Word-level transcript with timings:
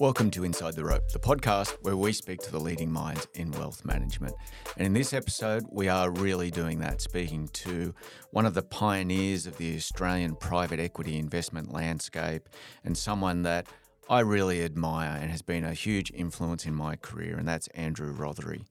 Welcome 0.00 0.30
to 0.30 0.44
Inside 0.44 0.74
the 0.74 0.84
Rope, 0.84 1.08
the 1.12 1.18
podcast 1.18 1.76
where 1.82 1.96
we 1.96 2.12
speak 2.12 2.40
to 2.42 2.52
the 2.52 2.60
leading 2.60 2.92
minds 2.92 3.26
in 3.34 3.50
wealth 3.50 3.84
management. 3.84 4.36
And 4.76 4.86
in 4.86 4.92
this 4.92 5.12
episode, 5.12 5.64
we 5.72 5.88
are 5.88 6.08
really 6.08 6.52
doing 6.52 6.78
that, 6.78 7.00
speaking 7.00 7.48
to 7.54 7.92
one 8.30 8.46
of 8.46 8.54
the 8.54 8.62
pioneers 8.62 9.44
of 9.46 9.56
the 9.56 9.74
Australian 9.74 10.36
private 10.36 10.78
equity 10.78 11.18
investment 11.18 11.72
landscape 11.72 12.48
and 12.84 12.96
someone 12.96 13.42
that 13.42 13.66
I 14.08 14.20
really 14.20 14.62
admire 14.62 15.18
and 15.20 15.32
has 15.32 15.42
been 15.42 15.64
a 15.64 15.74
huge 15.74 16.12
influence 16.12 16.64
in 16.64 16.74
my 16.74 16.94
career, 16.94 17.36
and 17.36 17.48
that's 17.48 17.66
Andrew 17.68 18.14
Rothery. 18.14 18.66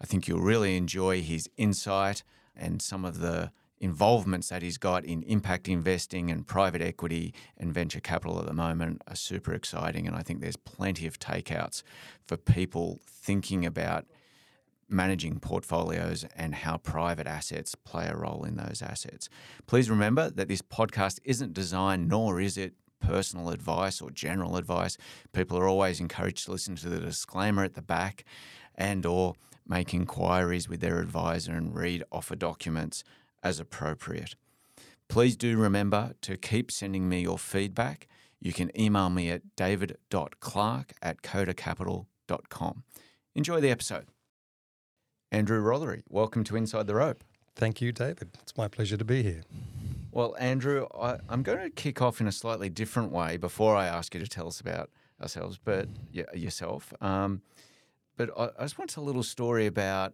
I 0.00 0.04
think 0.04 0.26
you'll 0.26 0.40
really 0.40 0.76
enjoy 0.76 1.22
his 1.22 1.48
insight 1.56 2.24
and 2.56 2.82
some 2.82 3.04
of 3.04 3.20
the 3.20 3.52
involvements 3.82 4.48
that 4.48 4.62
he's 4.62 4.78
got 4.78 5.04
in 5.04 5.24
impact 5.24 5.68
investing 5.68 6.30
and 6.30 6.46
private 6.46 6.80
equity 6.80 7.34
and 7.58 7.74
venture 7.74 8.00
capital 8.00 8.38
at 8.38 8.46
the 8.46 8.54
moment 8.54 9.02
are 9.08 9.16
super 9.16 9.52
exciting. 9.52 10.06
And 10.06 10.14
I 10.14 10.22
think 10.22 10.40
there's 10.40 10.56
plenty 10.56 11.06
of 11.06 11.18
takeouts 11.18 11.82
for 12.24 12.36
people 12.36 13.00
thinking 13.04 13.66
about 13.66 14.06
managing 14.88 15.40
portfolios 15.40 16.24
and 16.36 16.54
how 16.54 16.76
private 16.76 17.26
assets 17.26 17.74
play 17.74 18.06
a 18.06 18.16
role 18.16 18.44
in 18.44 18.56
those 18.56 18.82
assets. 18.82 19.28
Please 19.66 19.90
remember 19.90 20.30
that 20.30 20.46
this 20.46 20.62
podcast 20.62 21.18
isn't 21.24 21.52
designed, 21.52 22.08
nor 22.08 22.40
is 22.40 22.56
it 22.56 22.74
personal 23.00 23.50
advice 23.50 24.00
or 24.00 24.12
general 24.12 24.56
advice. 24.56 24.96
People 25.32 25.58
are 25.58 25.66
always 25.66 25.98
encouraged 25.98 26.44
to 26.44 26.52
listen 26.52 26.76
to 26.76 26.88
the 26.88 27.00
disclaimer 27.00 27.64
at 27.64 27.74
the 27.74 27.82
back 27.82 28.24
and 28.76 29.04
or 29.04 29.34
make 29.66 29.92
inquiries 29.92 30.68
with 30.68 30.80
their 30.80 31.00
advisor 31.00 31.52
and 31.52 31.74
read 31.74 32.04
offer 32.12 32.36
documents 32.36 33.02
as 33.42 33.60
appropriate. 33.60 34.34
Please 35.08 35.36
do 35.36 35.58
remember 35.58 36.14
to 36.22 36.36
keep 36.36 36.70
sending 36.70 37.08
me 37.08 37.20
your 37.20 37.38
feedback. 37.38 38.08
You 38.40 38.52
can 38.52 38.70
email 38.78 39.10
me 39.10 39.30
at 39.30 39.42
david.clark 39.56 40.92
at 41.02 41.22
codacapital.com. 41.22 42.84
Enjoy 43.34 43.60
the 43.60 43.70
episode. 43.70 44.06
Andrew 45.30 45.62
Rothery, 45.62 46.02
welcome 46.08 46.44
to 46.44 46.56
Inside 46.56 46.86
the 46.86 46.94
Rope. 46.94 47.24
Thank 47.54 47.80
you, 47.80 47.92
David. 47.92 48.30
It's 48.42 48.56
my 48.56 48.68
pleasure 48.68 48.96
to 48.96 49.04
be 49.04 49.22
here. 49.22 49.42
Well, 50.10 50.36
Andrew, 50.38 50.86
I, 50.94 51.18
am 51.30 51.42
going 51.42 51.58
to 51.58 51.70
kick 51.70 52.02
off 52.02 52.20
in 52.20 52.26
a 52.26 52.32
slightly 52.32 52.68
different 52.68 53.12
way 53.12 53.38
before 53.38 53.76
I 53.76 53.86
ask 53.86 54.14
you 54.14 54.20
to 54.20 54.28
tell 54.28 54.46
us 54.46 54.60
about 54.60 54.90
ourselves, 55.20 55.58
but 55.62 55.88
yourself. 56.12 56.92
Um, 57.00 57.40
but 58.16 58.30
I, 58.36 58.50
I 58.58 58.62
just 58.64 58.78
want 58.78 58.96
a 58.96 59.00
little 59.00 59.22
story 59.22 59.66
about 59.66 60.12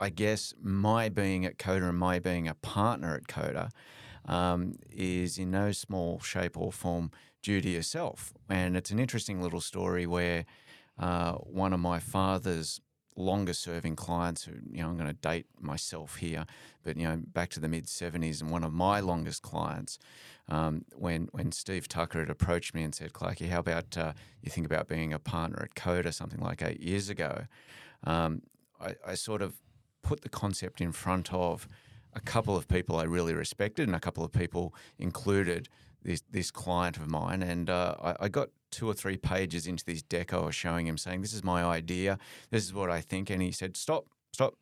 I 0.00 0.10
guess 0.10 0.54
my 0.60 1.08
being 1.08 1.44
at 1.44 1.58
Coda 1.58 1.88
and 1.88 1.98
my 1.98 2.18
being 2.18 2.48
a 2.48 2.54
partner 2.54 3.14
at 3.14 3.28
Coda 3.28 3.70
um, 4.26 4.74
is 4.90 5.38
in 5.38 5.50
no 5.50 5.72
small 5.72 6.20
shape 6.20 6.56
or 6.56 6.72
form 6.72 7.10
due 7.42 7.60
to 7.60 7.68
yourself. 7.68 8.32
And 8.48 8.76
it's 8.76 8.90
an 8.90 8.98
interesting 8.98 9.42
little 9.42 9.60
story 9.60 10.06
where 10.06 10.44
uh, 10.98 11.32
one 11.32 11.72
of 11.72 11.80
my 11.80 11.98
father's 11.98 12.80
longest 13.18 13.62
serving 13.62 13.96
clients 13.96 14.44
who 14.44 14.52
you 14.70 14.80
know 14.80 14.88
I'm 14.88 14.96
going 14.96 15.08
to 15.08 15.12
date 15.12 15.46
myself 15.60 16.16
here 16.16 16.46
but 16.84 16.96
you 16.96 17.02
know 17.02 17.20
back 17.26 17.50
to 17.50 17.60
the 17.60 17.68
mid 17.68 17.86
70s 17.86 18.40
and 18.40 18.52
one 18.52 18.62
of 18.62 18.72
my 18.72 19.00
longest 19.00 19.42
clients 19.42 19.98
um, 20.48 20.84
when 20.94 21.28
when 21.32 21.50
Steve 21.50 21.88
Tucker 21.88 22.20
had 22.20 22.30
approached 22.30 22.74
me 22.74 22.84
and 22.84 22.94
said 22.94 23.12
Clarky 23.12 23.48
how 23.48 23.58
about 23.58 23.98
uh, 23.98 24.12
you 24.40 24.50
think 24.50 24.66
about 24.66 24.86
being 24.86 25.12
a 25.12 25.18
partner 25.18 25.60
at 25.62 25.74
Coda 25.74 26.12
something 26.12 26.40
like 26.40 26.62
eight 26.62 26.80
years 26.80 27.08
ago 27.08 27.46
um, 28.04 28.42
I, 28.80 28.94
I, 29.04 29.14
sort 29.16 29.42
of 29.42 29.56
put 30.08 30.22
the 30.22 30.28
concept 30.30 30.80
in 30.80 30.90
front 30.90 31.30
of 31.34 31.68
a 32.14 32.20
couple 32.20 32.56
of 32.56 32.66
people 32.66 32.96
I 32.96 33.02
really 33.02 33.34
respected, 33.34 33.86
and 33.86 33.94
a 33.94 34.00
couple 34.00 34.24
of 34.24 34.32
people 34.32 34.74
included 34.98 35.68
this 36.02 36.22
this 36.30 36.50
client 36.50 36.96
of 36.96 37.10
mine. 37.10 37.42
And 37.42 37.68
uh, 37.68 37.94
I, 38.02 38.16
I, 38.20 38.28
got 38.28 38.48
two 38.70 38.88
or 38.88 38.94
three 38.94 39.18
pages 39.18 39.66
into 39.66 39.84
this 39.84 40.00
deck 40.00 40.32
I 40.32 40.38
was 40.38 40.54
showing 40.54 40.86
him, 40.86 40.96
saying, 40.96 41.20
"This 41.20 41.34
is 41.34 41.44
my 41.44 41.62
idea. 41.62 42.18
This 42.48 42.64
is 42.64 42.72
what 42.72 42.90
I 42.90 43.02
think." 43.02 43.28
And 43.28 43.42
he 43.42 43.52
said, 43.52 43.76
"Stop, 43.76 44.06
stop." 44.32 44.54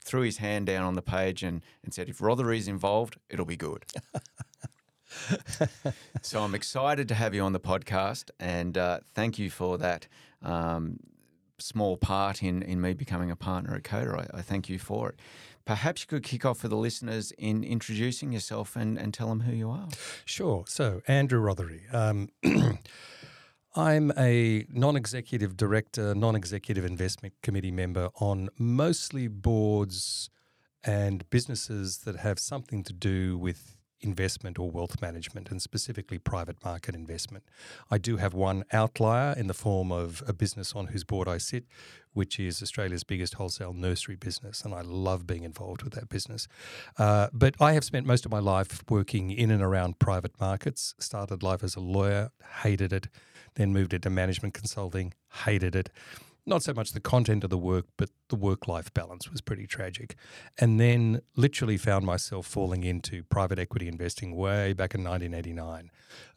Threw 0.00 0.22
his 0.22 0.36
hand 0.38 0.66
down 0.66 0.84
on 0.84 0.94
the 0.94 1.02
page 1.02 1.42
and, 1.42 1.60
and 1.82 1.92
said, 1.92 2.08
"If 2.08 2.18
Rothery 2.20 2.58
is 2.58 2.68
involved, 2.68 3.18
it'll 3.28 3.44
be 3.44 3.56
good." 3.56 3.84
so 6.22 6.44
I'm 6.44 6.54
excited 6.54 7.08
to 7.08 7.14
have 7.16 7.34
you 7.34 7.42
on 7.42 7.52
the 7.52 7.60
podcast, 7.72 8.30
and 8.38 8.78
uh, 8.78 9.00
thank 9.16 9.40
you 9.40 9.50
for 9.50 9.76
that. 9.78 10.06
Um, 10.40 11.00
small 11.58 11.96
part 11.96 12.42
in, 12.42 12.62
in 12.62 12.80
me 12.80 12.92
becoming 12.94 13.30
a 13.30 13.36
partner 13.36 13.74
at 13.74 13.84
Coda. 13.84 14.28
I, 14.34 14.38
I, 14.38 14.42
thank 14.42 14.68
you 14.68 14.78
for 14.78 15.10
it. 15.10 15.20
Perhaps 15.64 16.02
you 16.02 16.06
could 16.06 16.22
kick 16.22 16.44
off 16.44 16.58
for 16.58 16.68
the 16.68 16.76
listeners 16.76 17.32
in 17.32 17.62
introducing 17.62 18.32
yourself 18.32 18.76
and, 18.76 18.98
and 18.98 19.12
tell 19.12 19.28
them 19.28 19.40
who 19.40 19.52
you 19.52 19.70
are. 19.70 19.88
Sure. 20.24 20.64
So, 20.66 21.02
Andrew 21.06 21.40
Rothery. 21.40 21.92
Um, 21.92 22.30
I'm 23.76 24.12
a 24.16 24.66
non 24.70 24.96
executive 24.96 25.56
director, 25.56 26.14
non 26.14 26.34
executive 26.34 26.84
investment 26.84 27.34
committee 27.42 27.70
member 27.70 28.08
on 28.18 28.48
mostly 28.58 29.28
boards 29.28 30.30
and 30.84 31.28
businesses 31.30 31.98
that 31.98 32.16
have 32.16 32.38
something 32.38 32.82
to 32.84 32.92
do 32.92 33.36
with 33.36 33.77
investment 34.00 34.58
or 34.58 34.70
wealth 34.70 35.00
management, 35.02 35.50
and 35.50 35.60
specifically 35.60 36.18
private 36.18 36.62
market 36.64 36.94
investment. 36.94 37.44
I 37.90 37.98
do 37.98 38.16
have 38.16 38.34
one 38.34 38.64
outlier 38.72 39.34
in 39.36 39.46
the 39.46 39.54
form 39.54 39.90
of 39.90 40.22
a 40.26 40.32
business 40.32 40.74
on 40.74 40.88
whose 40.88 41.04
board 41.04 41.28
I 41.28 41.38
sit, 41.38 41.64
which 42.12 42.38
is 42.38 42.62
Australia's 42.62 43.04
biggest 43.04 43.34
wholesale 43.34 43.72
nursery 43.72 44.16
business, 44.16 44.62
and 44.62 44.74
I 44.74 44.82
love 44.82 45.26
being 45.26 45.44
involved 45.44 45.82
with 45.82 45.92
that 45.94 46.08
business. 46.08 46.48
Uh, 46.98 47.28
but 47.32 47.54
I 47.60 47.72
have 47.72 47.84
spent 47.84 48.06
most 48.06 48.24
of 48.24 48.30
my 48.30 48.40
life 48.40 48.82
working 48.88 49.30
in 49.30 49.50
and 49.50 49.62
around 49.62 49.98
private 49.98 50.38
markets. 50.40 50.94
Started 50.98 51.42
life 51.42 51.62
as 51.62 51.76
a 51.76 51.80
lawyer, 51.80 52.30
hated 52.62 52.92
it, 52.92 53.08
then 53.54 53.72
moved 53.72 53.94
into 53.94 54.10
management 54.10 54.54
consulting, 54.54 55.14
hated 55.44 55.74
it 55.74 55.90
not 56.48 56.62
so 56.62 56.72
much 56.72 56.92
the 56.92 57.00
content 57.00 57.44
of 57.44 57.50
the 57.50 57.58
work, 57.58 57.86
but 57.96 58.10
the 58.28 58.36
work 58.36 58.66
life 58.66 58.92
balance 58.94 59.30
was 59.30 59.40
pretty 59.40 59.66
tragic. 59.66 60.16
And 60.58 60.80
then 60.80 61.20
literally 61.36 61.76
found 61.76 62.04
myself 62.04 62.46
falling 62.46 62.84
into 62.84 63.22
private 63.24 63.58
equity 63.58 63.88
investing 63.88 64.34
way 64.34 64.72
back 64.72 64.94
in 64.94 65.04
1989 65.04 65.90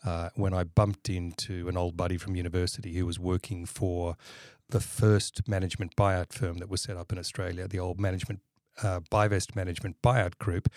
uh, 0.06 0.30
when 0.36 0.54
I 0.54 0.64
bumped 0.64 1.10
into 1.10 1.68
an 1.70 1.78
old 1.78 1.98
buddy 1.98 2.18
from 2.18 2.36
university 2.36 2.94
who 2.94 3.06
was 3.06 3.20
working 3.20 3.66
for 3.66 4.16
the 4.70 4.80
first 4.80 5.48
management 5.48 5.96
buyout 5.96 6.32
firm 6.32 6.60
that 6.60 6.70
was 6.70 6.82
set 6.82 6.98
up 6.98 7.12
in 7.12 7.18
Australia, 7.18 7.68
the 7.68 7.80
old 7.80 8.00
management 8.00 8.42
uh, 8.82 9.02
Bivest 9.12 9.56
Management 9.56 10.02
Buyout 10.02 10.38
Group. 10.38 10.70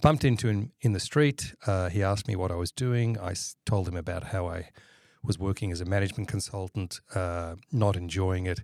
Bumped 0.00 0.24
into 0.24 0.48
him 0.48 0.72
in 0.80 0.92
the 0.92 1.00
street. 1.00 1.54
Uh, 1.66 1.88
he 1.88 2.02
asked 2.02 2.28
me 2.28 2.36
what 2.36 2.50
I 2.50 2.56
was 2.56 2.70
doing. 2.70 3.18
I 3.18 3.34
told 3.66 3.88
him 3.88 3.96
about 3.96 4.24
how 4.24 4.46
I 4.46 4.68
was 5.22 5.38
working 5.38 5.72
as 5.72 5.80
a 5.80 5.84
management 5.84 6.28
consultant, 6.28 7.00
uh, 7.14 7.56
not 7.72 7.96
enjoying 7.96 8.46
it. 8.46 8.62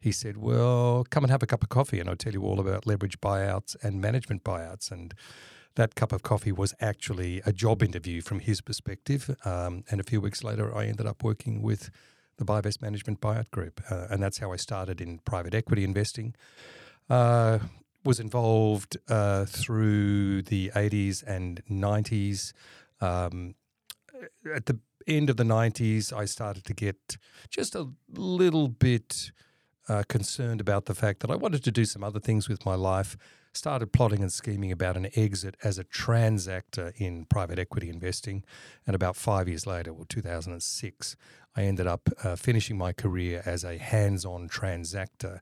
He 0.00 0.12
said, 0.12 0.36
Well, 0.36 1.06
come 1.10 1.24
and 1.24 1.30
have 1.30 1.42
a 1.42 1.46
cup 1.46 1.62
of 1.62 1.68
coffee, 1.68 2.00
and 2.00 2.08
I'll 2.08 2.16
tell 2.16 2.32
you 2.32 2.42
all 2.42 2.58
about 2.58 2.86
leverage 2.86 3.20
buyouts 3.20 3.76
and 3.82 4.00
management 4.00 4.42
buyouts. 4.42 4.90
And 4.90 5.14
that 5.76 5.94
cup 5.94 6.12
of 6.12 6.22
coffee 6.22 6.52
was 6.52 6.74
actually 6.80 7.40
a 7.46 7.52
job 7.52 7.82
interview 7.82 8.20
from 8.20 8.40
his 8.40 8.60
perspective. 8.60 9.34
Um, 9.44 9.84
and 9.90 10.00
a 10.00 10.04
few 10.04 10.20
weeks 10.20 10.42
later, 10.42 10.76
I 10.76 10.86
ended 10.86 11.06
up 11.06 11.22
working 11.22 11.62
with 11.62 11.90
the 12.36 12.44
Bivest 12.44 12.82
Management 12.82 13.20
Buyout 13.20 13.50
Group. 13.50 13.80
Uh, 13.90 14.06
and 14.10 14.22
that's 14.22 14.38
how 14.38 14.52
I 14.52 14.56
started 14.56 15.00
in 15.00 15.18
private 15.20 15.54
equity 15.54 15.84
investing. 15.84 16.34
Uh, 17.08 17.60
was 18.04 18.18
involved 18.18 18.96
uh, 19.08 19.44
through 19.44 20.42
the 20.42 20.72
80s 20.74 21.22
and 21.22 21.62
90s. 21.70 22.52
Um, 23.00 23.54
at 24.54 24.66
the 24.66 24.78
end 25.06 25.30
of 25.30 25.36
the 25.36 25.44
90s, 25.44 26.12
I 26.12 26.24
started 26.24 26.64
to 26.64 26.74
get 26.74 27.16
just 27.50 27.74
a 27.74 27.88
little 28.08 28.68
bit 28.68 29.32
uh, 29.88 30.02
concerned 30.08 30.60
about 30.60 30.86
the 30.86 30.94
fact 30.94 31.20
that 31.20 31.30
I 31.30 31.36
wanted 31.36 31.64
to 31.64 31.72
do 31.72 31.84
some 31.84 32.04
other 32.04 32.20
things 32.20 32.48
with 32.48 32.64
my 32.64 32.74
life. 32.74 33.16
Started 33.54 33.92
plotting 33.92 34.22
and 34.22 34.32
scheming 34.32 34.72
about 34.72 34.96
an 34.96 35.08
exit 35.14 35.56
as 35.62 35.78
a 35.78 35.84
transactor 35.84 36.92
in 36.96 37.26
private 37.26 37.58
equity 37.58 37.90
investing. 37.90 38.44
And 38.86 38.96
about 38.96 39.14
five 39.14 39.46
years 39.46 39.66
later, 39.66 39.92
well, 39.92 40.06
2006, 40.08 41.16
I 41.54 41.62
ended 41.64 41.86
up 41.86 42.08
uh, 42.24 42.36
finishing 42.36 42.78
my 42.78 42.92
career 42.92 43.42
as 43.44 43.62
a 43.62 43.76
hands 43.76 44.24
on 44.24 44.48
transactor 44.48 45.40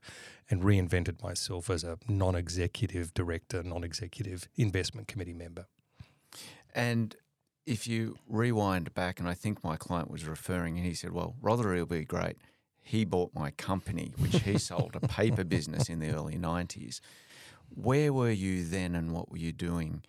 and 0.49 0.61
reinvented 0.61 1.23
myself 1.23 1.69
as 1.69 1.85
a 1.85 1.97
non 2.09 2.35
executive 2.35 3.13
director, 3.13 3.63
non 3.63 3.83
executive 3.83 4.49
investment 4.55 5.07
committee 5.07 5.33
member. 5.33 5.67
And 6.75 7.15
if 7.65 7.87
you 7.87 8.17
rewind 8.27 8.93
back, 8.93 9.19
and 9.19 9.27
I 9.27 9.33
think 9.33 9.63
my 9.63 9.75
client 9.75 10.09
was 10.09 10.25
referring, 10.25 10.77
and 10.77 10.85
he 10.85 10.93
said, 10.93 11.11
"Well, 11.11 11.35
Rothery 11.41 11.79
will 11.79 11.85
be 11.85 12.05
great." 12.05 12.37
He 12.81 13.05
bought 13.05 13.31
my 13.33 13.51
company, 13.51 14.13
which 14.17 14.41
he 14.41 14.57
sold 14.57 14.95
a 14.95 15.07
paper 15.07 15.43
business 15.43 15.89
in 15.89 15.99
the 15.99 16.11
early 16.11 16.37
'90s. 16.37 16.99
Where 17.69 18.11
were 18.11 18.31
you 18.31 18.65
then, 18.65 18.95
and 18.95 19.11
what 19.11 19.31
were 19.31 19.37
you 19.37 19.51
doing? 19.51 20.03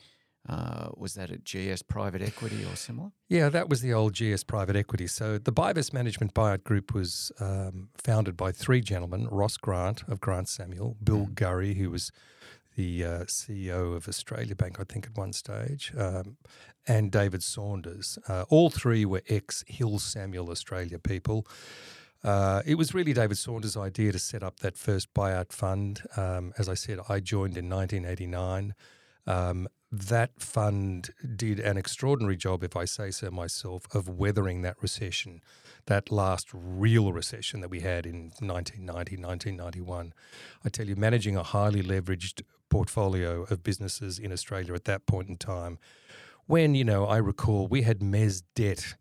Uh, 0.48 0.88
was 0.96 1.14
that 1.14 1.30
at 1.30 1.44
GS 1.44 1.82
Private 1.82 2.20
Equity 2.20 2.64
or 2.64 2.74
similar? 2.74 3.12
Yeah, 3.28 3.48
that 3.48 3.68
was 3.68 3.80
the 3.80 3.92
old 3.92 4.14
GS 4.14 4.42
Private 4.42 4.74
Equity. 4.74 5.06
So 5.06 5.38
the 5.38 5.52
Bivest 5.52 5.92
Management 5.92 6.34
Buyout 6.34 6.64
Group 6.64 6.92
was 6.92 7.30
um, 7.38 7.90
founded 7.94 8.36
by 8.36 8.50
three 8.50 8.80
gentlemen: 8.80 9.28
Ross 9.30 9.56
Grant 9.56 10.02
of 10.08 10.20
Grant 10.20 10.48
Samuel, 10.48 10.96
Bill 11.02 11.26
mm. 11.26 11.34
Gurry, 11.34 11.74
who 11.74 11.90
was 11.90 12.10
the 12.76 13.04
uh, 13.04 13.24
CEO 13.24 13.94
of 13.94 14.08
Australia 14.08 14.54
Bank, 14.54 14.78
I 14.80 14.84
think, 14.84 15.06
at 15.06 15.16
one 15.16 15.32
stage, 15.32 15.92
um, 15.96 16.36
and 16.86 17.10
David 17.12 17.42
Saunders. 17.42 18.18
Uh, 18.28 18.44
all 18.48 18.70
three 18.70 19.04
were 19.04 19.22
ex 19.28 19.64
Hill 19.66 19.98
Samuel 19.98 20.50
Australia 20.50 20.98
people. 20.98 21.46
Uh, 22.24 22.62
it 22.64 22.76
was 22.76 22.94
really 22.94 23.12
David 23.12 23.36
Saunders' 23.36 23.76
idea 23.76 24.12
to 24.12 24.18
set 24.18 24.42
up 24.42 24.60
that 24.60 24.76
first 24.76 25.12
buyout 25.12 25.52
fund. 25.52 26.02
Um, 26.16 26.52
as 26.56 26.68
I 26.68 26.74
said, 26.74 27.00
I 27.08 27.20
joined 27.20 27.56
in 27.56 27.68
1989. 27.68 28.74
Um, 29.26 29.68
that 29.90 30.40
fund 30.40 31.10
did 31.36 31.60
an 31.60 31.76
extraordinary 31.76 32.36
job, 32.36 32.64
if 32.64 32.76
I 32.76 32.86
say 32.86 33.10
so 33.10 33.30
myself, 33.30 33.86
of 33.94 34.08
weathering 34.08 34.62
that 34.62 34.76
recession, 34.80 35.42
that 35.86 36.10
last 36.10 36.48
real 36.52 37.12
recession 37.12 37.60
that 37.60 37.68
we 37.68 37.80
had 37.80 38.06
in 38.06 38.32
1990, 38.40 39.16
1991. 39.16 40.14
I 40.64 40.68
tell 40.70 40.86
you, 40.86 40.96
managing 40.96 41.36
a 41.36 41.42
highly 41.42 41.82
leveraged 41.82 42.42
portfolio 42.72 43.42
of 43.50 43.62
businesses 43.62 44.18
in 44.18 44.32
Australia 44.32 44.72
at 44.72 44.86
that 44.86 45.04
point 45.04 45.28
in 45.28 45.36
time, 45.36 45.78
when, 46.46 46.74
you 46.74 46.84
know, 46.84 47.04
I 47.04 47.18
recall 47.18 47.68
we 47.68 47.82
had 47.82 48.00
mez 48.00 48.42
debt 48.54 48.94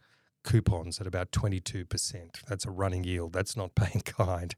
coupons 0.43 0.99
at 0.99 1.07
about 1.07 1.31
22%. 1.31 1.87
That's 2.49 2.65
a 2.65 2.69
running 2.69 3.05
yield. 3.05 3.31
That's 3.31 3.55
not 3.55 3.73
paying 3.81 4.01
kind. 4.01 4.53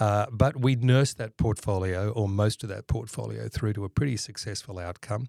Uh, 0.00 0.26
but 0.32 0.58
we 0.58 0.76
nursed 0.76 1.18
that 1.18 1.36
portfolio, 1.36 2.10
or 2.10 2.26
most 2.26 2.62
of 2.62 2.70
that 2.70 2.86
portfolio, 2.86 3.48
through 3.48 3.74
to 3.74 3.84
a 3.84 3.90
pretty 3.90 4.16
successful 4.16 4.78
outcome. 4.78 5.28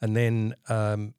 And 0.00 0.16
then 0.16 0.54
um, 0.70 1.12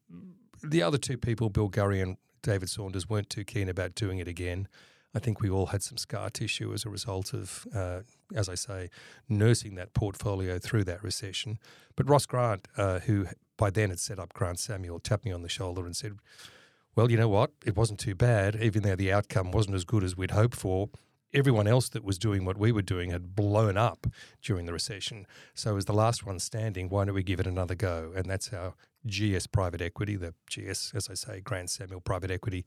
the 0.64 0.82
other 0.82 0.98
two 0.98 1.16
people, 1.16 1.48
Bill 1.48 1.68
Gurry 1.68 2.00
and 2.00 2.16
David 2.42 2.70
Saunders, 2.70 3.08
weren't 3.08 3.30
too 3.30 3.44
keen 3.44 3.68
about 3.68 3.94
doing 3.94 4.18
it 4.18 4.26
again. 4.26 4.66
I 5.14 5.20
think 5.20 5.40
we 5.40 5.48
all 5.48 5.66
had 5.66 5.84
some 5.84 5.96
scar 5.96 6.28
tissue 6.28 6.72
as 6.72 6.84
a 6.84 6.90
result 6.90 7.32
of, 7.32 7.66
uh, 7.72 8.00
as 8.34 8.48
I 8.48 8.54
say, 8.54 8.90
nursing 9.28 9.74
that 9.76 9.94
portfolio 9.94 10.58
through 10.58 10.84
that 10.84 11.02
recession. 11.02 11.58
But 11.94 12.08
Ross 12.08 12.26
Grant, 12.26 12.66
uh, 12.76 13.00
who 13.00 13.26
by 13.56 13.70
then 13.70 13.90
had 13.90 14.00
set 14.00 14.18
up 14.18 14.32
Grant 14.32 14.58
Samuel, 14.58 14.98
tapped 15.00 15.24
me 15.24 15.32
on 15.32 15.42
the 15.42 15.48
shoulder 15.48 15.86
and 15.86 15.96
said, 15.96 16.18
well, 16.96 17.10
you 17.10 17.18
know 17.18 17.28
what? 17.28 17.50
It 17.64 17.76
wasn't 17.76 18.00
too 18.00 18.14
bad, 18.14 18.56
even 18.56 18.82
though 18.82 18.96
the 18.96 19.12
outcome 19.12 19.52
wasn't 19.52 19.76
as 19.76 19.84
good 19.84 20.02
as 20.02 20.16
we'd 20.16 20.30
hoped 20.30 20.56
for. 20.56 20.88
Everyone 21.34 21.66
else 21.66 21.90
that 21.90 22.02
was 22.02 22.18
doing 22.18 22.46
what 22.46 22.56
we 22.56 22.72
were 22.72 22.80
doing 22.80 23.10
had 23.10 23.36
blown 23.36 23.76
up 23.76 24.06
during 24.40 24.64
the 24.64 24.72
recession. 24.72 25.26
So, 25.54 25.76
as 25.76 25.84
the 25.84 25.92
last 25.92 26.24
one 26.24 26.38
standing, 26.38 26.88
why 26.88 27.04
don't 27.04 27.14
we 27.14 27.22
give 27.22 27.38
it 27.38 27.46
another 27.46 27.74
go? 27.74 28.12
And 28.16 28.24
that's 28.24 28.48
how 28.48 28.74
GS 29.06 29.46
Private 29.46 29.82
Equity, 29.82 30.16
the 30.16 30.32
GS, 30.48 30.92
as 30.94 31.10
I 31.10 31.14
say, 31.14 31.40
Grant 31.40 31.68
Samuel 31.68 32.00
Private 32.00 32.30
Equity, 32.30 32.64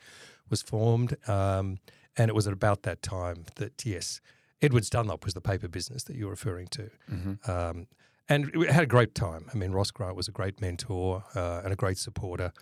was 0.50 0.62
formed. 0.62 1.17
Um, 1.27 1.79
and 2.15 2.29
it 2.29 2.35
was 2.35 2.45
at 2.45 2.53
about 2.53 2.83
that 2.83 3.01
time 3.01 3.45
that, 3.55 3.83
yes, 3.83 4.21
Edwards 4.61 4.89
Dunlop 4.89 5.25
was 5.25 5.33
the 5.33 5.41
paper 5.41 5.67
business 5.67 6.03
that 6.03 6.15
you're 6.15 6.29
referring 6.29 6.67
to. 6.67 6.91
Mm-hmm. 7.11 7.50
Um, 7.50 7.88
and 8.27 8.56
we 8.56 8.67
had 8.67 8.83
a 8.83 8.88
great 8.88 9.15
time. 9.15 9.47
I 9.51 9.57
mean, 9.57 9.71
Ross 9.71 9.89
Grant 9.91 10.15
was 10.15 10.27
a 10.27 10.31
great 10.31 10.61
mentor 10.61 11.23
uh, 11.33 11.61
and 11.63 11.73
a 11.73 11.75
great 11.75 11.97
supporter 11.97 12.53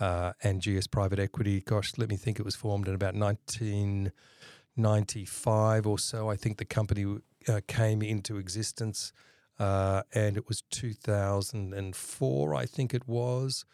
uh, 0.00 0.32
and 0.42 0.60
GS 0.60 0.88
Private 0.88 1.20
Equity. 1.20 1.60
Gosh, 1.60 1.92
let 1.96 2.08
me 2.08 2.16
think. 2.16 2.40
It 2.40 2.44
was 2.44 2.56
formed 2.56 2.88
in 2.88 2.94
about 2.94 3.14
1995 3.14 5.86
or 5.86 5.98
so. 5.98 6.28
I 6.28 6.34
think 6.36 6.58
the 6.58 6.64
company 6.64 7.18
uh, 7.48 7.60
came 7.68 8.02
into 8.02 8.36
existence, 8.36 9.12
uh, 9.60 10.02
and 10.12 10.36
it 10.36 10.48
was 10.48 10.62
2004. 10.70 12.54
I 12.54 12.66
think 12.66 12.92
it 12.92 13.06
was 13.06 13.64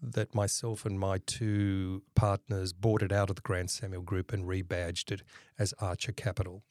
that 0.00 0.32
myself 0.34 0.84
and 0.84 1.00
my 1.00 1.18
two 1.26 2.02
partners 2.14 2.72
bought 2.72 3.02
it 3.02 3.10
out 3.12 3.30
of 3.30 3.36
the 3.36 3.42
Grant 3.42 3.70
Samuel 3.70 4.02
Group 4.02 4.32
and 4.32 4.44
rebadged 4.44 5.12
it 5.12 5.22
as 5.58 5.74
Archer 5.80 6.12
Capital. 6.12 6.62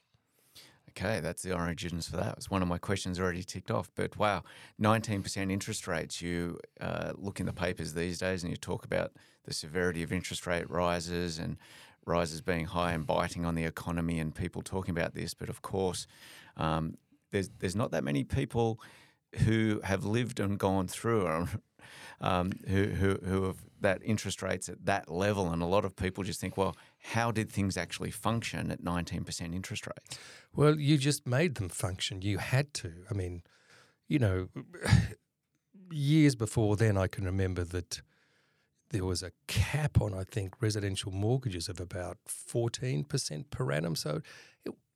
Okay, 0.97 1.21
that's 1.21 1.43
the 1.43 1.55
origins 1.55 2.09
for 2.09 2.17
that. 2.17 2.31
It 2.31 2.35
was 2.35 2.51
one 2.51 2.61
of 2.61 2.67
my 2.67 2.77
questions 2.77 3.19
already 3.19 3.43
ticked 3.43 3.71
off. 3.71 3.89
But 3.95 4.17
wow, 4.17 4.43
19% 4.81 5.51
interest 5.51 5.87
rates. 5.87 6.21
You 6.21 6.59
uh, 6.81 7.13
look 7.15 7.39
in 7.39 7.45
the 7.45 7.53
papers 7.53 7.93
these 7.93 8.19
days 8.19 8.43
and 8.43 8.51
you 8.51 8.57
talk 8.57 8.83
about 8.83 9.11
the 9.45 9.53
severity 9.53 10.03
of 10.03 10.11
interest 10.11 10.45
rate 10.45 10.69
rises 10.69 11.39
and 11.39 11.57
rises 12.05 12.41
being 12.41 12.65
high 12.65 12.91
and 12.91 13.07
biting 13.07 13.45
on 13.45 13.55
the 13.55 13.63
economy 13.63 14.19
and 14.19 14.35
people 14.35 14.61
talking 14.61 14.91
about 14.91 15.15
this. 15.15 15.33
But 15.33 15.49
of 15.49 15.61
course, 15.61 16.07
um, 16.57 16.95
there's, 17.31 17.49
there's 17.59 17.75
not 17.75 17.91
that 17.91 18.03
many 18.03 18.23
people 18.25 18.79
who 19.45 19.79
have 19.83 20.03
lived 20.03 20.41
and 20.41 20.59
gone 20.59 20.87
through 20.87 21.47
um, 22.21 22.51
who, 22.67 22.83
who, 22.87 23.17
who 23.23 23.43
have 23.43 23.57
that 23.81 24.01
interest 24.03 24.41
rates 24.41 24.69
at 24.69 24.85
that 24.85 25.09
level. 25.09 25.51
And 25.51 25.61
a 25.61 25.65
lot 25.65 25.85
of 25.85 25.95
people 25.95 26.23
just 26.23 26.39
think, 26.39 26.57
well, 26.57 26.75
how 26.99 27.31
did 27.31 27.51
things 27.51 27.77
actually 27.77 28.11
function 28.11 28.71
at 28.71 28.83
19% 28.83 29.53
interest 29.53 29.87
rates? 29.87 30.19
Well, 30.55 30.79
you 30.79 30.97
just 30.97 31.27
made 31.27 31.55
them 31.55 31.69
function. 31.69 32.21
You 32.21 32.37
had 32.37 32.73
to. 32.75 32.93
I 33.09 33.13
mean, 33.13 33.43
you 34.07 34.19
know, 34.19 34.49
years 35.91 36.35
before 36.35 36.75
then, 36.75 36.97
I 36.97 37.07
can 37.07 37.25
remember 37.25 37.63
that 37.63 38.01
there 38.91 39.05
was 39.05 39.23
a 39.23 39.31
cap 39.47 40.01
on, 40.01 40.13
I 40.13 40.23
think, 40.23 40.61
residential 40.61 41.11
mortgages 41.11 41.69
of 41.69 41.79
about 41.79 42.17
14% 42.27 43.49
per 43.49 43.71
annum. 43.71 43.95
So, 43.95 44.21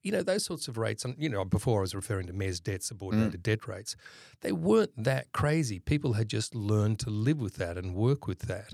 you 0.05 0.11
know, 0.11 0.21
those 0.21 0.45
sorts 0.45 0.67
of 0.67 0.77
rates, 0.77 1.03
and, 1.03 1.15
you 1.17 1.27
know, 1.27 1.43
before 1.43 1.79
I 1.79 1.81
was 1.81 1.95
referring 1.95 2.27
to 2.27 2.33
mez 2.33 2.61
debt, 2.61 2.83
subordinated 2.83 3.39
mm. 3.39 3.43
debt 3.43 3.67
rates, 3.67 3.95
they 4.41 4.51
weren't 4.51 4.91
that 4.95 5.31
crazy. 5.31 5.79
People 5.79 6.13
had 6.13 6.29
just 6.29 6.53
learned 6.53 6.99
to 6.99 7.09
live 7.09 7.41
with 7.41 7.55
that 7.55 7.75
and 7.75 7.95
work 7.95 8.27
with 8.27 8.41
that. 8.41 8.73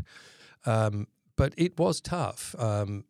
Um, 0.66 1.08
but 1.38 1.54
it 1.56 1.80
was 1.80 2.02
tough. 2.02 2.54
Um, 2.60 3.06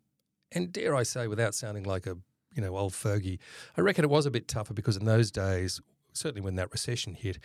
and 0.51 0.71
dare 0.71 0.95
I 0.95 1.01
say, 1.01 1.27
without 1.27 1.55
sounding 1.55 1.83
like 1.83 2.05
a 2.05 2.15
you 2.53 2.61
know 2.61 2.77
old 2.77 2.93
fogey, 2.93 3.39
I 3.75 3.81
reckon 3.81 4.05
it 4.05 4.11
was 4.11 4.27
a 4.27 4.31
bit 4.31 4.47
tougher 4.47 4.75
because 4.75 4.97
in 4.97 5.05
those 5.05 5.31
days, 5.31 5.81
certainly 6.13 6.41
when 6.41 6.55
that 6.57 6.71
recession 6.71 7.15
hit, 7.15 7.39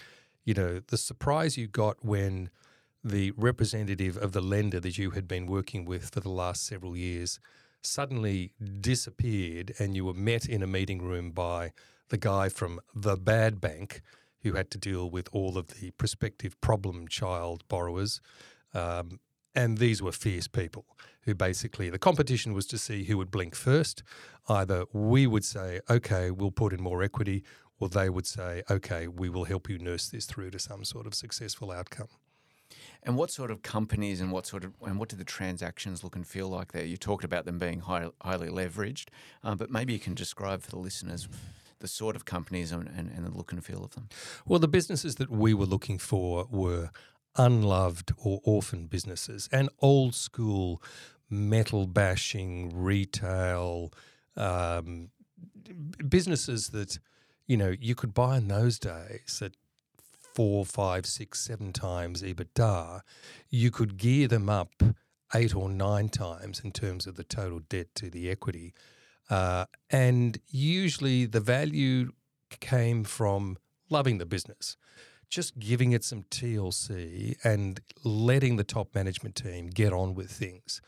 you 0.45 0.53
know 0.53 0.83
the 0.87 0.99
surprise 0.99 1.57
you 1.57 1.69
got 1.69 2.05
when 2.05 2.51
the 3.03 3.31
representative 3.31 4.19
of 4.19 4.33
the 4.33 4.43
lender 4.43 4.81
that 4.81 4.99
you 4.99 5.13
had 5.13 5.27
been 5.27 5.47
working 5.47 5.87
with 5.87 6.11
for 6.11 6.21
the 6.21 6.29
last 6.29 6.67
several 6.67 6.97
years 6.97 7.41
suddenly 7.87 8.53
disappeared, 8.81 9.73
and 9.79 9.95
you 9.95 10.05
were 10.05 10.15
met 10.15 10.47
in 10.47 10.63
a 10.63 10.67
meeting 10.67 11.03
room 11.03 11.31
by 11.31 11.73
the 12.09 12.19
guy 12.19 12.49
from 12.49 12.81
the 12.95 13.17
bad 13.17 13.61
bank 13.61 14.03
who 14.43 14.53
had 14.53 14.71
to 14.71 14.79
deal 14.79 15.11
with 15.11 15.29
all 15.33 15.59
of 15.59 15.69
the 15.81 15.91
prospective 15.93 16.61
problem 16.61 17.09
child 17.09 17.67
borrowers. 17.69 18.21
Um, 18.75 19.21
and 19.55 19.79
these 19.79 20.03
were 20.03 20.13
fierce 20.13 20.47
people 20.47 20.85
who 21.23 21.35
basically 21.35 21.91
the 21.91 21.99
competition 21.99 22.53
was 22.53 22.67
to 22.67 22.79
see 22.79 23.05
who 23.05 23.17
would 23.17 23.31
blink 23.31 23.55
first. 23.55 24.03
Either 24.49 24.85
we 24.93 25.27
would 25.27 25.45
say, 25.45 25.81
okay, 25.91 26.31
we'll 26.31 26.51
put 26.53 26.73
in 26.73 26.81
more 26.83 27.03
equity, 27.03 27.43
or 27.81 27.89
they 27.89 28.09
would 28.09 28.27
say, 28.27 28.63
okay, 28.71 29.09
we 29.09 29.29
will 29.29 29.45
help 29.45 29.69
you 29.69 29.79
nurse 29.79 30.09
this 30.09 30.27
through 30.27 30.51
to 30.51 30.59
some 30.59 30.85
sort 30.85 31.07
of 31.07 31.15
successful 31.15 31.73
outcome. 31.73 32.09
And 33.03 33.17
what 33.17 33.31
sort 33.31 33.51
of 33.51 33.63
companies 33.63 34.21
and 34.21 34.33
what 34.33 34.47
sort 34.47 34.65
of 34.65 34.75
and 34.85 34.99
what 34.99 35.09
did 35.09 35.19
the 35.19 35.25
transactions 35.25 36.03
look 36.03 36.17
and 36.17 36.27
feel 36.27 36.49
like 36.49 36.73
there? 36.73 36.85
You 36.85 36.97
talked 36.97 37.25
about 37.25 37.45
them 37.45 37.59
being 37.59 37.81
high, 37.81 38.09
highly 38.21 38.49
leveraged, 38.49 39.09
um, 39.45 39.57
but 39.57 39.71
maybe 39.71 39.93
you 39.93 39.99
can 39.99 40.15
describe 40.15 40.63
for 40.63 40.71
the 40.71 40.79
listeners 40.79 41.29
the 41.79 41.89
sort 41.89 42.17
of 42.17 42.25
companies 42.25 42.73
and, 42.73 42.89
and, 42.89 43.11
and, 43.11 43.27
the 43.27 43.31
look 43.31 43.53
and 43.53 43.63
feel 43.63 43.85
of 43.85 43.95
them. 43.95 44.09
Well, 44.47 44.59
the 44.59 44.67
businesses 44.67 45.17
that 45.17 45.31
we 45.31 45.53
were 45.53 45.67
looking 45.67 45.99
for 45.99 46.47
were 46.51 46.91
unloved 47.37 48.15
or 48.17 48.41
orphan 48.45 48.87
businesses 48.87 49.49
and 49.53 49.69
old 49.81 50.15
school 50.15 50.83
metal 51.29 51.87
bashing 51.87 52.73
retail 52.75 53.93
um, 54.37 55.11
businesses 56.09 56.69
that 56.69 56.99
you 57.47 57.57
know 57.57 57.75
you 57.79 57.95
could 57.95 58.15
buy 58.15 58.39
in 58.39 58.49
those 58.49 58.79
days 58.79 59.41
at 59.45 59.53
four, 60.37 60.67
five, 60.67 61.07
six, 61.07 61.41
seven 61.41 61.73
times 61.73 62.23
EBITDA. 62.23 63.01
You 63.51 63.71
could 63.71 63.97
gear 63.97 64.29
them 64.29 64.49
up 64.49 64.83
eight 65.35 65.57
or 65.57 65.69
nine 65.69 66.11
times 66.11 66.61
in 66.61 66.71
terms 66.71 67.07
of 67.07 67.17
the 67.17 67.25
total 67.25 67.61
debt 67.61 67.89
to 67.97 68.11
the 68.11 68.31
equity, 68.31 68.75
uh, 69.31 69.65
and 69.91 70.39
usually 70.47 71.27
the 71.27 71.41
value 71.41 72.13
came 72.61 73.03
from 73.03 73.57
loving 73.91 74.19
the 74.19 74.27
business 74.27 74.77
just 75.29 75.59
giving 75.59 75.93
it 75.93 76.05
some 76.05 76.23
TLC 76.25 77.37
and 77.43 77.81
letting 78.05 78.57
the 78.57 78.65
top 78.65 78.95
management 78.95 79.35
team 79.35 79.67
get 79.67 79.93
on 79.93 80.15
with 80.15 80.31
things. 80.31 80.81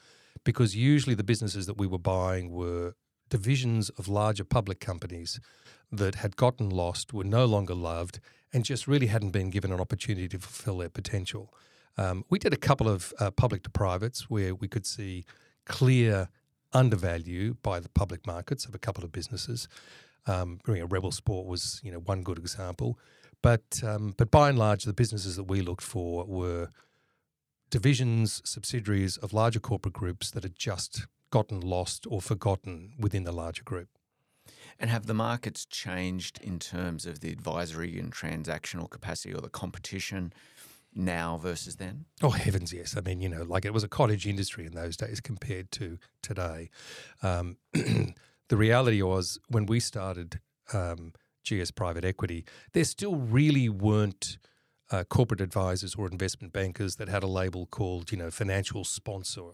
Because 0.45 0.77
usually 0.77 1.17
the 1.17 1.25
businesses 1.25 1.67
that 1.67 1.77
we 1.77 1.87
were 1.87 1.99
buying 1.99 2.51
were 2.51 2.95
divisions 3.29 3.91
of 3.91 4.09
larger 4.09 4.45
public 4.45 4.81
companies 4.81 5.41
that 5.91 6.17
had 6.17 6.37
gotten 6.37 6.71
lost, 6.71 7.13
were 7.13 7.25
no 7.25 7.45
longer 7.45 7.75
loved, 7.75 8.21
and 8.53 8.65
just 8.65 8.87
really 8.87 9.07
hadn't 9.07 9.31
been 9.31 9.51
given 9.51 9.73
an 9.73 9.81
opportunity 9.81 10.29
to 10.29 10.39
fulfill 10.39 10.79
their 10.79 10.89
potential. 10.89 11.53
Um, 11.97 12.25
we 12.31 12.39
did 12.39 12.53
a 12.53 12.57
couple 12.57 12.89
of 12.89 13.13
uh, 13.19 13.31
public 13.31 13.63
to 13.65 13.71
privates 13.71 14.31
where 14.31 14.55
we 14.55 14.69
could 14.69 14.87
see 14.87 15.25
clear 15.65 16.29
undervalue 16.73 17.55
by 17.63 17.81
the 17.81 17.89
public 17.89 18.27
markets 18.27 18.67
of 18.67 18.75
a 18.75 18.79
couple 18.79 19.05
of 19.05 19.13
businesses. 19.13 19.69
Um, 20.27 20.61
Rebel 20.67 21.11
Sport 21.11 21.47
was, 21.47 21.81
you 21.83 21.91
know, 21.91 21.99
one 21.99 22.23
good 22.23 22.39
example. 22.39 22.99
But 23.43 23.83
um, 23.85 24.15
but 24.17 24.31
by 24.31 24.49
and 24.49 24.59
large, 24.59 24.85
the 24.85 24.93
businesses 24.93 25.37
that 25.37 25.45
we 25.45 25.61
looked 25.61 25.83
for 25.83 26.25
were 26.25 26.71
divisions, 27.71 28.43
subsidiaries 28.45 29.17
of 29.17 29.33
larger 29.33 29.61
corporate 29.61 29.95
groups 29.95 30.31
that 30.33 30.43
had 30.43 30.57
just 30.57 31.07
gotten 31.31 31.61
lost 31.61 32.07
or 32.09 32.21
forgotten 32.21 32.95
within 32.99 33.25
the 33.25 33.33
larger 33.33 33.63
group. 33.63 33.89
And 34.79 34.91
have 34.91 35.07
the 35.07 35.15
markets 35.15 35.65
changed 35.67 36.41
in 36.43 36.59
terms 36.59 37.07
of 37.07 37.21
the 37.21 37.33
advisory 37.33 37.99
and 37.99 38.13
transactional 38.13 38.89
capacity 38.89 39.35
or 39.35 39.41
the 39.41 39.49
competition 39.49 40.33
now 40.95 41.37
versus 41.37 41.77
then? 41.77 42.05
Oh, 42.23 42.31
heavens, 42.31 42.73
yes. 42.73 42.97
I 42.97 43.01
mean, 43.01 43.21
you 43.21 43.29
know, 43.29 43.43
like 43.43 43.65
it 43.65 43.73
was 43.73 43.85
a 43.85 43.89
cottage 43.89 44.27
industry 44.27 44.67
in 44.67 44.73
those 44.73 44.97
days 44.97 45.21
compared 45.21 45.71
to 45.73 45.99
today. 46.23 46.71
Um, 47.23 47.57
the 47.73 48.57
reality 48.57 49.03
was 49.03 49.39
when 49.49 49.67
we 49.67 49.81
started 49.81 50.41
um, 50.73 51.13
GS 51.45 51.71
Private 51.71 52.05
Equity, 52.05 52.45
there 52.73 52.85
still 52.85 53.17
really 53.17 53.69
weren't 53.69 54.39
uh, 54.91 55.05
corporate 55.05 55.41
advisors 55.41 55.95
or 55.95 56.07
investment 56.07 56.53
bankers 56.53 56.97
that 56.97 57.09
had 57.09 57.23
a 57.23 57.27
label 57.27 57.67
called, 57.67 58.11
you 58.11 58.19
know, 58.19 58.31
financial 58.31 58.85
sponsor. 58.85 59.51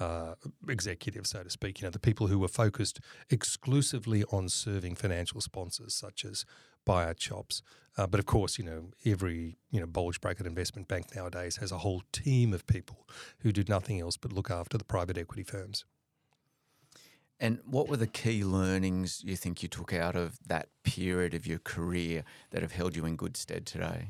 Uh, 0.00 0.34
executive, 0.66 1.26
so 1.26 1.42
to 1.42 1.50
speak, 1.50 1.78
you 1.78 1.86
know, 1.86 1.90
the 1.90 1.98
people 1.98 2.28
who 2.28 2.38
were 2.38 2.48
focused 2.48 3.00
exclusively 3.28 4.24
on 4.32 4.48
serving 4.48 4.94
financial 4.94 5.42
sponsors 5.42 5.94
such 5.94 6.24
as 6.24 6.46
buyout 6.86 7.20
shops. 7.20 7.62
Uh, 7.98 8.06
but 8.06 8.18
of 8.18 8.24
course, 8.24 8.58
you 8.58 8.64
know, 8.64 8.84
every 9.04 9.58
you 9.70 9.78
know 9.78 9.86
bulge 9.86 10.20
bracket 10.20 10.46
investment 10.46 10.88
bank 10.88 11.14
nowadays 11.14 11.56
has 11.56 11.70
a 11.70 11.78
whole 11.78 12.02
team 12.12 12.54
of 12.54 12.66
people 12.66 13.06
who 13.40 13.52
do 13.52 13.62
nothing 13.68 14.00
else 14.00 14.16
but 14.16 14.32
look 14.32 14.50
after 14.50 14.78
the 14.78 14.84
private 14.84 15.18
equity 15.18 15.42
firms. 15.42 15.84
And 17.38 17.58
what 17.64 17.88
were 17.88 17.96
the 17.96 18.06
key 18.06 18.44
learnings 18.44 19.22
you 19.24 19.34
think 19.34 19.62
you 19.62 19.68
took 19.68 19.92
out 19.94 20.14
of 20.14 20.38
that 20.46 20.68
period 20.82 21.32
of 21.32 21.46
your 21.46 21.58
career 21.58 22.22
that 22.50 22.60
have 22.60 22.72
held 22.72 22.96
you 22.96 23.06
in 23.06 23.16
good 23.16 23.36
stead 23.36 23.64
today? 23.64 24.08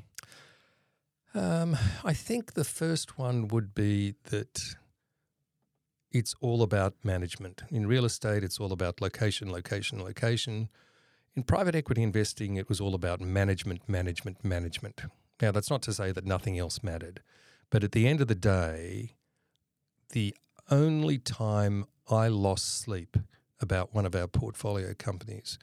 Um, 1.32 1.76
I 2.04 2.12
think 2.12 2.54
the 2.54 2.64
first 2.64 3.16
one 3.16 3.46
would 3.48 3.72
be 3.72 4.14
that 4.30 4.74
it's 6.12 6.34
all 6.40 6.62
about 6.62 6.94
management. 7.04 7.62
In 7.70 7.86
real 7.86 8.04
estate, 8.04 8.42
it's 8.42 8.58
all 8.58 8.72
about 8.72 9.00
location, 9.00 9.50
location, 9.50 10.02
location. 10.02 10.68
In 11.34 11.44
private 11.44 11.74
equity 11.74 12.02
investing, 12.02 12.56
it 12.56 12.68
was 12.68 12.80
all 12.80 12.94
about 12.94 13.20
management, 13.20 13.88
management, 13.88 14.44
management. 14.44 15.02
Now, 15.40 15.52
that's 15.52 15.70
not 15.70 15.82
to 15.82 15.92
say 15.92 16.12
that 16.12 16.26
nothing 16.26 16.58
else 16.58 16.82
mattered, 16.82 17.22
but 17.70 17.84
at 17.84 17.92
the 17.92 18.08
end 18.08 18.20
of 18.20 18.28
the 18.28 18.34
day, 18.34 19.14
the 20.10 20.34
only 20.70 21.18
time 21.18 21.84
I 22.10 22.28
lost 22.28 22.80
sleep 22.80 23.16
about 23.60 23.94
one 23.94 24.06
of 24.06 24.14
our 24.14 24.26
portfolio 24.26 24.94
companies 24.98 25.58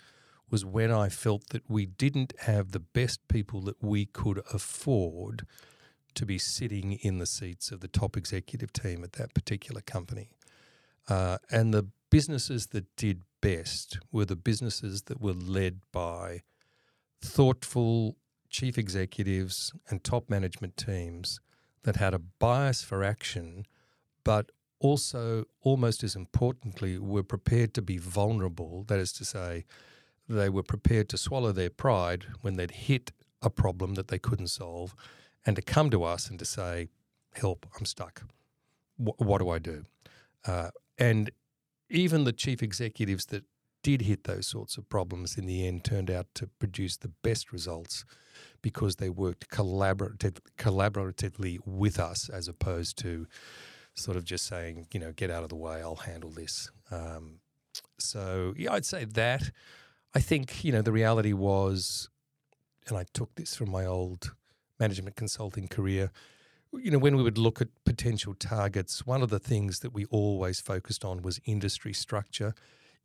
was 0.50 0.63
when 0.63 0.92
I 0.92 1.10
felt 1.10 1.50
that 1.50 1.70
we 1.70 1.86
didn't 1.86 2.34
have 2.42 2.72
the 2.72 2.80
best 2.80 3.27
people 3.27 3.60
that 3.62 3.84
we 3.84 4.06
could 4.06 4.42
afford 4.54 5.46
to 6.16 6.25
be 6.25 6.38
sitting 6.38 6.94
in 6.94 7.18
the 7.18 7.25
seats 7.25 7.70
of 7.70 7.82
the 7.82 7.88
top 7.88 8.16
executive 8.16 8.72
team 8.72 9.04
at 9.04 9.13
that 9.13 9.34
particular 9.34 9.82
company. 9.82 10.32
Uh, 11.08 11.38
and 11.52 11.74
the 11.74 11.88
businesses 12.10 12.68
that 12.68 12.86
did 12.96 13.22
best 13.42 14.00
were 14.12 14.26
the 14.26 14.36
businesses 14.36 15.04
that 15.04 15.22
were 15.22 15.34
led 15.34 15.82
by 15.92 16.42
thoughtful 17.22 18.18
chief 18.50 18.78
executives 18.78 19.74
and 19.90 20.04
top 20.04 20.30
management 20.30 20.78
teams 20.78 21.40
that 21.84 21.98
had 21.98 22.14
a 22.14 22.20
bias 22.20 22.82
for 22.82 23.04
action, 23.04 23.66
but 24.24 24.52
also, 24.80 25.46
almost 25.62 26.04
as 26.04 26.16
importantly, 26.16 26.98
were 26.98 27.24
prepared 27.24 27.74
to 27.74 27.82
be 27.82 27.98
vulnerable. 27.98 28.84
That 28.88 29.00
is 29.00 29.12
to 29.14 29.26
say, 29.26 29.66
they 30.30 30.50
were 30.50 30.64
prepared 30.64 31.10
to 31.10 31.18
swallow 31.18 31.52
their 31.52 31.70
pride 31.70 32.26
when 32.42 32.56
they'd 32.56 32.72
hit 32.72 33.12
a 33.42 33.50
problem 33.50 33.96
that 33.96 34.10
they 34.10 34.20
couldn't 34.20 34.48
solve 34.48 34.96
and 35.46 35.56
to 35.56 35.62
come 35.62 35.90
to 35.90 36.04
us 36.04 36.30
and 36.30 36.38
to 36.40 36.46
say, 36.46 36.90
Help, 37.34 37.68
I'm 37.78 37.86
stuck. 37.86 38.24
What 38.98 39.38
do 39.40 39.50
I 39.50 39.60
do? 39.60 39.84
Uh, 40.46 40.72
and 40.98 41.32
even 41.89 42.24
the 42.24 42.34
chief 42.34 42.62
executives 42.62 43.25
that 43.27 43.44
did 43.84 44.01
hit 44.01 44.25
those 44.25 44.48
sorts 44.48 44.77
of 44.77 44.89
problems 44.89 45.38
in 45.38 45.46
the 45.46 45.66
end 45.66 45.84
turned 45.84 46.12
out 46.12 46.27
to 46.34 46.48
produce 46.60 46.98
the 46.98 47.12
best 47.24 47.51
results 47.54 48.04
because 48.62 48.98
they 48.98 49.10
worked 49.10 49.50
collaborative, 49.50 50.39
collaboratively 50.58 51.60
with 51.66 52.00
us 52.00 52.30
as 52.30 52.48
opposed 52.48 52.98
to 52.98 53.27
sort 53.94 54.18
of 54.18 54.24
just 54.25 54.46
saying, 54.46 54.88
you 54.94 55.00
know, 55.00 55.12
get 55.12 55.32
out 55.32 55.44
of 55.44 55.50
the 55.50 55.56
way, 55.56 55.82
I'll 55.82 55.96
handle 55.96 56.30
this. 56.30 56.70
Um, 56.92 57.39
so, 57.98 58.54
yeah, 58.58 58.74
I'd 58.74 58.86
say 58.86 59.06
that. 59.06 59.51
I 60.13 60.20
think, 60.20 60.63
you 60.63 60.72
know, 60.72 60.82
the 60.82 60.92
reality 60.92 61.34
was, 61.34 62.10
and 62.88 62.98
I 62.98 63.06
took 63.13 63.36
this 63.36 63.56
from 63.56 63.72
my 63.72 63.86
old 63.86 64.34
management 64.80 65.16
consulting 65.16 65.68
career, 65.68 66.12
you 66.81 66.91
know, 66.91 66.98
when 66.98 67.15
we 67.15 67.24
would 67.24 67.38
look 67.38 67.62
at 67.62 67.69
potential 67.86 68.34
targets, 68.34 69.05
one 69.05 69.22
of 69.22 69.29
the 69.29 69.39
things 69.39 69.79
that 69.79 69.93
we 69.93 70.05
always 70.05 70.60
focused 70.60 71.03
on 71.03 71.22
was 71.22 71.39
industry 71.46 71.93
structure. 71.93 72.53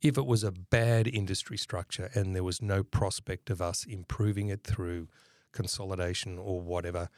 If 0.01 0.17
it 0.17 0.25
was 0.25 0.43
a 0.43 0.51
bad 0.51 1.07
industry 1.07 1.57
structure 1.57 2.09
and 2.13 2.35
there 2.35 2.43
was 2.43 2.61
no 2.61 2.83
prospect 2.83 3.49
of 3.49 3.61
us 3.61 3.85
improving 3.85 4.49
it 4.49 4.63
through 4.63 5.07
consolidation 5.51 6.37
or 6.37 6.61
whatever, 6.61 7.09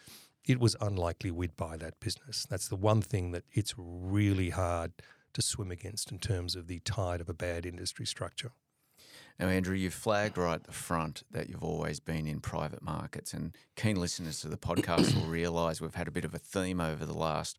it 0.45 0.59
was 0.59 0.75
unlikely 0.79 1.31
we'd 1.31 1.57
buy 1.57 1.77
that 1.77 1.99
business. 1.99 2.45
That's 2.49 2.67
the 2.67 2.75
one 2.75 3.01
thing 3.01 3.31
that 3.31 3.43
it's 3.51 3.73
really 3.77 4.51
hard 4.51 4.93
to 5.33 5.41
swim 5.41 5.71
against 5.71 6.11
in 6.11 6.19
terms 6.19 6.55
of 6.55 6.67
the 6.67 6.79
tide 6.79 7.21
of 7.21 7.29
a 7.29 7.33
bad 7.33 7.65
industry 7.65 8.05
structure. 8.05 8.51
Now, 9.39 9.49
Andrew, 9.49 9.75
you've 9.75 9.93
flagged 9.93 10.37
right 10.37 10.55
at 10.55 10.63
the 10.63 10.71
front 10.71 11.23
that 11.29 11.49
you've 11.49 11.63
always 11.63 11.99
been 11.99 12.25
in 12.25 12.39
private 12.39 12.81
markets, 12.81 13.33
and 13.33 13.55
keen 13.75 13.97
listeners 13.97 14.39
to 14.41 14.47
the 14.47 14.57
podcast 14.57 15.13
will 15.13 15.27
realise 15.27 15.81
we've 15.81 15.95
had 15.95 16.07
a 16.07 16.11
bit 16.11 16.23
of 16.23 16.33
a 16.33 16.39
theme 16.39 16.79
over 16.79 17.05
the 17.05 17.17
last 17.17 17.57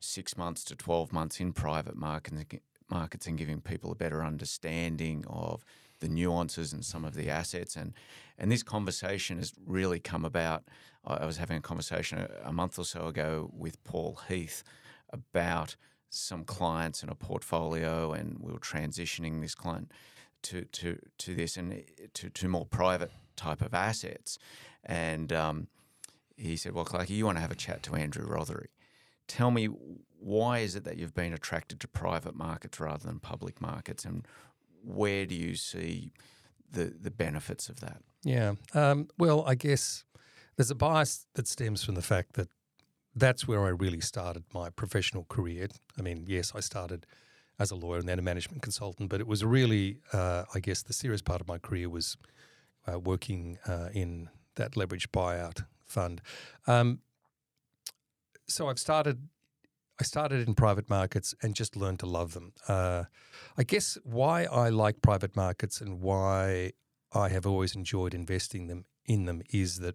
six 0.00 0.38
months 0.38 0.64
to 0.64 0.74
12 0.74 1.12
months 1.12 1.38
in 1.38 1.52
private 1.52 1.96
markets, 1.96 2.54
markets 2.88 3.26
and 3.26 3.36
giving 3.36 3.60
people 3.60 3.92
a 3.92 3.96
better 3.96 4.24
understanding 4.24 5.24
of 5.28 5.64
the 6.00 6.08
nuances 6.08 6.72
and 6.72 6.84
some 6.84 7.04
of 7.04 7.14
the 7.14 7.28
assets. 7.28 7.76
And, 7.76 7.92
and 8.38 8.50
this 8.50 8.62
conversation 8.62 9.38
has 9.38 9.52
really 9.66 10.00
come 10.00 10.24
about. 10.24 10.64
I 11.04 11.26
was 11.26 11.36
having 11.36 11.58
a 11.58 11.62
conversation 11.62 12.18
a, 12.18 12.48
a 12.48 12.52
month 12.52 12.78
or 12.78 12.84
so 12.84 13.06
ago 13.06 13.50
with 13.52 13.82
Paul 13.84 14.20
Heath 14.28 14.62
about 15.10 15.76
some 16.08 16.44
clients 16.44 17.02
in 17.02 17.08
a 17.08 17.14
portfolio, 17.14 18.12
and 18.12 18.38
we 18.40 18.52
were 18.52 18.58
transitioning 18.58 19.40
this 19.40 19.54
client 19.54 19.90
to 20.42 20.64
to 20.64 20.98
to 21.18 21.34
this 21.34 21.56
and 21.56 21.82
to 22.14 22.30
to 22.30 22.48
more 22.48 22.66
private 22.66 23.12
type 23.36 23.62
of 23.62 23.74
assets. 23.74 24.38
And 24.84 25.32
um, 25.32 25.68
he 26.36 26.56
said, 26.56 26.72
"Well, 26.72 26.84
Clarky, 26.84 27.10
you 27.10 27.26
want 27.26 27.38
to 27.38 27.42
have 27.42 27.50
a 27.50 27.56
chat 27.56 27.82
to 27.84 27.94
Andrew 27.94 28.26
Rothery. 28.26 28.68
Tell 29.28 29.50
me 29.50 29.66
why 30.18 30.60
is 30.60 30.76
it 30.76 30.84
that 30.84 30.96
you've 30.96 31.14
been 31.14 31.32
attracted 31.32 31.80
to 31.80 31.88
private 31.88 32.34
markets 32.34 32.80
rather 32.80 33.06
than 33.06 33.18
public 33.18 33.60
markets, 33.60 34.04
and 34.04 34.26
where 34.82 35.26
do 35.26 35.34
you 35.34 35.54
see 35.56 36.12
the 36.70 36.94
the 37.00 37.10
benefits 37.10 37.68
of 37.68 37.80
that?" 37.80 38.02
Yeah. 38.22 38.54
Um, 38.74 39.08
well, 39.18 39.44
I 39.46 39.54
guess 39.54 40.04
there's 40.56 40.70
a 40.70 40.74
bias 40.74 41.26
that 41.34 41.46
stems 41.46 41.84
from 41.84 41.94
the 41.94 42.02
fact 42.02 42.32
that 42.34 42.48
that's 43.14 43.48
where 43.48 43.64
I 43.64 43.68
really 43.68 44.00
started 44.00 44.44
my 44.52 44.68
professional 44.68 45.24
career. 45.24 45.68
I 45.98 46.02
mean, 46.02 46.24
yes, 46.26 46.52
I 46.54 46.60
started 46.60 47.06
as 47.58 47.70
a 47.70 47.74
lawyer 47.74 47.98
and 47.98 48.08
then 48.08 48.18
a 48.18 48.22
management 48.22 48.62
consultant. 48.62 49.08
But 49.08 49.20
it 49.20 49.26
was 49.26 49.44
really, 49.44 49.98
uh, 50.12 50.44
I 50.54 50.60
guess, 50.60 50.82
the 50.82 50.92
serious 50.92 51.22
part 51.22 51.40
of 51.40 51.48
my 51.48 51.58
career 51.58 51.88
was 51.88 52.16
uh, 52.86 52.98
working 52.98 53.58
uh, 53.66 53.88
in 53.92 54.28
that 54.56 54.72
leveraged 54.72 55.08
buyout 55.08 55.64
fund. 55.84 56.20
Um, 56.66 57.00
so 58.48 58.68
I've 58.68 58.78
started. 58.78 59.28
I 59.98 60.04
started 60.04 60.46
in 60.46 60.54
private 60.54 60.90
markets 60.90 61.34
and 61.42 61.54
just 61.54 61.74
learned 61.74 62.00
to 62.00 62.06
love 62.06 62.34
them. 62.34 62.52
Uh, 62.68 63.04
I 63.56 63.62
guess 63.62 63.96
why 64.04 64.44
I 64.44 64.68
like 64.68 65.00
private 65.00 65.34
markets 65.34 65.80
and 65.80 66.02
why 66.02 66.72
I 67.14 67.30
have 67.30 67.46
always 67.46 67.74
enjoyed 67.74 68.12
investing 68.12 68.66
them 68.66 68.84
in 69.06 69.24
them 69.24 69.40
is 69.50 69.78
that 69.78 69.94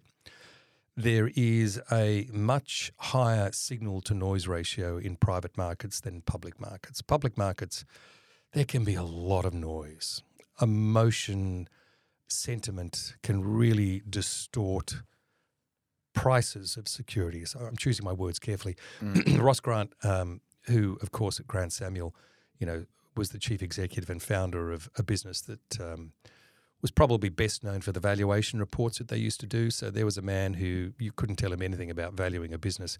there 0.96 1.30
is 1.34 1.80
a 1.90 2.28
much 2.32 2.92
higher 2.98 3.50
signal 3.52 4.00
to 4.02 4.14
noise 4.14 4.46
ratio 4.46 4.98
in 4.98 5.16
private 5.16 5.56
markets 5.56 6.00
than 6.00 6.20
public 6.22 6.60
markets. 6.60 7.00
Public 7.00 7.38
markets, 7.38 7.84
there 8.52 8.64
can 8.64 8.84
be 8.84 8.94
a 8.94 9.02
lot 9.02 9.44
of 9.44 9.54
noise. 9.54 10.22
Emotion, 10.60 11.68
sentiment 12.28 13.14
can 13.22 13.42
really 13.42 14.02
distort 14.08 15.02
prices 16.14 16.76
of 16.76 16.88
securities. 16.88 17.56
I'm 17.58 17.76
choosing 17.76 18.04
my 18.04 18.12
words 18.12 18.38
carefully. 18.38 18.76
Mm. 19.00 19.38
Ross 19.42 19.60
Grant, 19.60 19.92
um, 20.02 20.40
who, 20.66 20.98
of 21.00 21.10
course, 21.10 21.40
at 21.40 21.46
Grant 21.46 21.72
Samuel, 21.72 22.14
you 22.58 22.66
know, 22.66 22.84
was 23.16 23.30
the 23.30 23.38
chief 23.38 23.62
executive 23.62 24.10
and 24.10 24.22
founder 24.22 24.72
of 24.72 24.88
a 24.96 25.02
business 25.02 25.40
that 25.42 25.80
um, 25.80 26.12
was 26.82 26.90
probably 26.90 27.28
best 27.28 27.62
known 27.62 27.80
for 27.80 27.92
the 27.92 28.00
valuation 28.00 28.58
reports 28.58 28.98
that 28.98 29.08
they 29.08 29.16
used 29.16 29.40
to 29.40 29.46
do. 29.46 29.70
So 29.70 29.90
there 29.90 30.04
was 30.04 30.18
a 30.18 30.22
man 30.22 30.54
who 30.54 30.92
you 30.98 31.12
couldn't 31.12 31.36
tell 31.36 31.52
him 31.52 31.62
anything 31.62 31.90
about 31.90 32.14
valuing 32.14 32.52
a 32.52 32.58
business. 32.58 32.98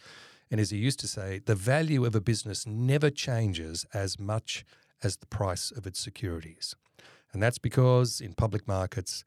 And 0.51 0.61
as 0.61 0.71
he 0.71 0.79
used 0.79 1.01
to 1.01 1.09
say, 1.09 1.41
the 1.45 1.57
value 1.57 2.05
of 2.05 2.15
a 2.15 2.21
business 2.21 2.67
never 2.67 3.11
changes 3.11 3.85
as 3.93 4.19
much 4.19 4.65
as 5.03 5.17
the 5.17 5.27
price 5.27 5.73
of 5.73 5.87
its 5.87 5.99
securities. 5.99 6.77
And 7.33 7.43
that's 7.43 7.59
because 7.59 8.21
in 8.21 8.35
public 8.35 8.69
markets, 8.69 9.25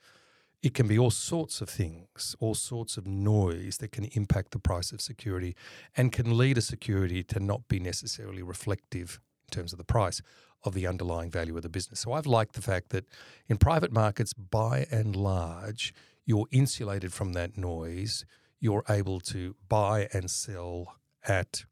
it 0.64 0.74
can 0.74 0.88
be 0.88 0.98
all 0.98 1.12
sorts 1.12 1.62
of 1.62 1.70
things, 1.70 2.36
all 2.40 2.56
sorts 2.56 2.98
of 2.98 3.06
noise 3.06 3.78
that 3.78 3.92
can 3.92 4.06
impact 4.14 4.52
the 4.52 4.60
price 4.60 4.92
of 4.92 5.02
security 5.02 5.56
and 5.98 6.12
can 6.12 6.38
lead 6.38 6.58
a 6.58 6.62
security 6.62 7.24
to 7.24 7.40
not 7.40 7.68
be 7.68 7.80
necessarily 7.80 8.42
reflective 8.42 9.20
in 9.48 9.56
terms 9.56 9.74
of 9.74 9.78
the 9.78 9.84
price 9.84 10.22
of 10.66 10.74
the 10.74 10.88
underlying 10.88 11.32
value 11.32 11.56
of 11.56 11.64
the 11.64 11.70
business. 11.70 12.02
So 12.02 12.14
I've 12.14 12.26
liked 12.26 12.56
the 12.56 12.62
fact 12.62 12.90
that 12.90 13.06
in 13.48 13.58
private 13.58 13.92
markets, 13.92 14.34
by 14.34 14.88
and 14.92 15.16
large, 15.16 15.94
you're 16.26 16.48
insulated 16.52 17.14
from 17.14 17.34
that 17.34 17.58
noise. 17.58 18.26
You're 18.60 18.84
able 18.90 19.20
to 19.22 19.56
buy 19.70 20.10
and 20.12 20.30
sell 20.30 20.96
at 21.28 21.66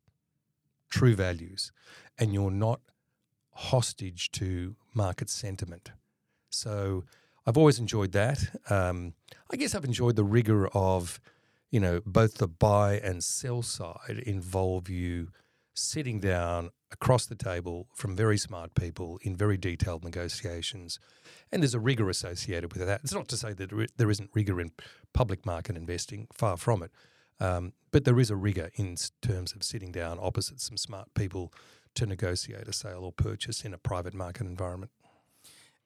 true 0.89 1.15
values, 1.15 1.71
and 2.19 2.33
you're 2.33 2.51
not 2.51 2.79
hostage 3.51 4.31
to 4.31 4.75
market 4.93 5.29
sentiment. 5.29 5.91
So 6.49 7.03
I've 7.45 7.57
always 7.57 7.79
enjoyed 7.79 8.11
that. 8.11 8.39
Um, 8.69 9.13
I 9.51 9.57
guess 9.57 9.73
I've 9.75 9.85
enjoyed 9.85 10.15
the 10.15 10.23
rigor 10.23 10.67
of, 10.67 11.19
you 11.71 11.79
know, 11.79 12.01
both 12.05 12.35
the 12.35 12.47
buy 12.47 12.99
and 12.99 13.23
sell 13.23 13.63
side 13.63 14.21
involve 14.25 14.89
you 14.89 15.29
sitting 15.73 16.19
down 16.19 16.69
across 16.93 17.25
the 17.25 17.35
table 17.35 17.87
from 17.93 18.15
very 18.15 18.37
smart 18.37 18.75
people 18.75 19.19
in 19.23 19.35
very 19.35 19.57
detailed 19.57 20.03
negotiations. 20.03 20.99
And 21.51 21.61
there's 21.61 21.73
a 21.73 21.79
rigor 21.79 22.09
associated 22.09 22.73
with 22.73 22.85
that. 22.85 23.01
It's 23.03 23.13
not 23.13 23.27
to 23.29 23.37
say 23.37 23.53
that 23.53 23.89
there 23.97 24.11
isn't 24.11 24.29
rigor 24.33 24.61
in 24.61 24.71
public 25.13 25.45
market 25.45 25.75
investing, 25.75 26.27
far 26.31 26.55
from 26.57 26.83
it. 26.83 26.91
Um, 27.39 27.73
but 27.91 28.05
there 28.05 28.19
is 28.19 28.29
a 28.29 28.35
rigor 28.35 28.69
in 28.75 28.95
terms 29.21 29.53
of 29.53 29.63
sitting 29.63 29.91
down 29.91 30.19
opposite 30.21 30.61
some 30.61 30.77
smart 30.77 31.13
people 31.13 31.51
to 31.95 32.05
negotiate 32.05 32.67
a 32.67 32.73
sale 32.73 33.03
or 33.03 33.11
purchase 33.11 33.65
in 33.65 33.73
a 33.73 33.77
private 33.77 34.13
market 34.13 34.45
environment. 34.47 34.91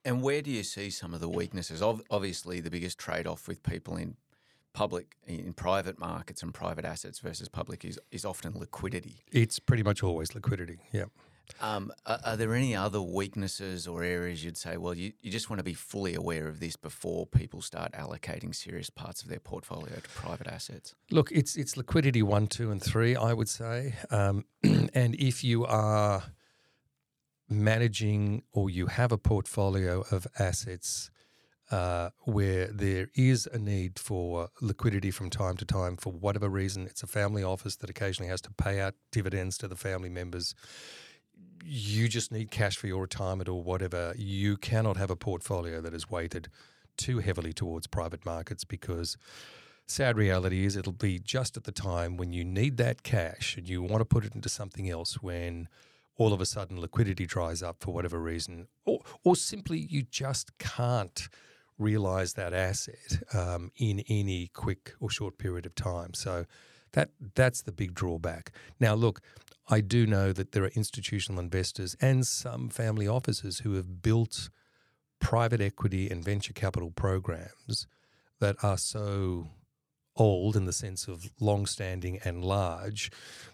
And 0.05 0.21
where 0.21 0.41
do 0.41 0.51
you 0.51 0.63
see 0.63 0.89
some 0.89 1.13
of 1.13 1.19
the 1.19 1.27
weaknesses? 1.27 1.81
Obviously, 1.81 2.59
the 2.59 2.69
biggest 2.69 2.97
trade 2.97 3.27
off 3.27 3.47
with 3.47 3.63
people 3.63 3.97
in 3.97 4.15
public 4.77 5.15
in 5.25 5.53
private 5.53 5.97
markets 5.97 6.43
and 6.43 6.53
private 6.53 6.85
assets 6.85 7.17
versus 7.17 7.49
public 7.49 7.83
is, 7.83 7.99
is 8.11 8.23
often 8.23 8.53
liquidity. 8.53 9.23
It's 9.31 9.57
pretty 9.57 9.81
much 9.81 10.03
always 10.03 10.35
liquidity. 10.35 10.77
Yeah. 10.91 11.05
Um, 11.59 11.91
are, 12.05 12.19
are, 12.23 12.37
there 12.37 12.53
any 12.53 12.75
other 12.75 13.01
weaknesses 13.01 13.87
or 13.87 14.03
areas 14.03 14.43
you'd 14.43 14.55
say, 14.55 14.77
well, 14.77 14.93
you, 14.93 15.13
you 15.19 15.31
just 15.31 15.49
want 15.49 15.57
to 15.57 15.63
be 15.63 15.73
fully 15.73 16.13
aware 16.13 16.47
of 16.47 16.59
this 16.59 16.75
before 16.75 17.25
people 17.25 17.63
start 17.63 17.93
allocating 17.93 18.53
serious 18.53 18.91
parts 18.91 19.23
of 19.23 19.29
their 19.29 19.39
portfolio 19.39 19.95
to 19.95 20.09
private 20.09 20.45
assets? 20.45 20.93
Look, 21.09 21.31
it's 21.31 21.55
it's 21.55 21.75
liquidity 21.75 22.21
one, 22.21 22.45
two, 22.45 22.69
and 22.69 22.79
three, 22.79 23.15
I 23.15 23.33
would 23.33 23.49
say. 23.49 23.95
Um, 24.11 24.45
and 24.93 25.15
if 25.15 25.43
you 25.43 25.65
are 25.65 26.21
managing 27.49 28.43
or 28.51 28.69
you 28.69 28.87
have 28.87 29.11
a 29.11 29.17
portfolio 29.17 30.03
of 30.11 30.27
assets 30.37 31.09
uh, 31.69 32.09
where 32.19 32.67
there 32.67 33.09
is 33.15 33.47
a 33.51 33.57
need 33.57 33.99
for 33.99 34.49
liquidity 34.61 35.11
from 35.11 35.29
time 35.29 35.57
to 35.57 35.65
time 35.65 35.97
for 35.97 36.13
whatever 36.13 36.47
reason. 36.47 36.85
It's 36.85 37.03
a 37.03 37.07
family 37.07 37.43
office 37.43 37.75
that 37.77 37.89
occasionally 37.89 38.29
has 38.29 38.41
to 38.41 38.51
pay 38.51 38.79
out 38.79 38.95
dividends 39.11 39.57
to 39.59 39.67
the 39.67 39.75
family 39.75 40.09
members. 40.09 40.55
You 41.63 42.07
just 42.07 42.31
need 42.31 42.51
cash 42.51 42.77
for 42.77 42.87
your 42.87 43.01
retirement 43.01 43.49
or 43.49 43.61
whatever. 43.61 44.13
You 44.17 44.55
cannot 44.57 44.97
have 44.97 45.11
a 45.11 45.15
portfolio 45.15 45.81
that 45.81 45.93
is 45.93 46.09
weighted 46.09 46.47
too 46.95 47.19
heavily 47.19 47.53
towards 47.53 47.85
private 47.85 48.25
markets 48.25 48.63
because 48.63 49.17
sad 49.85 50.17
reality 50.17 50.65
is 50.65 50.75
it'll 50.75 50.93
be 50.93 51.19
just 51.19 51.57
at 51.57 51.65
the 51.65 51.71
time 51.71 52.15
when 52.17 52.31
you 52.31 52.45
need 52.45 52.77
that 52.77 53.03
cash 53.03 53.57
and 53.57 53.67
you 53.67 53.81
want 53.81 53.99
to 53.99 54.05
put 54.05 54.25
it 54.25 54.35
into 54.35 54.49
something 54.49 54.89
else 54.89 55.21
when 55.21 55.67
all 56.15 56.33
of 56.33 56.41
a 56.41 56.45
sudden 56.45 56.79
liquidity 56.79 57.25
dries 57.25 57.61
up 57.61 57.77
for 57.79 57.93
whatever 57.93 58.19
reason 58.19 58.67
or, 58.85 59.01
or 59.23 59.35
simply 59.35 59.77
you 59.77 60.01
just 60.01 60.57
can't– 60.59 61.27
realize 61.77 62.33
that 62.33 62.53
asset 62.53 63.21
um, 63.33 63.71
in 63.77 64.03
any 64.07 64.47
quick 64.47 64.93
or 64.99 65.09
short 65.09 65.37
period 65.37 65.65
of 65.65 65.75
time. 65.75 66.13
So 66.13 66.45
that 66.93 67.09
that's 67.35 67.61
the 67.61 67.71
big 67.71 67.93
drawback. 67.93 68.51
Now, 68.79 68.93
look, 68.93 69.21
I 69.69 69.81
do 69.81 70.07
know 70.07 70.31
that 70.33 70.53
there 70.53 70.63
are 70.63 70.69
institutional 70.69 71.39
investors 71.39 71.95
and 71.99 72.25
some 72.25 72.69
family 72.69 73.07
offices 73.07 73.59
who 73.59 73.73
have 73.73 74.01
built 74.01 74.49
private 75.19 75.61
equity 75.61 76.09
and 76.09 76.23
venture 76.23 76.53
capital 76.53 76.91
programs 76.91 77.87
that 78.39 78.55
are 78.63 78.77
so 78.77 79.47
old 80.15 80.55
in 80.55 80.65
the 80.65 80.73
sense 80.73 81.07
of 81.07 81.29
long-standing 81.39 82.19
and 82.23 82.43
large 82.43 83.11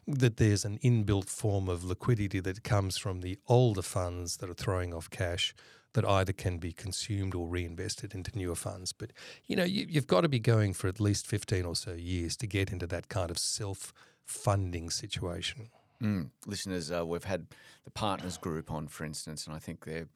that 0.08 0.38
there's 0.38 0.65
an 0.65 0.80
inbuilt 0.80 1.30
form 1.30 1.68
of 1.68 1.84
liquidity 1.84 2.39
that 2.39 2.63
comes 2.63 2.98
from 2.98 3.22
the 3.22 3.38
older 3.48 3.82
funds 3.82 4.38
that 4.38 4.50
are 4.50 4.53
throwing 4.56 4.94
off 4.94 5.10
cash 5.10 5.53
that 5.93 6.05
either 6.05 6.33
can 6.33 6.57
be 6.57 6.71
consumed 6.71 7.35
or 7.35 7.47
reinvested 7.47 8.13
into 8.13 8.35
newer 8.37 8.55
funds. 8.55 8.94
But 8.94 9.11
you 9.48 9.55
know, 9.55 9.63
you, 9.63 9.87
have 9.96 10.07
got 10.07 10.22
to 10.22 10.29
be 10.29 10.39
going 10.39 10.74
for 10.74 10.87
at 10.87 11.00
least 11.00 11.27
fifteen 11.27 11.65
or 11.65 11.75
so 11.75 11.94
years 11.94 12.35
to 12.37 12.48
get 12.48 12.72
into 12.72 12.87
that 12.87 13.09
kind 13.09 13.31
of 13.31 13.37
self-funding 13.37 14.89
situation. 14.89 15.70
Mm. 16.01 16.29
Listeners, 16.46 16.91
uh, 16.91 17.05
we've 17.05 17.24
had 17.24 17.48
the 17.85 17.91
partners 17.91 18.37
group 18.37 18.72
on, 18.72 18.87
for 18.87 19.05
instance, 19.05 19.48
and 19.48 19.55
I 19.55 19.59
think 19.59 19.85
they're, 19.85 20.07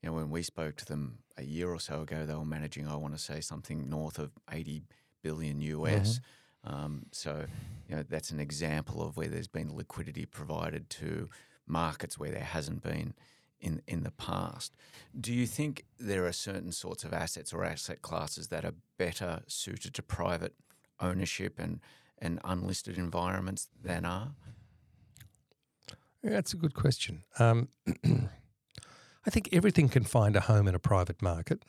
you 0.00 0.08
know, 0.08 0.12
when 0.12 0.30
we 0.30 0.42
spoke 0.42 0.76
to 0.76 0.84
them 0.84 1.18
a 1.36 1.42
year 1.42 1.70
or 1.70 1.80
so 1.80 2.02
ago, 2.02 2.26
they 2.26 2.34
were 2.34 2.44
managing, 2.44 2.86
I 2.86 2.96
want 2.96 3.14
to 3.14 3.20
say, 3.20 3.40
something 3.40 3.88
north 3.88 4.18
of 4.18 4.30
eighty 4.52 4.82
billion 5.22 5.60
US. 5.60 6.18
Mm-hmm. 6.18 6.20
Um, 6.64 7.06
so, 7.10 7.44
you 7.88 7.96
know, 7.96 8.04
that's 8.08 8.30
an 8.30 8.38
example 8.38 9.02
of 9.02 9.16
where 9.16 9.28
there's 9.28 9.48
been 9.48 9.74
liquidity 9.74 10.26
provided 10.26 10.88
to 10.90 11.28
markets 11.66 12.18
where 12.18 12.30
there 12.30 12.44
hasn't 12.44 12.82
been 12.82 13.14
in 13.62 13.80
in 13.86 14.02
the 14.02 14.10
past. 14.10 14.74
Do 15.18 15.32
you 15.32 15.46
think 15.46 15.84
there 15.98 16.26
are 16.26 16.32
certain 16.32 16.72
sorts 16.72 17.04
of 17.04 17.12
assets 17.12 17.52
or 17.52 17.64
asset 17.64 18.02
classes 18.02 18.48
that 18.48 18.64
are 18.64 18.74
better 18.98 19.42
suited 19.46 19.94
to 19.94 20.02
private 20.02 20.54
ownership 21.00 21.58
and 21.58 21.80
and 22.18 22.40
unlisted 22.44 22.98
environments 22.98 23.68
than 23.82 24.04
are? 24.04 24.34
Yeah, 26.22 26.30
that's 26.30 26.52
a 26.52 26.56
good 26.56 26.74
question. 26.74 27.24
Um, 27.38 27.68
I 29.26 29.30
think 29.30 29.48
everything 29.52 29.88
can 29.88 30.04
find 30.04 30.36
a 30.36 30.40
home 30.40 30.68
in 30.68 30.74
a 30.74 30.78
private 30.78 31.20
market. 31.20 31.64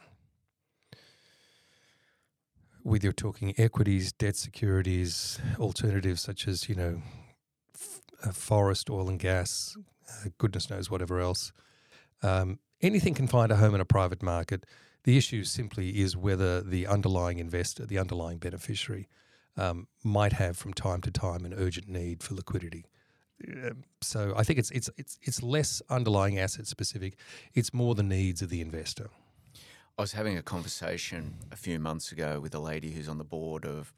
Whether 2.84 3.06
you're 3.06 3.14
talking 3.14 3.54
equities, 3.58 4.12
debt 4.12 4.36
securities, 4.36 5.40
alternatives 5.58 6.22
such 6.22 6.48
as 6.48 6.68
you 6.68 6.76
know, 6.76 7.02
f- 7.74 8.02
uh, 8.24 8.32
forest, 8.32 8.90
oil 8.90 9.10
and 9.10 9.20
gas, 9.20 9.76
uh, 10.10 10.30
goodness 10.38 10.70
knows 10.70 10.92
whatever 10.92 11.20
else, 11.20 11.54
um, 12.24 12.60
anything 12.82 13.14
can 13.14 13.28
find 13.28 13.52
a 13.52 13.58
home 13.58 13.76
in 13.76 13.82
a 13.82 13.86
private 13.86 14.24
market. 14.24 14.66
The 15.04 15.18
issue 15.18 15.44
simply 15.44 16.02
is 16.02 16.16
whether 16.16 16.62
the 16.62 16.88
underlying 16.88 17.40
investor, 17.40 17.86
the 17.86 18.00
underlying 18.00 18.38
beneficiary, 18.38 19.10
um, 19.58 19.88
might 20.04 20.34
have 20.34 20.58
from 20.58 20.74
time 20.74 21.02
to 21.02 21.12
time 21.12 21.46
an 21.46 21.54
urgent 21.54 21.88
need 21.88 22.24
for 22.24 22.34
liquidity. 22.34 22.86
Um, 23.48 23.84
so 24.02 24.34
I 24.38 24.44
think 24.44 24.60
it's 24.60 24.72
it's 24.72 24.90
it's 24.98 25.20
it's 25.22 25.44
less 25.44 25.82
underlying 25.90 26.40
asset 26.40 26.68
specific. 26.68 27.18
It's 27.54 27.74
more 27.74 27.96
the 27.96 28.04
needs 28.04 28.42
of 28.42 28.50
the 28.50 28.62
investor. 28.62 29.10
I 29.98 30.02
was 30.02 30.14
having 30.14 30.38
a 30.38 30.42
conversation 30.42 31.36
a 31.52 31.56
few 31.56 31.78
months 31.80 32.12
ago 32.12 32.40
with 32.40 32.56
a 32.56 32.60
lady 32.60 32.94
who's 32.94 33.10
on 33.10 33.20
the 33.20 33.24
board 33.24 33.66
of 33.66 33.94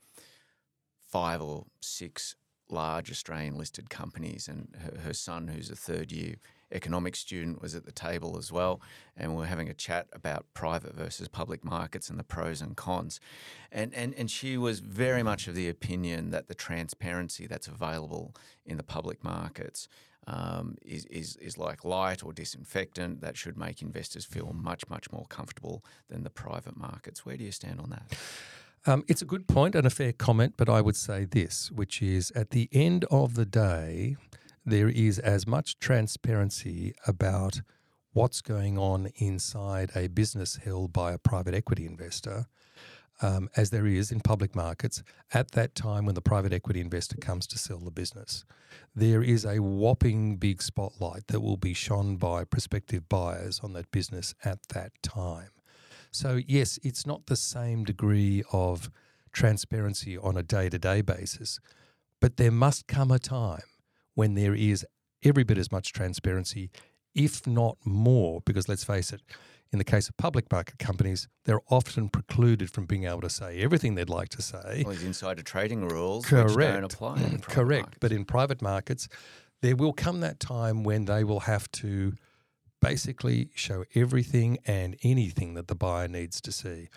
five 1.00 1.42
or 1.42 1.66
six 1.80 2.36
large 2.70 3.12
Australian 3.12 3.58
listed 3.58 3.90
companies, 3.90 4.48
and 4.48 4.76
her, 4.82 5.02
her 5.02 5.14
son, 5.14 5.50
who's 5.50 5.70
a 5.70 5.76
third 5.76 6.12
year 6.12 6.36
economics 6.76 7.20
student 7.20 7.62
was 7.62 7.74
at 7.76 7.86
the 7.86 7.92
table 7.92 8.38
as 8.38 8.52
well, 8.52 8.82
and 9.16 9.32
we 9.32 9.38
were 9.38 9.46
having 9.46 9.70
a 9.70 9.74
chat 9.74 10.08
about 10.14 10.46
private 10.54 10.94
versus 10.94 11.28
public 11.28 11.64
markets 11.64 12.10
and 12.10 12.20
the 12.20 12.24
pros 12.24 12.62
and 12.62 12.76
cons. 12.76 13.20
And, 13.72 13.94
and, 13.94 14.14
and 14.16 14.30
she 14.30 14.58
was 14.58 14.80
very 14.80 15.24
much 15.24 15.48
of 15.48 15.56
the 15.56 15.70
opinion 15.70 16.32
that 16.32 16.48
the 16.48 16.56
transparency 16.56 17.48
that's 17.48 17.68
available 17.68 18.36
in 18.66 18.78
the 18.78 18.84
public 18.84 19.24
markets 19.24 19.88
um, 20.28 20.76
is, 20.84 21.06
is, 21.06 21.36
is 21.38 21.58
like 21.58 21.86
light 21.86 22.24
or 22.24 22.34
disinfectant 22.34 23.22
that 23.22 23.38
should 23.38 23.58
make 23.58 23.82
investors 23.82 24.26
feel 24.26 24.54
much, 24.54 24.88
much 24.90 25.12
more 25.12 25.26
comfortable 25.30 25.84
than 26.10 26.24
the 26.24 26.30
private 26.30 26.76
markets. 26.76 27.26
Where 27.26 27.38
do 27.38 27.44
you 27.44 27.52
stand 27.52 27.80
on 27.80 27.90
that? 27.92 28.18
Um, 28.88 29.04
it's 29.08 29.22
a 29.22 29.26
good 29.26 29.48
point 29.48 29.76
and 29.76 29.88
a 29.88 29.90
fair 29.90 30.14
comment, 30.14 30.54
but 30.58 30.70
I 30.70 30.82
would 30.82 30.96
say 30.96 31.26
this, 31.26 31.72
which 31.72 32.02
is 32.02 32.32
at 32.32 32.52
the 32.52 32.70
end 32.72 33.06
of 33.10 33.34
the 33.34 33.46
day, 33.46 34.16
there 34.66 34.90
is 34.90 35.20
as 35.20 35.46
much 35.46 35.80
transparency 35.80 36.96
about 37.06 37.62
what's 38.14 38.42
going 38.42 38.78
on 38.78 39.10
inside 39.18 39.92
a 39.96 40.08
business 40.08 40.58
held 40.64 40.92
by 40.92 41.12
a 41.12 41.18
private 41.18 41.54
equity 41.54 41.86
investor 41.86 42.48
um, 43.22 43.50
as 43.56 43.70
there 43.70 43.86
is 43.86 44.12
in 44.12 44.20
public 44.20 44.56
markets 44.56 45.04
at 45.34 45.52
that 45.52 45.76
time 45.76 46.06
when 46.06 46.16
the 46.16 46.22
private 46.22 46.52
equity 46.52 46.82
investor 46.82 47.18
comes 47.18 47.48
to 47.48 47.58
sell 47.58 47.80
the 47.80 47.92
business. 47.92 48.44
There 48.96 49.22
is 49.22 49.46
a 49.46 49.60
whopping 49.60 50.38
big 50.38 50.62
spotlight 50.62 51.28
that 51.28 51.42
will 51.42 51.58
be 51.58 51.74
shone 51.74 52.18
by 52.18 52.44
prospective 52.44 53.08
buyers 53.08 53.62
on 53.64 53.74
that 53.74 53.92
business 53.92 54.34
at 54.44 54.64
that 54.70 54.92
time. 55.02 55.50
So, 56.12 56.40
yes, 56.46 56.80
it's 56.84 57.06
not 57.06 57.26
the 57.26 57.36
same 57.36 57.84
degree 57.84 58.44
of 58.52 58.90
transparency 59.32 60.18
on 60.18 60.38
a 60.38 60.44
day 60.44 60.70
to 60.70 60.80
day 60.80 61.02
basis, 61.02 61.60
but 62.22 62.38
there 62.38 62.52
must 62.52 62.88
come 62.88 63.12
a 63.12 63.20
time 63.20 63.64
when 64.16 64.36
there 64.36 64.56
is 64.56 64.86
every 65.24 65.44
bit 65.44 65.58
as 65.58 65.72
much 65.72 65.94
transparency, 65.94 66.72
if 67.14 67.46
not 67.48 67.78
more, 67.86 68.42
because 68.46 68.68
let's 68.68 68.84
face 68.84 69.14
it, 69.14 69.22
in 69.72 69.78
the 69.78 69.86
case 69.86 70.08
of 70.10 70.18
public 70.18 70.52
market 70.52 70.80
companies, 70.80 71.28
they're 71.46 71.62
often 71.70 72.10
precluded 72.10 72.70
from 72.72 72.86
being 72.86 73.06
able 73.06 73.22
to 73.22 73.30
say 73.30 73.60
everything 73.60 73.96
they'd 73.96 74.10
like 74.10 74.30
to 74.30 74.42
say. 74.42 74.84
These 74.88 75.04
insider 75.04 75.42
trading 75.42 75.88
rules 75.88 76.26
Correct. 76.26 76.50
don't 76.50 76.84
apply. 76.84 77.18
Mm, 77.18 77.42
correct. 77.42 77.82
Markets. 77.82 77.98
But 78.00 78.12
in 78.12 78.26
private 78.26 78.62
markets, 78.62 79.08
there 79.62 79.76
will 79.76 79.94
come 79.94 80.20
that 80.22 80.40
time 80.40 80.84
when 80.84 81.06
they 81.06 81.24
will 81.24 81.42
have 81.42 81.70
to 81.72 82.14
basically 82.82 83.50
show 83.56 83.84
everything 83.96 84.60
and 84.68 84.96
anything 85.04 85.56
that 85.56 85.68
the 85.68 85.76
buyer 85.76 86.08
needs 86.08 86.40
to 86.42 86.52
see. 86.52 86.88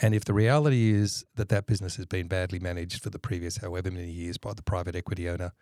And 0.00 0.14
if 0.14 0.24
the 0.24 0.32
reality 0.32 0.92
is 0.92 1.24
that 1.36 1.50
that 1.50 1.66
business 1.66 1.96
has 1.96 2.06
been 2.06 2.26
badly 2.26 2.58
managed 2.58 3.02
for 3.02 3.10
the 3.10 3.18
previous 3.18 3.58
however 3.58 3.90
many 3.90 4.10
years 4.10 4.38
by 4.38 4.54
the 4.54 4.62
private 4.62 4.96
equity 4.96 5.28
owner, 5.28 5.52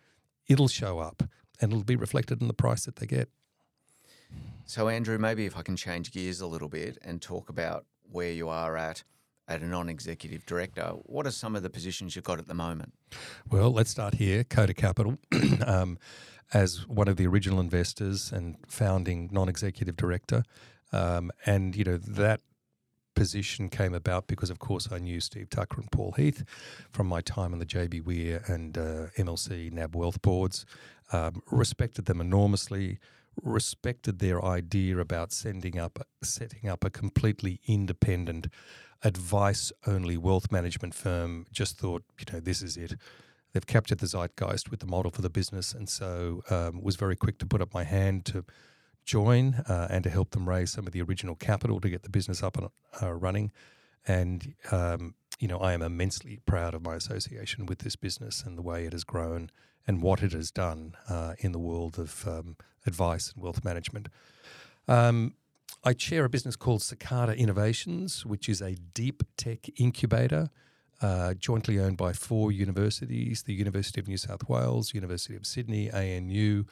it'll 0.47 0.67
show 0.67 0.99
up 0.99 1.23
and 1.59 1.71
it'll 1.71 1.83
be 1.83 1.95
reflected 1.95 2.41
in 2.41 2.47
the 2.47 2.53
price 2.53 2.85
that 2.85 2.97
they 2.97 3.05
get. 3.05 3.29
So, 4.65 4.87
Andrew, 4.87 5.17
maybe 5.17 5.45
if 5.45 5.57
I 5.57 5.61
can 5.61 5.75
change 5.75 6.11
gears 6.11 6.41
a 6.41 6.47
little 6.47 6.69
bit 6.69 6.97
and 7.01 7.21
talk 7.21 7.49
about 7.49 7.85
where 8.11 8.31
you 8.31 8.49
are 8.49 8.77
at 8.77 9.03
at 9.47 9.61
a 9.61 9.65
non-executive 9.65 10.45
director, 10.45 10.93
what 11.03 11.27
are 11.27 11.31
some 11.31 11.55
of 11.55 11.63
the 11.63 11.69
positions 11.69 12.15
you've 12.15 12.25
got 12.25 12.39
at 12.39 12.47
the 12.47 12.53
moment? 12.53 12.93
Well, 13.51 13.71
let's 13.71 13.89
start 13.89 14.15
here. 14.15 14.43
Coda 14.43 14.73
Capital, 14.73 15.17
um, 15.67 15.97
as 16.53 16.87
one 16.87 17.07
of 17.07 17.17
the 17.17 17.27
original 17.27 17.59
investors 17.59 18.31
and 18.31 18.55
founding 18.67 19.29
non-executive 19.31 19.97
director, 19.97 20.43
um, 20.93 21.31
and 21.45 21.75
you 21.75 21.83
know 21.83 21.97
that 21.97 22.41
position 23.15 23.69
came 23.69 23.93
about 23.93 24.27
because, 24.27 24.49
of 24.49 24.59
course, 24.59 24.89
I 24.91 24.99
knew 24.99 25.19
Steve 25.19 25.49
Tucker 25.49 25.81
and 25.81 25.91
Paul 25.91 26.13
Heath 26.13 26.43
from 26.91 27.07
my 27.07 27.21
time 27.21 27.53
on 27.53 27.59
the 27.59 27.65
JB 27.65 28.03
Were 28.03 28.41
and 28.47 28.77
uh, 28.77 29.07
MLC 29.17 29.71
NAB 29.71 29.95
Wealth 29.95 30.21
boards. 30.21 30.65
Um, 31.11 31.43
respected 31.51 32.05
them 32.05 32.21
enormously. 32.21 32.99
Respected 33.41 34.19
their 34.19 34.43
idea 34.43 34.97
about 34.97 35.31
sending 35.31 35.79
up, 35.79 36.05
setting 36.23 36.69
up 36.69 36.83
a 36.83 36.89
completely 36.89 37.59
independent, 37.65 38.47
advice-only 39.03 40.17
wealth 40.17 40.51
management 40.51 40.93
firm. 40.93 41.45
Just 41.51 41.77
thought, 41.77 42.03
you 42.19 42.25
know, 42.31 42.39
this 42.39 42.61
is 42.61 42.77
it. 42.77 42.93
They've 43.53 43.65
captured 43.65 43.99
the 43.99 44.07
zeitgeist 44.07 44.71
with 44.71 44.79
the 44.79 44.87
model 44.87 45.11
for 45.11 45.21
the 45.21 45.29
business, 45.29 45.73
and 45.73 45.87
so 45.87 46.43
um, 46.49 46.81
was 46.81 46.95
very 46.95 47.15
quick 47.15 47.37
to 47.39 47.45
put 47.45 47.61
up 47.61 47.73
my 47.73 47.83
hand 47.83 48.25
to 48.25 48.43
join 49.03 49.55
uh, 49.67 49.87
and 49.89 50.03
to 50.03 50.09
help 50.09 50.31
them 50.31 50.47
raise 50.47 50.71
some 50.71 50.87
of 50.87 50.93
the 50.93 51.01
original 51.01 51.35
capital 51.35 51.79
to 51.81 51.89
get 51.89 52.03
the 52.03 52.09
business 52.09 52.41
up 52.41 52.57
and 52.57 52.69
uh, 53.01 53.13
running. 53.13 53.51
And, 54.07 54.55
um, 54.71 55.15
you 55.39 55.47
know, 55.47 55.57
I 55.57 55.73
am 55.73 55.81
immensely 55.81 56.39
proud 56.45 56.73
of 56.73 56.81
my 56.81 56.95
association 56.95 57.65
with 57.65 57.79
this 57.79 57.95
business 57.95 58.43
and 58.45 58.57
the 58.57 58.61
way 58.61 58.85
it 58.85 58.93
has 58.93 59.03
grown 59.03 59.49
and 59.85 60.01
what 60.01 60.23
it 60.23 60.31
has 60.31 60.51
done 60.51 60.95
uh, 61.09 61.33
in 61.39 61.51
the 61.51 61.59
world 61.59 61.99
of 61.99 62.27
um, 62.27 62.55
advice 62.85 63.31
and 63.33 63.43
wealth 63.43 63.63
management. 63.63 64.07
Um, 64.87 65.35
I 65.83 65.93
chair 65.93 66.25
a 66.25 66.29
business 66.29 66.55
called 66.55 66.81
Cicada 66.81 67.35
Innovations, 67.35 68.25
which 68.25 68.47
is 68.47 68.61
a 68.61 68.75
deep 68.93 69.23
tech 69.37 69.69
incubator. 69.79 70.49
Uh, 71.01 71.33
jointly 71.33 71.79
owned 71.79 71.97
by 71.97 72.13
four 72.13 72.49
universities 72.49 73.43
the 73.43 73.53
University 73.53 73.99
of 73.99 74.07
New 74.07 74.15
South 74.15 74.47
Wales, 74.47 74.93
University 74.93 75.35
of 75.35 75.45
Sydney, 75.45 75.91
ANU, 75.91 76.63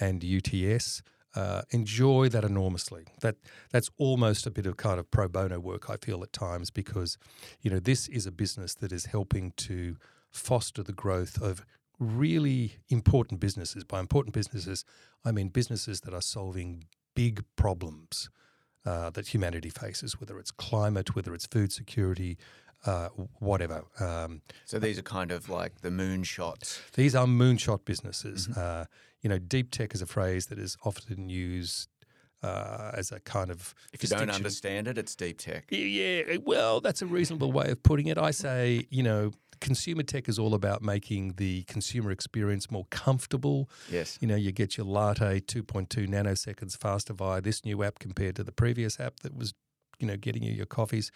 and 0.00 0.24
UTS 0.24 1.02
uh, 1.36 1.62
enjoy 1.70 2.28
that 2.30 2.44
enormously. 2.44 3.04
That 3.20 3.36
that's 3.70 3.90
almost 3.98 4.46
a 4.46 4.50
bit 4.50 4.66
of 4.66 4.76
kind 4.76 4.98
of 4.98 5.10
pro 5.10 5.28
bono 5.28 5.60
work 5.60 5.90
I 5.90 5.96
feel 5.96 6.22
at 6.22 6.32
times 6.32 6.70
because, 6.70 7.18
you 7.60 7.70
know, 7.70 7.78
this 7.78 8.08
is 8.08 8.26
a 8.26 8.32
business 8.32 8.74
that 8.76 8.90
is 8.90 9.06
helping 9.06 9.52
to 9.68 9.96
foster 10.30 10.82
the 10.82 10.92
growth 10.92 11.40
of 11.40 11.64
really 11.98 12.76
important 12.88 13.40
businesses. 13.40 13.84
By 13.84 14.00
important 14.00 14.34
businesses, 14.34 14.84
I 15.24 15.30
mean 15.32 15.48
businesses 15.48 16.00
that 16.00 16.14
are 16.14 16.22
solving 16.22 16.84
big 17.14 17.44
problems 17.56 18.30
uh, 18.84 19.10
that 19.10 19.28
humanity 19.28 19.70
faces, 19.70 20.20
whether 20.20 20.38
it's 20.38 20.50
climate, 20.50 21.14
whether 21.14 21.34
it's 21.34 21.46
food 21.46 21.72
security, 21.72 22.38
uh, 22.84 23.08
whatever. 23.40 23.84
Um, 24.00 24.42
so 24.64 24.78
these 24.78 24.98
are 24.98 25.02
kind 25.02 25.32
of 25.32 25.48
like 25.48 25.80
the 25.80 25.90
moonshots. 25.90 26.80
These 26.92 27.14
are 27.14 27.26
moonshot 27.26 27.84
businesses. 27.84 28.48
Mm-hmm. 28.48 28.60
Uh, 28.60 28.84
you 29.26 29.28
know, 29.28 29.38
deep 29.40 29.72
tech 29.72 29.92
is 29.92 30.00
a 30.00 30.06
phrase 30.06 30.46
that 30.46 30.56
is 30.56 30.76
often 30.84 31.28
used 31.28 31.88
uh, 32.44 32.92
as 32.94 33.10
a 33.10 33.18
kind 33.18 33.50
of. 33.50 33.74
If 33.92 34.04
you 34.04 34.08
don't 34.08 34.30
understand 34.30 34.86
it, 34.86 34.98
it's 34.98 35.16
deep 35.16 35.38
tech. 35.38 35.64
Yeah, 35.68 36.36
well, 36.44 36.80
that's 36.80 37.02
a 37.02 37.06
reasonable 37.06 37.50
way 37.50 37.70
of 37.70 37.82
putting 37.82 38.06
it. 38.06 38.18
I 38.18 38.30
say, 38.30 38.86
you 38.88 39.02
know, 39.02 39.32
consumer 39.60 40.04
tech 40.04 40.28
is 40.28 40.38
all 40.38 40.54
about 40.54 40.80
making 40.80 41.32
the 41.38 41.64
consumer 41.64 42.12
experience 42.12 42.70
more 42.70 42.86
comfortable. 42.90 43.68
Yes. 43.90 44.16
You 44.20 44.28
know, 44.28 44.36
you 44.36 44.52
get 44.52 44.76
your 44.76 44.86
latte 44.86 45.40
2.2 45.40 46.06
nanoseconds 46.06 46.78
faster 46.78 47.12
via 47.12 47.40
this 47.40 47.64
new 47.64 47.82
app 47.82 47.98
compared 47.98 48.36
to 48.36 48.44
the 48.44 48.52
previous 48.52 49.00
app 49.00 49.18
that 49.24 49.36
was 49.36 49.54
you 49.98 50.06
know, 50.06 50.16
getting 50.16 50.42
you 50.42 50.52
your 50.52 50.66
coffees. 50.66 51.10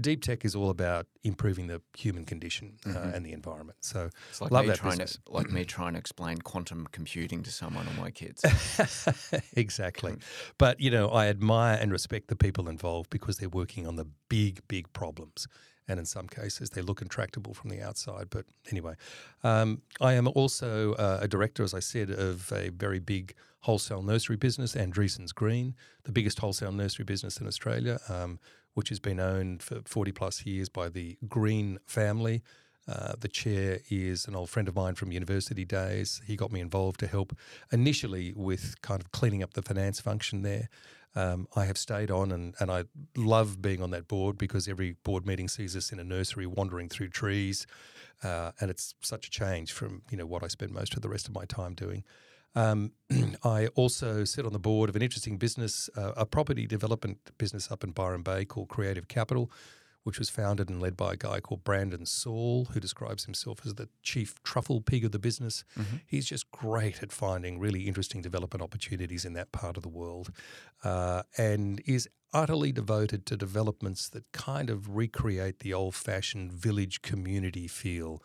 Deep 0.00 0.22
tech 0.22 0.44
is 0.44 0.54
all 0.54 0.70
about 0.70 1.06
improving 1.22 1.66
the 1.66 1.80
human 1.96 2.24
condition 2.24 2.76
uh, 2.84 2.90
mm-hmm. 2.90 3.14
and 3.14 3.24
the 3.26 3.32
environment. 3.32 3.78
So 3.80 4.10
it's 4.30 4.40
like 4.40 4.50
love 4.50 4.64
me 4.64 4.70
that 4.70 4.78
trying 4.78 4.98
business. 4.98 5.18
to 5.26 5.32
like 5.32 5.50
me 5.50 5.64
trying 5.64 5.92
to 5.94 5.98
explain 5.98 6.38
quantum 6.38 6.88
computing 6.92 7.42
to 7.42 7.50
someone 7.50 7.86
or 7.86 8.00
my 8.00 8.10
kids. 8.10 8.44
exactly. 9.54 10.12
Mm. 10.12 10.22
But 10.58 10.80
you 10.80 10.90
know, 10.90 11.08
I 11.08 11.26
admire 11.26 11.78
and 11.80 11.92
respect 11.92 12.28
the 12.28 12.36
people 12.36 12.68
involved 12.68 13.10
because 13.10 13.38
they're 13.38 13.48
working 13.48 13.86
on 13.86 13.96
the 13.96 14.06
big, 14.28 14.60
big 14.68 14.92
problems. 14.92 15.46
And 15.86 16.00
in 16.00 16.06
some 16.06 16.28
cases, 16.28 16.70
they 16.70 16.80
look 16.80 17.02
intractable 17.02 17.52
from 17.52 17.68
the 17.68 17.82
outside. 17.82 18.28
But 18.30 18.46
anyway, 18.70 18.94
um, 19.42 19.82
I 20.00 20.14
am 20.14 20.28
also 20.28 20.94
uh, 20.94 21.18
a 21.20 21.28
director, 21.28 21.62
as 21.62 21.74
I 21.74 21.80
said, 21.80 22.10
of 22.10 22.50
a 22.52 22.70
very 22.70 23.00
big 23.00 23.34
wholesale 23.64 24.02
nursery 24.02 24.36
business, 24.36 24.74
Andreasens 24.74 25.34
Green, 25.34 25.74
the 26.04 26.12
biggest 26.12 26.38
wholesale 26.38 26.70
nursery 26.70 27.06
business 27.06 27.38
in 27.38 27.46
Australia, 27.46 27.98
um, 28.10 28.38
which 28.74 28.90
has 28.90 29.00
been 29.00 29.18
owned 29.18 29.62
for 29.62 29.80
40 29.86 30.12
plus 30.12 30.44
years 30.44 30.68
by 30.68 30.90
the 30.90 31.16
Green 31.28 31.78
family. 31.86 32.42
Uh, 32.86 33.14
the 33.18 33.28
chair 33.28 33.78
is 33.88 34.26
an 34.28 34.36
old 34.36 34.50
friend 34.50 34.68
of 34.68 34.76
mine 34.76 34.94
from 34.94 35.12
university 35.12 35.64
days. 35.64 36.20
He 36.26 36.36
got 36.36 36.52
me 36.52 36.60
involved 36.60 37.00
to 37.00 37.06
help 37.06 37.34
initially 37.72 38.34
with 38.36 38.82
kind 38.82 39.00
of 39.00 39.10
cleaning 39.12 39.42
up 39.42 39.54
the 39.54 39.62
finance 39.62 39.98
function 39.98 40.42
there. 40.42 40.68
Um, 41.16 41.48
I 41.56 41.64
have 41.64 41.78
stayed 41.78 42.10
on 42.10 42.32
and, 42.32 42.54
and 42.60 42.70
I 42.70 42.84
love 43.16 43.62
being 43.62 43.82
on 43.82 43.92
that 43.92 44.08
board 44.08 44.36
because 44.36 44.68
every 44.68 44.96
board 45.04 45.24
meeting 45.24 45.48
sees 45.48 45.74
us 45.74 45.90
in 45.90 45.98
a 45.98 46.04
nursery 46.04 46.46
wandering 46.46 46.90
through 46.90 47.08
trees. 47.08 47.66
Uh, 48.22 48.50
and 48.60 48.70
it's 48.70 48.94
such 49.00 49.28
a 49.28 49.30
change 49.30 49.72
from 49.72 50.02
you 50.10 50.18
know 50.18 50.26
what 50.26 50.42
I 50.42 50.48
spend 50.48 50.72
most 50.72 50.94
of 50.94 51.00
the 51.00 51.08
rest 51.08 51.28
of 51.28 51.34
my 51.34 51.46
time 51.46 51.72
doing. 51.72 52.04
Um, 52.54 52.92
I 53.44 53.66
also 53.74 54.24
sit 54.24 54.46
on 54.46 54.52
the 54.52 54.58
board 54.58 54.88
of 54.88 54.96
an 54.96 55.02
interesting 55.02 55.38
business, 55.38 55.90
uh, 55.96 56.12
a 56.16 56.26
property 56.26 56.66
development 56.66 57.18
business 57.38 57.70
up 57.70 57.84
in 57.84 57.90
Byron 57.90 58.22
Bay 58.22 58.44
called 58.44 58.68
Creative 58.68 59.08
Capital, 59.08 59.50
which 60.04 60.18
was 60.18 60.28
founded 60.28 60.68
and 60.68 60.80
led 60.80 60.96
by 60.96 61.14
a 61.14 61.16
guy 61.16 61.40
called 61.40 61.64
Brandon 61.64 62.06
Saul, 62.06 62.66
who 62.66 62.80
describes 62.80 63.24
himself 63.24 63.60
as 63.64 63.74
the 63.74 63.88
chief 64.02 64.40
truffle 64.42 64.80
pig 64.80 65.04
of 65.04 65.12
the 65.12 65.18
business. 65.18 65.64
Mm-hmm. 65.78 65.96
He's 66.06 66.26
just 66.26 66.50
great 66.50 67.02
at 67.02 67.10
finding 67.10 67.58
really 67.58 67.88
interesting 67.88 68.20
development 68.20 68.62
opportunities 68.62 69.24
in 69.24 69.32
that 69.32 69.50
part 69.50 69.76
of 69.76 69.82
the 69.82 69.88
world 69.88 70.30
uh, 70.84 71.22
and 71.38 71.82
is 71.86 72.08
utterly 72.34 72.72
devoted 72.72 73.24
to 73.26 73.36
developments 73.36 74.08
that 74.10 74.30
kind 74.32 74.68
of 74.68 74.94
recreate 74.94 75.60
the 75.60 75.72
old 75.72 75.94
fashioned 75.94 76.52
village 76.52 77.00
community 77.00 77.66
feel. 77.66 78.22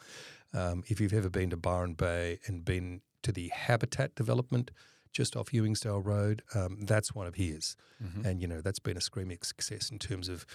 Um, 0.52 0.84
if 0.88 1.00
you've 1.00 1.14
ever 1.14 1.30
been 1.30 1.52
to 1.52 1.58
Byron 1.58 1.94
Bay 1.94 2.40
and 2.48 2.66
been 2.66 3.02
to 3.24 3.32
the 3.32 3.50
habitat 3.50 4.16
development 4.16 4.72
just 5.12 5.36
off 5.36 5.52
Ewingsdale 5.52 6.04
Road, 6.06 6.44
um, 6.54 6.78
that's 6.82 7.16
one 7.16 7.28
of 7.28 7.36
his. 7.36 7.76
Mm-hmm. 8.04 8.26
And, 8.26 8.42
you 8.42 8.48
know, 8.48 8.62
that's 8.62 8.80
been 8.80 8.98
a 8.98 9.02
screaming 9.02 9.40
success 9.42 9.90
in 9.90 10.00
terms 10.00 10.30
of 10.30 10.46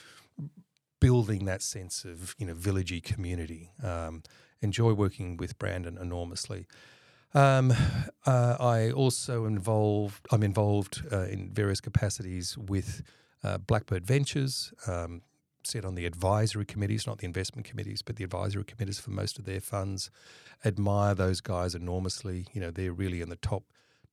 building 1.00 1.44
that 1.44 1.62
sense 1.62 2.04
of, 2.04 2.34
you 2.38 2.46
know, 2.46 2.54
villagey 2.54 3.02
community. 3.02 3.70
Um, 3.82 4.22
enjoy 4.60 4.92
working 4.92 5.36
with 5.36 5.58
Brandon 5.58 5.98
enormously. 6.00 6.66
Um, 7.34 7.72
uh, 8.24 8.56
I 8.60 8.92
also 8.92 9.44
involved. 9.44 10.26
I'm 10.30 10.42
involved 10.42 11.02
uh, 11.10 11.22
in 11.22 11.50
various 11.50 11.80
capacities 11.80 12.56
with 12.56 13.02
uh, 13.42 13.58
Blackbird 13.58 14.06
Ventures. 14.06 14.72
Sit 15.66 15.84
on 15.84 15.94
the 15.94 16.06
advisory 16.06 16.64
committees, 16.64 17.06
not 17.06 17.18
the 17.18 17.26
investment 17.26 17.66
committees, 17.66 18.02
but 18.02 18.16
the 18.16 18.24
advisory 18.24 18.64
committees 18.64 18.98
for 18.98 19.10
most 19.10 19.38
of 19.38 19.44
their 19.44 19.60
funds. 19.60 20.10
Admire 20.64 21.14
those 21.14 21.40
guys 21.40 21.74
enormously. 21.74 22.46
You 22.52 22.60
know, 22.60 22.70
they're 22.70 22.92
really 22.92 23.20
in 23.20 23.30
the 23.30 23.36
top 23.36 23.64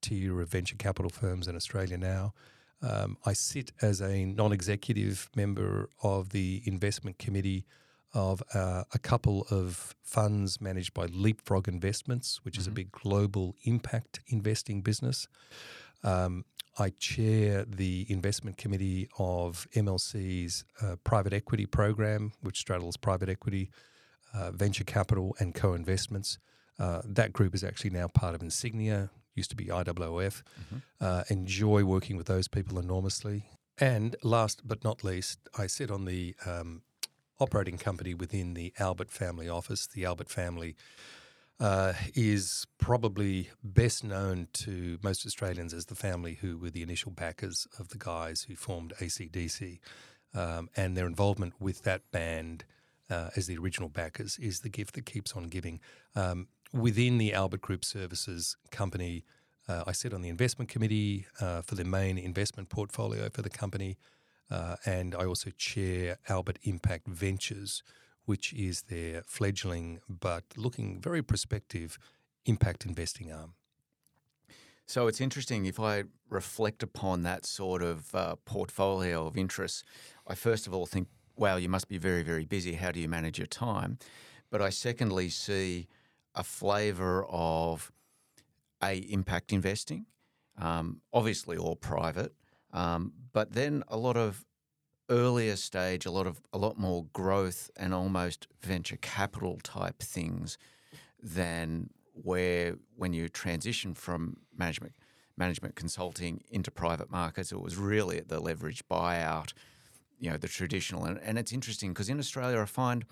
tier 0.01 0.41
of 0.41 0.49
venture 0.49 0.75
capital 0.75 1.09
firms 1.09 1.47
in 1.47 1.55
Australia 1.55 1.97
now. 1.97 2.33
Um, 2.81 3.17
I 3.25 3.33
sit 3.33 3.71
as 3.81 4.01
a 4.01 4.25
non 4.25 4.51
executive 4.51 5.29
member 5.35 5.89
of 6.01 6.29
the 6.29 6.61
investment 6.65 7.19
committee 7.19 7.65
of 8.13 8.43
uh, 8.53 8.83
a 8.93 8.99
couple 8.99 9.45
of 9.49 9.95
funds 10.03 10.59
managed 10.59 10.93
by 10.93 11.05
Leapfrog 11.05 11.67
Investments, 11.67 12.39
which 12.43 12.55
mm-hmm. 12.55 12.61
is 12.61 12.67
a 12.67 12.69
mm-hmm. 12.69 12.75
big 12.75 12.91
global 12.91 13.55
impact 13.63 14.19
investing 14.27 14.81
business. 14.81 15.27
Um, 16.03 16.45
I 16.79 16.89
chair 16.89 17.65
the 17.65 18.05
investment 18.09 18.57
committee 18.57 19.09
of 19.19 19.67
MLC's 19.75 20.63
uh, 20.81 20.95
private 21.03 21.33
equity 21.33 21.65
program, 21.65 22.31
which 22.41 22.59
straddles 22.59 22.97
private 22.97 23.29
equity, 23.29 23.69
uh, 24.33 24.51
venture 24.51 24.83
capital, 24.83 25.35
and 25.39 25.53
co 25.53 25.73
investments. 25.73 26.39
Uh, 26.79 27.01
that 27.03 27.33
group 27.33 27.53
is 27.53 27.63
actually 27.63 27.89
now 27.89 28.07
part 28.07 28.33
of 28.33 28.41
Insignia, 28.41 29.09
used 29.35 29.49
to 29.49 29.55
be 29.55 29.65
IOOF. 29.65 30.43
Mm-hmm. 30.43 30.77
Uh, 30.99 31.23
enjoy 31.29 31.83
working 31.83 32.17
with 32.17 32.27
those 32.27 32.47
people 32.47 32.79
enormously. 32.79 33.45
And 33.77 34.15
last 34.23 34.61
but 34.65 34.83
not 34.83 35.03
least, 35.03 35.39
I 35.57 35.67
sit 35.67 35.91
on 35.91 36.05
the 36.05 36.35
um, 36.45 36.83
operating 37.39 37.77
company 37.77 38.13
within 38.13 38.53
the 38.53 38.73
Albert 38.79 39.11
family 39.11 39.49
office. 39.49 39.87
The 39.87 40.05
Albert 40.05 40.29
family 40.29 40.75
uh, 41.61 41.93
is 42.15 42.65
probably 42.79 43.49
best 43.63 44.03
known 44.03 44.47
to 44.51 44.97
most 45.03 45.25
Australians 45.25 45.73
as 45.73 45.85
the 45.85 45.95
family 45.95 46.39
who 46.41 46.57
were 46.57 46.71
the 46.71 46.81
initial 46.81 47.11
backers 47.11 47.67
of 47.77 47.89
the 47.89 47.99
guys 47.99 48.43
who 48.43 48.55
formed 48.55 48.93
ACDC. 48.99 49.79
Um, 50.33 50.69
and 50.75 50.97
their 50.97 51.05
involvement 51.05 51.53
with 51.59 51.83
that 51.83 52.09
band 52.11 52.63
uh, 53.11 53.29
as 53.35 53.45
the 53.45 53.57
original 53.57 53.89
backers 53.89 54.39
is 54.39 54.61
the 54.61 54.69
gift 54.69 54.95
that 54.95 55.05
keeps 55.05 55.33
on 55.33 55.43
giving. 55.43 55.79
Um, 56.15 56.47
within 56.73 57.19
the 57.19 57.33
Albert 57.33 57.61
Group 57.61 57.85
Services 57.85 58.57
company, 58.71 59.23
uh, 59.67 59.83
I 59.85 59.91
sit 59.91 60.13
on 60.13 60.21
the 60.21 60.29
investment 60.29 60.69
committee 60.69 61.27
uh, 61.39 61.61
for 61.61 61.75
the 61.75 61.83
main 61.83 62.17
investment 62.17 62.69
portfolio 62.69 63.29
for 63.29 63.41
the 63.41 63.49
company, 63.49 63.97
uh, 64.49 64.77
and 64.85 65.13
I 65.13 65.25
also 65.25 65.51
chair 65.51 66.17
Albert 66.27 66.57
Impact 66.63 67.07
Ventures, 67.07 67.83
which 68.25 68.53
is 68.53 68.83
their 68.83 69.23
fledgling 69.25 69.99
but 70.07 70.43
looking 70.55 70.99
very 71.01 71.21
prospective 71.21 71.97
impact 72.45 72.85
investing 72.85 73.31
arm. 73.31 73.53
So 74.85 75.07
it's 75.07 75.21
interesting 75.21 75.65
if 75.65 75.79
I 75.79 76.03
reflect 76.29 76.83
upon 76.83 77.23
that 77.23 77.45
sort 77.45 77.81
of 77.81 78.13
uh, 78.13 78.35
portfolio 78.45 79.25
of 79.25 79.37
interests. 79.37 79.83
I 80.27 80.35
first 80.35 80.67
of 80.67 80.73
all 80.73 80.85
think, 80.85 81.07
wow, 81.37 81.55
you 81.55 81.69
must 81.69 81.87
be 81.87 81.97
very, 81.97 82.23
very 82.23 82.45
busy. 82.45 82.73
How 82.73 82.91
do 82.91 82.99
you 82.99 83.07
manage 83.07 83.37
your 83.37 83.47
time? 83.47 83.97
But 84.49 84.61
I 84.61 84.69
secondly 84.69 85.29
see 85.29 85.87
a 86.35 86.43
flavour 86.43 87.25
of 87.29 87.91
a 88.83 88.97
impact 88.97 89.53
investing, 89.53 90.07
um, 90.57 91.01
obviously 91.13 91.55
all 91.57 91.75
private, 91.75 92.33
um, 92.73 93.13
but 93.31 93.53
then 93.53 93.83
a 93.87 93.97
lot 93.97 94.17
of 94.17 94.45
earlier 95.11 95.55
stage, 95.55 96.07
a 96.07 96.11
lot 96.11 96.25
of 96.25 96.41
a 96.51 96.57
lot 96.57 96.79
more 96.79 97.05
growth 97.13 97.69
and 97.75 97.93
almost 97.93 98.47
venture 98.61 98.97
capital 98.97 99.59
type 99.61 99.99
things 99.99 100.57
than 101.21 101.91
where 102.13 102.75
when 102.95 103.13
you 103.13 103.29
transition 103.29 103.93
from 103.93 104.37
management 104.57 104.93
management 105.37 105.75
consulting 105.75 106.43
into 106.49 106.71
private 106.71 107.11
markets, 107.11 107.51
it 107.51 107.61
was 107.61 107.75
really 107.75 108.17
at 108.17 108.29
the 108.29 108.39
leverage 108.39 108.83
buyout, 108.89 109.53
you 110.19 110.29
know, 110.29 110.37
the 110.37 110.47
traditional. 110.47 111.05
And, 111.05 111.19
and 111.19 111.37
it's 111.37 111.53
interesting 111.53 111.91
because 111.91 112.09
in 112.09 112.19
Australia, 112.19 112.59
I 112.59 112.65
find 112.65 113.05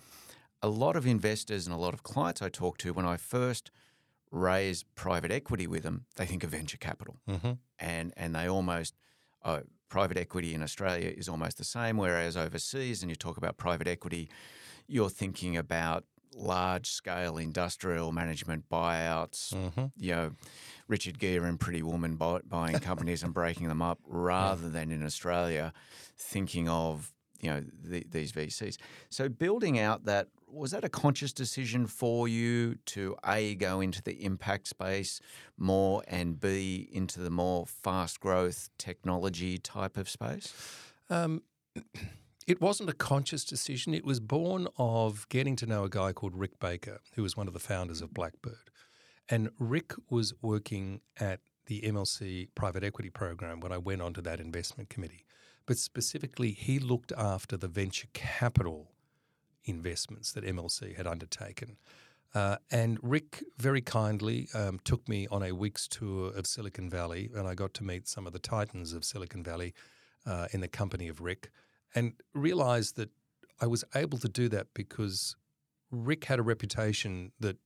a 0.62 0.70
lot 0.70 0.96
of 0.96 1.06
investors 1.06 1.66
and 1.66 1.76
a 1.76 1.80
lot 1.80 1.94
of 1.94 2.04
clients 2.04 2.42
I 2.42 2.50
talk 2.50 2.78
to 2.80 2.94
when 2.94 3.06
I 3.06 3.18
first 3.18 3.72
raise 4.32 4.84
private 4.96 5.32
equity 5.32 5.68
with 5.68 5.84
them, 5.84 6.06
they 6.16 6.26
think 6.26 6.44
of 6.44 6.52
venture 6.52 6.78
capital, 6.78 7.18
mm-hmm. 7.28 7.54
and 7.80 8.14
and 8.16 8.36
they 8.36 8.48
almost 8.48 8.96
uh, 9.44 9.62
private 9.90 10.18
equity 10.18 10.54
in 10.54 10.62
Australia 10.62 11.12
is 11.16 11.28
almost 11.28 11.58
the 11.58 11.64
same, 11.64 11.98
whereas 11.98 12.38
overseas, 12.38 13.02
and 13.02 13.10
you 13.10 13.16
talk 13.16 13.38
about 13.38 13.58
private 13.58 13.88
equity, 13.88 14.30
you're 14.88 15.10
thinking 15.10 15.58
about 15.58 16.06
large 16.36 16.90
scale 16.90 17.38
industrial 17.38 18.12
management 18.12 18.70
buyouts, 18.72 19.54
mm-hmm. 19.54 19.86
you 19.98 20.12
know, 20.12 20.32
Richard 20.88 21.20
Gere 21.20 21.48
and 21.48 21.60
Pretty 21.60 21.82
Woman 21.82 22.16
buy, 22.16 22.40
buying 22.48 22.80
companies 22.80 23.24
and 23.24 23.34
breaking 23.34 23.68
them 23.68 23.82
up, 23.82 24.00
rather 24.08 24.68
yeah. 24.68 24.70
than 24.70 24.92
in 24.92 25.04
Australia 25.04 25.74
thinking 26.18 26.68
of 26.70 27.12
you 27.40 27.50
know 27.50 27.64
the, 27.84 28.06
these 28.10 28.32
VCs. 28.32 28.78
So 29.10 29.30
building 29.30 29.80
out 29.80 30.06
that 30.06 30.28
was 30.52 30.72
that 30.72 30.84
a 30.84 30.90
conscious 30.90 31.34
decision 31.34 31.88
for 31.88 32.28
you 32.28 32.76
to 32.86 33.16
a 33.26 33.56
go 33.56 33.82
into 33.82 34.02
the 34.02 34.24
impact 34.24 34.68
space 34.68 35.20
more 35.58 36.04
and 36.08 36.40
b 36.40 36.90
into 36.92 37.20
the 37.20 37.30
more 37.30 37.66
fast 37.66 38.20
growth 38.20 38.70
technology 38.78 39.58
type 39.58 39.98
of 39.98 40.10
space? 40.10 40.54
Um, 41.10 41.44
it 42.48 42.60
wasn't 42.62 42.90
a 42.90 42.94
conscious 42.94 43.46
decision. 43.46 43.94
It 43.94 44.04
was 44.04 44.20
born 44.20 44.68
of 44.78 45.28
getting 45.30 45.56
to 45.58 45.66
know 45.66 45.84
a 45.84 45.90
guy 45.90 46.14
called 46.14 46.36
Rick 46.36 46.60
Baker, 46.60 47.00
who 47.14 47.24
was 47.24 47.38
one 47.38 47.48
of 47.48 47.54
the 47.54 47.60
founders 47.60 48.02
of 48.02 48.14
Blackbird, 48.14 48.72
and 49.30 49.50
Rick 49.60 49.94
was 50.10 50.34
working 50.42 51.02
at 51.20 51.42
the 51.68 51.82
MLC 51.82 52.48
private 52.56 52.84
equity 52.84 53.12
program 53.12 53.60
when 53.60 53.72
I 53.72 53.78
went 53.78 54.02
onto 54.02 54.22
that 54.22 54.40
investment 54.40 54.90
committee. 54.90 55.26
But 55.68 55.78
specifically, 55.78 56.52
he 56.52 56.80
looked 56.80 57.12
after 57.16 57.56
the 57.56 57.68
venture 57.68 58.08
capital 58.14 58.92
investments 59.70 60.32
that 60.34 60.44
MLC 60.44 60.96
had 60.96 61.08
undertaken. 61.08 61.78
Uh, 62.36 62.58
and 62.70 63.00
Rick 63.02 63.44
very 63.58 63.82
kindly 63.82 64.48
um, 64.54 64.80
took 64.84 65.08
me 65.10 65.28
on 65.32 65.42
a 65.42 65.52
week's 65.52 65.88
tour 65.88 66.32
of 66.32 66.46
Silicon 66.46 66.90
Valley, 66.90 67.30
and 67.34 67.48
I 67.48 67.56
got 67.56 67.74
to 67.76 67.84
meet 67.84 68.08
some 68.08 68.28
of 68.28 68.34
the 68.34 68.40
titans 68.40 68.94
of 68.94 69.04
Silicon 69.04 69.44
Valley 69.44 69.74
uh, 70.28 70.48
in 70.52 70.62
the 70.62 70.68
company 70.68 71.08
of 71.08 71.22
Rick, 71.22 71.50
and 71.96 72.14
realized 72.34 72.96
that 72.98 73.10
I 73.60 73.66
was 73.66 73.84
able 73.96 74.20
to 74.20 74.30
do 74.30 74.48
that 74.50 74.68
because 74.74 75.36
Rick 75.92 76.26
had 76.26 76.40
a 76.40 76.44
reputation 76.44 77.32
that 77.40 77.58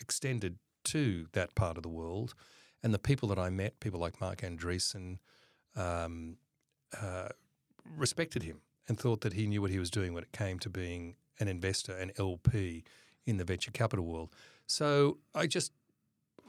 extended 0.00 0.58
to 0.84 1.26
that 1.32 1.54
part 1.54 1.76
of 1.76 1.82
the 1.82 1.88
world. 1.88 2.34
And 2.82 2.94
the 2.94 2.98
people 2.98 3.28
that 3.28 3.38
I 3.38 3.50
met, 3.50 3.80
people 3.80 4.00
like 4.00 4.20
Marc 4.20 4.42
Andreessen, 4.42 5.18
um, 5.74 6.36
uh, 7.00 7.28
respected 7.96 8.44
him 8.44 8.60
and 8.88 8.98
thought 8.98 9.20
that 9.22 9.34
he 9.34 9.46
knew 9.46 9.60
what 9.60 9.70
he 9.70 9.78
was 9.78 9.90
doing 9.90 10.14
when 10.14 10.22
it 10.22 10.32
came 10.32 10.58
to 10.60 10.70
being 10.70 11.16
an 11.38 11.48
investor, 11.48 11.96
an 11.96 12.12
LP 12.18 12.84
in 13.26 13.36
the 13.36 13.44
venture 13.44 13.70
capital 13.70 14.04
world. 14.04 14.30
So 14.66 15.18
I 15.34 15.46
just 15.46 15.72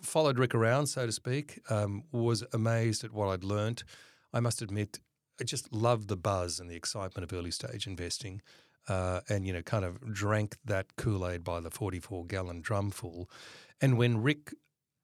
followed 0.02 0.38
Rick 0.38 0.54
around, 0.54 0.88
so 0.88 1.06
to 1.06 1.12
speak, 1.12 1.60
um, 1.70 2.04
was 2.12 2.44
amazed 2.54 3.04
at 3.04 3.12
what 3.12 3.28
I'd 3.30 3.44
learnt. 3.44 3.84
I 4.34 4.40
must 4.40 4.62
admit, 4.62 5.00
I 5.40 5.44
just 5.44 5.72
loved 5.74 6.08
the 6.08 6.18
buzz 6.18 6.60
and 6.60 6.70
the 6.70 6.76
excitement 6.76 7.24
of 7.24 7.38
early 7.38 7.52
stage 7.52 7.88
investing. 7.88 8.42
Uh, 8.88 9.20
and 9.28 9.46
you 9.46 9.52
know, 9.52 9.62
kind 9.62 9.84
of 9.84 10.14
drank 10.14 10.56
that 10.64 10.96
Kool 10.96 11.28
Aid 11.28 11.44
by 11.44 11.60
the 11.60 11.70
forty-four 11.70 12.26
gallon 12.26 12.62
drumful. 12.62 13.30
And 13.82 13.98
when 13.98 14.22
Rick 14.24 14.54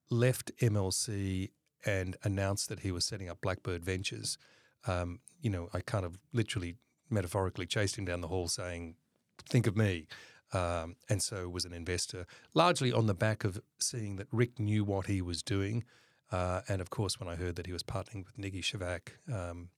left 0.09 0.55
MLC 0.59 1.51
and 1.85 2.15
announced 2.23 2.69
that 2.69 2.79
he 2.79 2.91
was 2.91 3.03
setting 3.03 3.27
up 3.27 3.41
Blackbird 3.41 3.83
Ventures, 3.83 4.37
um, 4.87 5.19
you 5.41 5.49
know, 5.49 5.67
I 5.73 5.81
kind 5.81 6.05
of 6.05 6.17
literally, 6.31 6.75
metaphorically 7.09 7.65
chased 7.65 7.97
him 7.97 8.05
down 8.05 8.21
the 8.21 8.29
hall 8.29 8.47
saying, 8.47 8.95
think 9.47 9.67
of 9.67 9.75
me. 9.75 10.07
Um, 10.53 10.97
and 11.09 11.21
so 11.21 11.49
was 11.49 11.65
an 11.65 11.73
investor, 11.73 12.27
largely 12.53 12.91
on 12.91 13.07
the 13.07 13.15
back 13.15 13.43
of 13.43 13.59
seeing 13.79 14.17
that 14.17 14.27
Rick 14.31 14.59
knew 14.59 14.83
what 14.83 15.07
he 15.07 15.21
was 15.21 15.41
doing. 15.41 15.83
Uh, 16.31 16.61
and 16.67 16.79
of 16.79 16.89
course, 16.89 17.19
when 17.19 17.27
I 17.27 17.35
heard 17.35 17.55
that 17.55 17.65
he 17.65 17.73
was 17.73 17.83
partnering 17.83 18.23
with 18.25 18.37
Niki 18.37 18.61
Scevak, 18.63 19.13
um, 19.33 19.69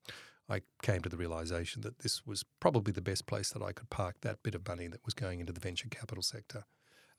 I 0.49 0.61
came 0.81 1.01
to 1.01 1.09
the 1.09 1.17
realization 1.17 1.81
that 1.81 1.99
this 1.99 2.25
was 2.25 2.43
probably 2.59 2.91
the 2.91 3.01
best 3.01 3.25
place 3.25 3.49
that 3.51 3.61
I 3.61 3.71
could 3.71 3.89
park 3.89 4.17
that 4.21 4.43
bit 4.43 4.53
of 4.53 4.67
money 4.67 4.87
that 4.87 5.03
was 5.05 5.13
going 5.13 5.39
into 5.39 5.53
the 5.53 5.59
venture 5.59 5.87
capital 5.89 6.21
sector. 6.21 6.65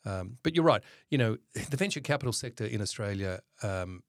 Um, 0.05 0.39
but 0.43 0.55
you're 0.55 0.65
right. 0.65 0.83
You 1.11 1.19
know, 1.19 1.37
the 1.71 1.77
venture 1.77 2.01
capital 2.01 2.33
sector 2.33 2.65
in 2.65 2.81
Australia, 2.81 3.41
um, 3.63 4.03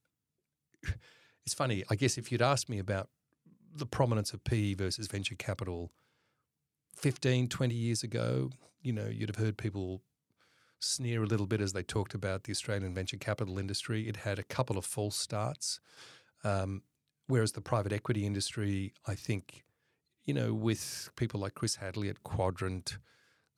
it's 1.46 1.54
funny. 1.54 1.84
I 1.90 1.96
guess 1.96 2.18
if 2.18 2.32
you'd 2.32 2.42
asked 2.42 2.70
me 2.70 2.80
about 2.80 3.10
the 3.74 3.86
prominence 3.86 4.34
of 4.34 4.44
PE 4.44 4.76
versus 4.76 5.08
venture 5.08 5.36
capital 5.36 5.92
15, 6.98 7.48
20 7.48 7.76
years 7.76 8.04
ago, 8.04 8.50
you 8.82 8.92
know, 8.92 9.08
you'd 9.08 9.30
have 9.30 9.38
heard 9.38 9.58
people 9.58 10.02
sneer 10.80 11.24
a 11.24 11.28
little 11.28 11.48
bit 11.48 11.62
as 11.62 11.74
they 11.74 11.84
talked 11.84 12.14
about 12.14 12.44
the 12.44 12.52
Australian 12.52 12.94
venture 12.94 13.18
capital 13.18 13.60
industry. 13.60 14.08
It 14.08 14.18
had 14.18 14.40
a 14.40 14.44
couple 14.44 14.78
of 14.78 14.86
false 14.86 15.16
starts. 15.16 15.80
Um, 16.44 16.84
whereas 17.28 17.54
the 17.54 17.62
private 17.62 17.94
equity 17.94 18.26
industry, 18.26 18.94
I 19.06 19.16
think, 19.16 19.64
you 20.26 20.34
know, 20.34 20.54
with 20.54 21.10
people 21.16 21.40
like 21.40 21.56
Chris 21.56 21.76
Hadley 21.76 22.10
at 22.10 22.24
Quadrant, 22.24 22.98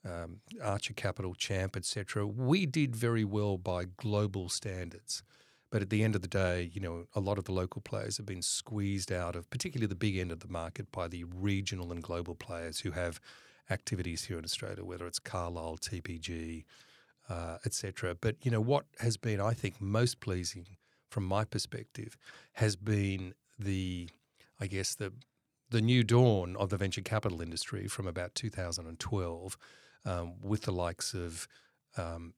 um, 0.05 0.41
Archer 0.63 0.93
Capital, 0.93 1.33
Champ, 1.33 1.75
etc., 1.75 2.25
we 2.25 2.65
did 2.65 2.95
very 2.95 3.23
well 3.23 3.57
by 3.57 3.85
global 3.85 4.49
standards. 4.49 5.23
But 5.71 5.81
at 5.81 5.89
the 5.89 6.03
end 6.03 6.15
of 6.15 6.21
the 6.21 6.27
day, 6.27 6.71
you 6.73 6.81
know, 6.81 7.05
a 7.13 7.19
lot 7.19 7.37
of 7.37 7.45
the 7.45 7.51
local 7.51 7.81
players 7.81 8.17
have 8.17 8.25
been 8.25 8.41
squeezed 8.41 9.11
out 9.11 9.35
of, 9.35 9.49
particularly 9.49 9.87
the 9.87 9.95
big 9.95 10.17
end 10.17 10.31
of 10.31 10.39
the 10.39 10.47
market, 10.47 10.91
by 10.91 11.07
the 11.07 11.25
regional 11.25 11.91
and 11.91 12.01
global 12.01 12.35
players 12.35 12.79
who 12.79 12.91
have 12.91 13.19
activities 13.69 14.25
here 14.25 14.39
in 14.39 14.43
Australia, 14.43 14.83
whether 14.83 15.05
it's 15.05 15.19
Carlyle, 15.19 15.77
TPG, 15.77 16.63
uh, 17.29 17.57
etc. 17.65 18.15
But 18.19 18.37
you 18.41 18.49
know 18.49 18.61
what 18.61 18.85
has 18.99 19.17
been, 19.17 19.39
I 19.39 19.53
think, 19.53 19.79
most 19.79 20.19
pleasing 20.19 20.65
from 21.09 21.25
my 21.25 21.43
perspective 21.43 22.17
has 22.53 22.75
been 22.75 23.33
the, 23.57 24.09
I 24.59 24.67
guess 24.67 24.95
the 24.95 25.13
the 25.69 25.81
new 25.81 26.03
dawn 26.03 26.55
of 26.55 26.69
the 26.69 26.77
venture 26.77 27.01
capital 27.01 27.41
industry 27.41 27.87
from 27.87 28.07
about 28.07 28.33
2012, 28.35 29.57
um, 30.05 30.33
with 30.41 30.63
the 30.63 30.71
likes 30.71 31.13
of 31.13 31.47
um, 31.97 32.33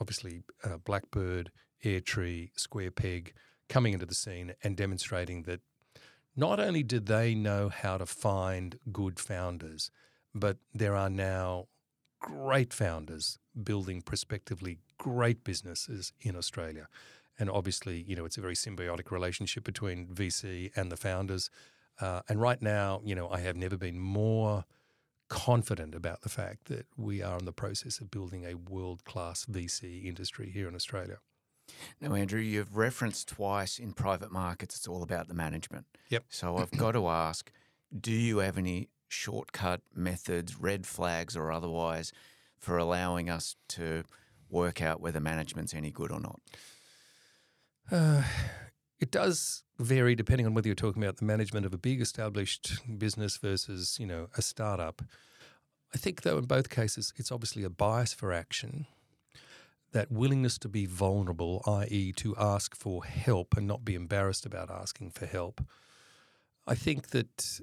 obviously 0.00 0.42
uh, 0.64 0.76
Blackbird, 0.78 1.50
Airtree, 1.84 2.50
Square 2.58 2.92
Peg 2.92 3.34
coming 3.68 3.92
into 3.92 4.06
the 4.06 4.14
scene 4.14 4.54
and 4.62 4.76
demonstrating 4.76 5.42
that 5.42 5.60
not 6.36 6.60
only 6.60 6.82
did 6.82 7.06
they 7.06 7.34
know 7.34 7.68
how 7.68 7.98
to 7.98 8.06
find 8.06 8.78
good 8.92 9.18
founders, 9.18 9.90
but 10.34 10.58
there 10.72 10.94
are 10.94 11.10
now 11.10 11.66
great 12.20 12.72
founders 12.72 13.38
building 13.62 14.02
prospectively 14.02 14.78
great 14.98 15.44
businesses 15.44 16.12
in 16.20 16.36
Australia. 16.36 16.88
And 17.38 17.50
obviously, 17.50 18.02
you 18.02 18.16
know, 18.16 18.24
it's 18.24 18.36
a 18.36 18.40
very 18.40 18.54
symbiotic 18.54 19.10
relationship 19.10 19.64
between 19.64 20.06
VC 20.06 20.70
and 20.76 20.90
the 20.90 20.96
founders. 20.96 21.50
Uh, 22.00 22.22
and 22.28 22.40
right 22.40 22.60
now, 22.60 23.00
you 23.04 23.14
know, 23.14 23.28
I 23.30 23.40
have 23.40 23.56
never 23.56 23.76
been 23.76 23.98
more 23.98 24.64
confident 25.28 25.94
about 25.94 26.22
the 26.22 26.28
fact 26.28 26.66
that 26.66 26.86
we 26.96 27.22
are 27.22 27.38
in 27.38 27.44
the 27.44 27.52
process 27.52 28.00
of 28.00 28.10
building 28.10 28.44
a 28.44 28.54
world 28.54 29.04
class 29.04 29.44
VC 29.44 30.04
industry 30.04 30.50
here 30.50 30.68
in 30.68 30.74
Australia. 30.74 31.18
Now, 32.00 32.14
Andrew, 32.14 32.40
you've 32.40 32.76
referenced 32.76 33.28
twice 33.28 33.78
in 33.78 33.92
private 33.92 34.32
markets, 34.32 34.76
it's 34.76 34.88
all 34.88 35.02
about 35.02 35.28
the 35.28 35.34
management. 35.34 35.86
Yep. 36.08 36.24
So 36.28 36.56
I've 36.56 36.70
got 36.70 36.92
to 36.92 37.08
ask 37.08 37.50
do 37.98 38.12
you 38.12 38.38
have 38.38 38.58
any 38.58 38.88
shortcut 39.08 39.80
methods, 39.94 40.60
red 40.60 40.86
flags 40.86 41.36
or 41.36 41.50
otherwise, 41.50 42.12
for 42.58 42.76
allowing 42.76 43.30
us 43.30 43.56
to 43.68 44.04
work 44.50 44.82
out 44.82 45.00
whether 45.00 45.20
management's 45.20 45.74
any 45.74 45.90
good 45.90 46.10
or 46.10 46.20
not? 46.20 46.40
Uh, 47.90 48.22
it 49.00 49.10
does 49.10 49.62
vary 49.78 50.14
depending 50.14 50.46
on 50.46 50.54
whether 50.54 50.68
you're 50.68 50.74
talking 50.74 51.02
about 51.02 51.18
the 51.18 51.24
management 51.24 51.64
of 51.64 51.72
a 51.72 51.78
big 51.78 52.00
established 52.00 52.80
business 52.98 53.36
versus, 53.36 53.96
you 54.00 54.06
know, 54.06 54.28
a 54.36 54.42
startup. 54.42 55.02
I 55.94 55.98
think, 55.98 56.22
though, 56.22 56.36
in 56.36 56.44
both 56.44 56.68
cases, 56.68 57.14
it's 57.16 57.32
obviously 57.32 57.62
a 57.62 57.70
bias 57.70 58.12
for 58.12 58.32
action. 58.32 58.86
That 59.92 60.12
willingness 60.12 60.58
to 60.58 60.68
be 60.68 60.84
vulnerable, 60.86 61.62
i.e., 61.66 62.12
to 62.16 62.36
ask 62.36 62.76
for 62.76 63.04
help 63.04 63.56
and 63.56 63.66
not 63.66 63.84
be 63.84 63.94
embarrassed 63.94 64.44
about 64.44 64.70
asking 64.70 65.10
for 65.10 65.26
help. 65.26 65.62
I 66.66 66.74
think 66.74 67.08
that 67.08 67.60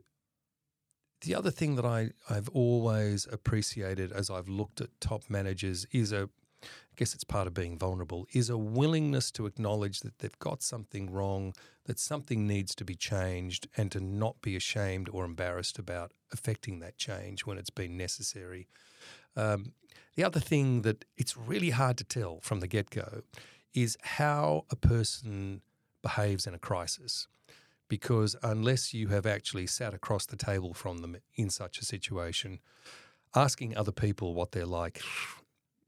the 1.21 1.35
other 1.35 1.51
thing 1.51 1.75
that 1.75 1.85
I, 1.85 2.11
I've 2.29 2.49
always 2.49 3.27
appreciated 3.31 4.11
as 4.11 4.29
I've 4.29 4.49
looked 4.49 4.81
at 4.81 4.89
top 4.99 5.23
managers 5.29 5.85
is 5.91 6.11
a 6.11 6.29
I 6.63 6.95
guess 6.95 7.13
it's 7.13 7.23
part 7.23 7.45
of 7.45 7.53
being 7.53 7.77
vulnerable, 7.77 8.25
is 8.33 8.49
a 8.49 8.57
willingness 8.57 9.29
to 9.31 9.45
acknowledge 9.45 9.99
that 9.99 10.19
they've 10.19 10.39
got 10.39 10.63
something 10.63 11.11
wrong, 11.11 11.53
that 11.85 11.99
something 11.99 12.47
needs 12.47 12.73
to 12.75 12.85
be 12.85 12.95
changed, 12.95 13.67
and 13.75 13.91
to 13.91 13.99
not 13.99 14.41
be 14.41 14.55
ashamed 14.55 15.09
or 15.09 15.25
embarrassed 15.25 15.77
about 15.77 16.13
affecting 16.31 16.79
that 16.79 16.97
change 16.97 17.45
when 17.45 17.57
it's 17.57 17.69
been 17.69 17.97
necessary. 17.97 18.67
Um, 19.35 19.73
the 20.15 20.23
other 20.23 20.39
thing 20.39 20.81
that 20.83 21.05
it's 21.17 21.37
really 21.37 21.71
hard 21.71 21.97
to 21.97 22.03
tell 22.03 22.39
from 22.41 22.59
the 22.59 22.67
get 22.67 22.89
go 22.89 23.21
is 23.73 23.97
how 24.01 24.65
a 24.71 24.75
person 24.75 25.61
behaves 26.01 26.47
in 26.47 26.53
a 26.53 26.59
crisis. 26.59 27.27
Because 27.87 28.35
unless 28.41 28.93
you 28.93 29.09
have 29.09 29.25
actually 29.25 29.67
sat 29.67 29.93
across 29.93 30.25
the 30.25 30.37
table 30.37 30.73
from 30.73 30.99
them 30.99 31.17
in 31.35 31.49
such 31.49 31.77
a 31.77 31.85
situation, 31.85 32.59
asking 33.35 33.77
other 33.77 33.91
people 33.91 34.33
what 34.33 34.53
they're 34.53 34.65
like 34.65 35.01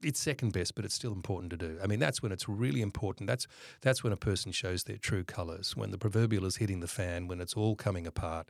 it's 0.02 0.20
second 0.20 0.52
best, 0.52 0.74
but 0.74 0.84
it's 0.84 0.94
still 0.94 1.12
important 1.12 1.50
to 1.50 1.56
do. 1.56 1.78
I 1.82 1.86
mean, 1.86 1.98
that's 1.98 2.22
when 2.22 2.32
it's 2.32 2.48
really 2.48 2.82
important. 2.82 3.26
That's 3.26 3.46
that's 3.80 4.04
when 4.04 4.12
a 4.12 4.16
person 4.16 4.52
shows 4.52 4.84
their 4.84 4.96
true 4.96 5.24
colours. 5.24 5.76
When 5.76 5.90
the 5.90 5.98
proverbial 5.98 6.44
is 6.44 6.56
hitting 6.56 6.80
the 6.80 6.86
fan, 6.86 7.26
when 7.26 7.40
it's 7.40 7.54
all 7.54 7.74
coming 7.74 8.06
apart, 8.06 8.48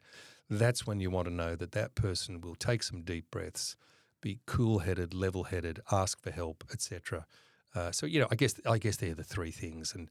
that's 0.51 0.87
when 0.87 1.01
you 1.01 1.11
want 1.11 1.27
to 1.27 1.35
know 1.35 1.57
that 1.57 1.73
that 1.73 1.95
person 1.95 2.41
will 2.41 2.55
take 2.55 2.83
some 2.83 3.03
deep 3.03 3.31
breaths, 3.31 3.77
be 4.21 4.41
cool-headed, 4.47 5.15
level-headed, 5.15 5.81
ask 5.91 6.21
for 6.21 6.31
help, 6.31 6.65
etc. 6.73 7.27
Uh, 7.75 7.93
so 7.93 8.07
you 8.07 8.21
know, 8.21 8.29
I 8.31 8.35
guess 8.35 8.55
I 8.67 8.79
guess 8.79 8.97
they're 8.97 9.15
the 9.15 9.25
three 9.25 9.51
things, 9.51 9.95
and 9.95 10.11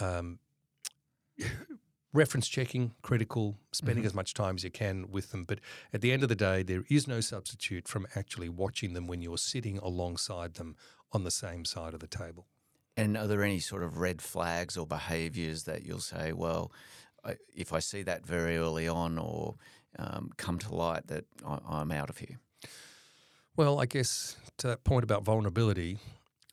um, 0.00 0.38
reference 2.14 2.46
checking 2.46 2.92
critical 3.02 3.58
spending 3.72 4.02
mm-hmm. 4.02 4.06
as 4.06 4.14
much 4.14 4.32
time 4.34 4.54
as 4.54 4.64
you 4.64 4.70
can 4.70 5.10
with 5.10 5.32
them 5.32 5.44
but 5.44 5.58
at 5.92 6.00
the 6.00 6.12
end 6.12 6.22
of 6.22 6.28
the 6.28 6.36
day 6.36 6.62
there 6.62 6.84
is 6.88 7.08
no 7.08 7.20
substitute 7.20 7.88
from 7.88 8.06
actually 8.14 8.48
watching 8.48 8.94
them 8.94 9.06
when 9.08 9.20
you're 9.20 9.36
sitting 9.36 9.78
alongside 9.78 10.54
them 10.54 10.76
on 11.12 11.24
the 11.24 11.30
same 11.30 11.64
side 11.64 11.92
of 11.92 11.98
the 12.00 12.06
table 12.06 12.46
and 12.96 13.16
are 13.16 13.26
there 13.26 13.42
any 13.42 13.58
sort 13.58 13.82
of 13.82 13.98
red 13.98 14.22
flags 14.22 14.76
or 14.76 14.86
behaviors 14.86 15.64
that 15.64 15.84
you'll 15.84 15.98
say 15.98 16.32
well 16.32 16.70
if 17.54 17.72
i 17.72 17.80
see 17.80 18.02
that 18.02 18.24
very 18.24 18.56
early 18.56 18.86
on 18.86 19.18
or 19.18 19.56
um, 19.98 20.30
come 20.36 20.58
to 20.58 20.74
light 20.74 21.06
that 21.08 21.24
I, 21.44 21.80
am 21.80 21.90
out 21.90 22.10
of 22.10 22.18
here 22.18 22.38
well 23.56 23.80
i 23.80 23.86
guess 23.86 24.36
to 24.56 24.66
that 24.66 24.84
point 24.84 25.04
about 25.04 25.24
vulnerability 25.24 25.98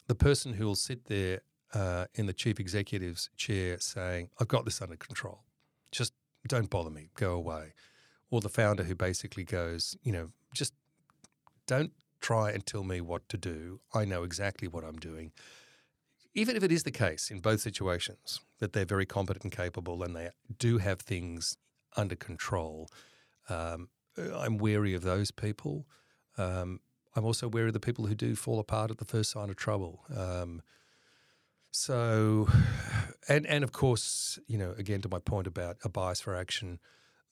the 0.08 0.16
person 0.16 0.54
who 0.54 0.66
will 0.66 0.76
sit 0.76 1.06
there 1.06 1.40
uh, 1.74 2.06
in 2.16 2.26
the 2.26 2.34
chief 2.34 2.60
executive's 2.60 3.30
chair 3.38 3.80
saying, 3.80 4.30
I've 4.42 4.50
got 4.50 4.66
this 4.66 4.82
under 4.82 4.98
control 4.98 5.46
just 5.92 6.14
don't 6.48 6.70
bother 6.70 6.90
me, 6.90 7.10
go 7.16 7.34
away. 7.34 7.74
Or 8.30 8.42
the 8.42 8.50
founder 8.50 8.84
who 8.84 8.96
basically 8.96 9.44
goes, 9.44 9.98
you 10.04 10.12
know, 10.12 10.30
just 10.54 10.74
don't 11.68 11.92
try 12.22 12.52
and 12.52 12.66
tell 12.66 12.84
me 12.84 13.02
what 13.02 13.28
to 13.30 13.38
do. 13.38 13.82
I 13.94 14.06
know 14.06 14.24
exactly 14.24 14.68
what 14.68 14.84
I'm 14.84 14.98
doing. 14.98 15.32
Even 16.34 16.56
if 16.56 16.64
it 16.64 16.72
is 16.72 16.84
the 16.84 16.92
case 16.92 17.30
in 17.30 17.42
both 17.42 17.60
situations 17.60 18.40
that 18.60 18.72
they're 18.72 18.86
very 18.86 19.06
competent 19.06 19.44
and 19.44 19.52
capable 19.52 20.02
and 20.02 20.16
they 20.16 20.30
do 20.58 20.78
have 20.78 21.02
things 21.02 21.58
under 21.98 22.16
control, 22.16 22.88
um, 23.50 23.90
I'm 24.18 24.58
wary 24.58 24.94
of 24.94 25.02
those 25.02 25.30
people. 25.32 25.86
Um, 26.38 26.80
I'm 27.16 27.26
also 27.26 27.48
wary 27.48 27.68
of 27.68 27.74
the 27.74 27.80
people 27.80 28.08
who 28.08 28.16
do 28.16 28.36
fall 28.36 28.60
apart 28.60 28.92
at 28.92 28.98
the 28.98 29.06
first 29.06 29.32
sign 29.32 29.50
of 29.50 29.56
trouble. 29.56 30.04
Um, 30.16 30.62
so, 31.72 32.50
and 33.30 33.46
and 33.48 33.64
of 33.64 33.72
course, 33.72 34.40
you 34.48 34.58
know, 34.58 34.74
again 34.78 35.02
to 35.02 35.10
my 35.10 35.20
point 35.20 35.48
about 35.48 35.78
a 35.84 35.90
bias 35.90 36.22
for 36.22 36.36
action, 36.36 36.80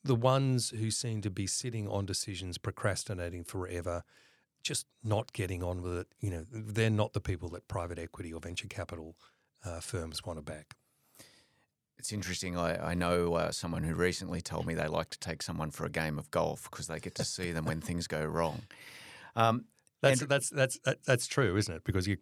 the 0.03 0.15
ones 0.15 0.69
who 0.69 0.91
seem 0.91 1.21
to 1.21 1.29
be 1.29 1.45
sitting 1.47 1.87
on 1.87 2.05
decisions, 2.05 2.57
procrastinating 2.57 3.43
forever, 3.43 4.03
just 4.63 4.85
not 5.03 5.33
getting 5.33 5.63
on 5.63 5.81
with 5.81 5.97
it, 5.97 6.07
you 6.19 6.29
know, 6.29 6.45
they're 6.51 6.89
not 6.89 7.13
the 7.13 7.21
people 7.21 7.49
that 7.49 7.67
private 7.67 7.99
equity 7.99 8.33
or 8.33 8.39
venture 8.39 8.67
capital 8.67 9.15
uh, 9.65 9.79
firms 9.79 10.25
want 10.25 10.37
to 10.37 10.43
back. 10.43 10.75
It's 11.97 12.13
interesting. 12.13 12.57
I, 12.57 12.91
I 12.91 12.93
know 12.93 13.33
uh, 13.33 13.51
someone 13.51 13.83
who 13.83 13.93
recently 13.93 14.41
told 14.41 14.65
me 14.65 14.73
they 14.73 14.87
like 14.87 15.09
to 15.09 15.19
take 15.19 15.41
someone 15.43 15.69
for 15.69 15.85
a 15.85 15.89
game 15.89 16.17
of 16.17 16.31
golf 16.31 16.69
because 16.71 16.87
they 16.87 16.99
get 16.99 17.15
to 17.15 17.25
see 17.25 17.51
them 17.51 17.65
when 17.65 17.81
things 17.81 18.07
go 18.07 18.23
wrong. 18.23 18.61
Um, 19.35 19.65
that's, 20.01 20.21
that's 20.21 20.49
that's 20.49 20.79
that's 21.05 21.27
true, 21.27 21.57
isn't 21.57 21.73
it? 21.73 21.83
Because 21.83 22.07
you 22.07 22.17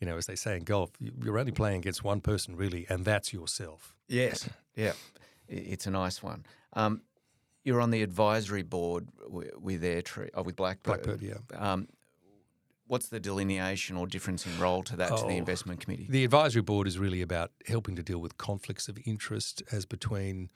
you 0.00 0.06
know, 0.06 0.16
as 0.16 0.26
they 0.26 0.34
say 0.34 0.56
in 0.56 0.64
golf, 0.64 0.90
you're 1.00 1.38
only 1.38 1.52
playing 1.52 1.78
against 1.78 2.04
one 2.04 2.20
person 2.20 2.56
really, 2.56 2.86
and 2.88 3.04
that's 3.04 3.32
yourself. 3.32 3.94
Yes, 4.08 4.48
yeah, 4.74 4.92
it's 5.48 5.86
a 5.86 5.90
nice 5.90 6.22
one. 6.22 6.44
Um, 6.72 7.02
you're 7.64 7.80
on 7.80 7.90
the 7.90 8.02
advisory 8.02 8.62
board 8.62 9.08
with 9.28 9.82
Airtree, 9.82 10.30
oh, 10.34 10.42
with 10.42 10.56
Blackbird. 10.56 11.02
Blackbird, 11.02 11.22
yeah. 11.22 11.38
Um, 11.58 11.88
what's 12.86 13.08
the 13.08 13.18
delineation 13.18 13.96
or 13.96 14.06
difference 14.06 14.46
in 14.46 14.56
role 14.58 14.82
to 14.84 14.96
that 14.96 15.10
oh, 15.12 15.16
to 15.16 15.22
the 15.22 15.34
oh, 15.34 15.36
investment 15.36 15.80
committee? 15.80 16.06
The 16.08 16.24
advisory 16.24 16.62
board 16.62 16.86
is 16.86 16.98
really 16.98 17.22
about 17.22 17.50
helping 17.66 17.96
to 17.96 18.02
deal 18.02 18.18
with 18.18 18.38
conflicts 18.38 18.88
of 18.88 18.98
interest 19.04 19.62
as 19.72 19.84
between 19.86 20.50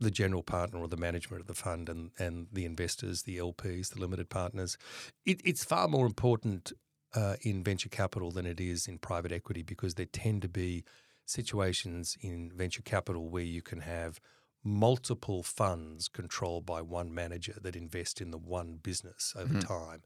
the 0.00 0.10
general 0.10 0.42
partner 0.42 0.80
or 0.80 0.88
the 0.88 0.96
management 0.96 1.40
of 1.40 1.46
the 1.46 1.54
fund 1.54 1.88
and, 1.88 2.10
and 2.18 2.46
the 2.52 2.64
investors, 2.64 3.22
the 3.22 3.38
LPs, 3.38 3.92
the 3.92 4.00
limited 4.00 4.28
partners. 4.28 4.78
It, 5.26 5.40
it's 5.44 5.64
far 5.64 5.88
more 5.88 6.06
important 6.06 6.72
uh, 7.14 7.36
in 7.42 7.64
venture 7.64 7.88
capital 7.88 8.30
than 8.30 8.46
it 8.46 8.60
is 8.60 8.86
in 8.86 8.98
private 8.98 9.32
equity 9.32 9.62
because 9.62 9.94
there 9.94 10.06
tend 10.06 10.42
to 10.42 10.48
be 10.48 10.84
situations 11.24 12.16
in 12.20 12.50
venture 12.54 12.82
capital 12.82 13.28
where 13.28 13.42
you 13.42 13.62
can 13.62 13.80
have 13.80 14.20
multiple 14.64 15.42
funds 15.42 16.08
controlled 16.08 16.66
by 16.66 16.82
one 16.82 17.14
manager 17.14 17.54
that 17.62 17.76
invest 17.76 18.20
in 18.20 18.30
the 18.30 18.38
one 18.38 18.78
business 18.82 19.34
over 19.36 19.54
mm-hmm. 19.54 19.60
time. 19.60 20.02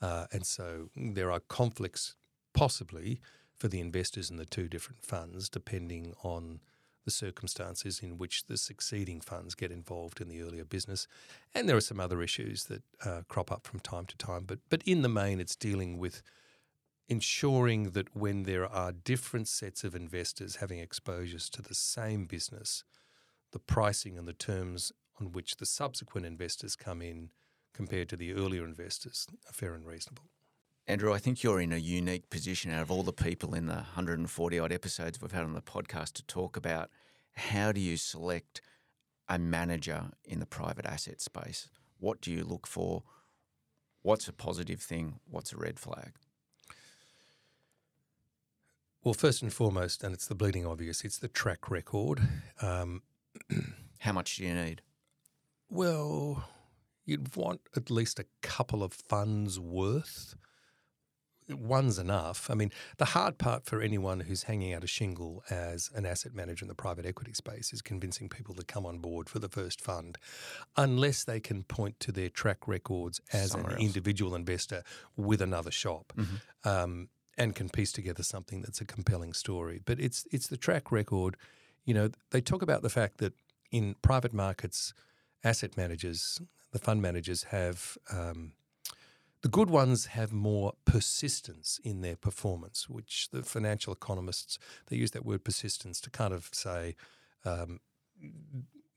Uh, 0.00 0.26
and 0.32 0.46
so 0.46 0.88
there 0.96 1.30
are 1.30 1.40
conflicts 1.40 2.14
possibly 2.54 3.20
for 3.56 3.68
the 3.68 3.80
investors 3.80 4.30
in 4.30 4.36
the 4.36 4.46
two 4.46 4.68
different 4.68 5.04
funds, 5.04 5.48
depending 5.48 6.14
on 6.22 6.60
the 7.10 7.26
circumstances 7.26 8.00
in 8.00 8.18
which 8.18 8.46
the 8.46 8.56
succeeding 8.56 9.20
funds 9.20 9.56
get 9.56 9.72
involved 9.72 10.20
in 10.20 10.28
the 10.28 10.40
earlier 10.42 10.64
business. 10.64 11.08
And 11.52 11.68
there 11.68 11.76
are 11.76 11.80
some 11.80 11.98
other 11.98 12.22
issues 12.22 12.64
that 12.66 12.82
uh, 13.04 13.22
crop 13.28 13.50
up 13.50 13.66
from 13.66 13.80
time 13.80 14.06
to 14.06 14.16
time. 14.16 14.44
But, 14.46 14.60
but 14.68 14.82
in 14.84 15.02
the 15.02 15.08
main, 15.08 15.40
it's 15.40 15.56
dealing 15.56 15.98
with 15.98 16.22
ensuring 17.08 17.90
that 17.90 18.14
when 18.14 18.44
there 18.44 18.66
are 18.66 18.92
different 18.92 19.48
sets 19.48 19.82
of 19.82 19.96
investors 19.96 20.56
having 20.56 20.78
exposures 20.78 21.50
to 21.50 21.62
the 21.62 21.74
same 21.74 22.26
business, 22.26 22.84
the 23.50 23.58
pricing 23.58 24.16
and 24.16 24.28
the 24.28 24.32
terms 24.32 24.92
on 25.20 25.32
which 25.32 25.56
the 25.56 25.66
subsequent 25.66 26.24
investors 26.24 26.76
come 26.76 27.02
in 27.02 27.30
compared 27.74 28.08
to 28.08 28.16
the 28.16 28.32
earlier 28.32 28.64
investors 28.64 29.26
are 29.48 29.52
fair 29.52 29.74
and 29.74 29.84
reasonable. 29.84 30.24
Andrew, 30.90 31.14
I 31.14 31.18
think 31.18 31.44
you're 31.44 31.60
in 31.60 31.72
a 31.72 31.76
unique 31.76 32.30
position 32.30 32.72
out 32.72 32.82
of 32.82 32.90
all 32.90 33.04
the 33.04 33.12
people 33.12 33.54
in 33.54 33.66
the 33.66 33.74
140 33.74 34.58
odd 34.58 34.72
episodes 34.72 35.22
we've 35.22 35.30
had 35.30 35.44
on 35.44 35.52
the 35.52 35.62
podcast 35.62 36.14
to 36.14 36.26
talk 36.26 36.56
about 36.56 36.90
how 37.36 37.70
do 37.70 37.80
you 37.80 37.96
select 37.96 38.60
a 39.28 39.38
manager 39.38 40.06
in 40.24 40.40
the 40.40 40.46
private 40.46 40.84
asset 40.84 41.20
space? 41.20 41.68
What 42.00 42.20
do 42.20 42.32
you 42.32 42.42
look 42.42 42.66
for? 42.66 43.04
What's 44.02 44.26
a 44.26 44.32
positive 44.32 44.80
thing? 44.80 45.20
What's 45.30 45.52
a 45.52 45.56
red 45.56 45.78
flag? 45.78 46.14
Well, 49.04 49.14
first 49.14 49.42
and 49.42 49.52
foremost, 49.52 50.02
and 50.02 50.12
it's 50.12 50.26
the 50.26 50.34
bleeding 50.34 50.66
obvious, 50.66 51.04
it's 51.04 51.18
the 51.18 51.28
track 51.28 51.70
record. 51.70 52.20
Um, 52.60 53.02
How 54.00 54.10
much 54.10 54.38
do 54.38 54.42
you 54.42 54.54
need? 54.54 54.82
Well, 55.68 56.48
you'd 57.04 57.36
want 57.36 57.60
at 57.76 57.92
least 57.92 58.18
a 58.18 58.26
couple 58.42 58.82
of 58.82 58.92
funds 58.92 59.60
worth. 59.60 60.34
One's 61.54 61.98
enough. 61.98 62.50
I 62.50 62.54
mean, 62.54 62.70
the 62.98 63.06
hard 63.06 63.38
part 63.38 63.64
for 63.64 63.80
anyone 63.80 64.20
who's 64.20 64.44
hanging 64.44 64.74
out 64.74 64.84
a 64.84 64.86
shingle 64.86 65.42
as 65.50 65.90
an 65.94 66.06
asset 66.06 66.34
manager 66.34 66.64
in 66.64 66.68
the 66.68 66.74
private 66.74 67.06
equity 67.06 67.32
space 67.32 67.72
is 67.72 67.82
convincing 67.82 68.28
people 68.28 68.54
to 68.54 68.64
come 68.64 68.86
on 68.86 68.98
board 68.98 69.28
for 69.28 69.38
the 69.38 69.48
first 69.48 69.80
fund, 69.80 70.18
unless 70.76 71.24
they 71.24 71.40
can 71.40 71.64
point 71.64 71.98
to 72.00 72.12
their 72.12 72.28
track 72.28 72.66
records 72.66 73.20
as 73.32 73.50
Somewhere 73.50 73.72
an 73.72 73.76
else. 73.76 73.86
individual 73.86 74.34
investor 74.34 74.82
with 75.16 75.40
another 75.40 75.70
shop. 75.70 76.12
Mm-hmm. 76.16 76.68
Um, 76.68 77.08
and 77.38 77.54
can 77.54 77.70
piece 77.70 77.92
together 77.92 78.22
something 78.22 78.60
that's 78.60 78.82
a 78.82 78.84
compelling 78.84 79.32
story. 79.32 79.80
But 79.84 79.98
it's 79.98 80.26
it's 80.30 80.48
the 80.48 80.58
track 80.58 80.92
record. 80.92 81.36
You 81.86 81.94
know, 81.94 82.10
they 82.32 82.42
talk 82.42 82.60
about 82.60 82.82
the 82.82 82.90
fact 82.90 83.16
that 83.18 83.32
in 83.70 83.94
private 84.02 84.34
markets, 84.34 84.92
asset 85.42 85.74
managers, 85.76 86.40
the 86.72 86.78
fund 86.78 87.00
managers 87.00 87.44
have 87.44 87.96
um, 88.12 88.52
the 89.42 89.48
good 89.48 89.70
ones 89.70 90.06
have 90.06 90.32
more 90.32 90.74
persistence 90.84 91.80
in 91.82 92.02
their 92.02 92.16
performance, 92.16 92.88
which 92.88 93.28
the 93.30 93.42
financial 93.42 93.92
economists 93.92 94.58
they 94.86 94.96
use 94.96 95.12
that 95.12 95.24
word 95.24 95.44
persistence 95.44 96.00
to 96.02 96.10
kind 96.10 96.34
of 96.34 96.50
say 96.52 96.94
um, 97.44 97.80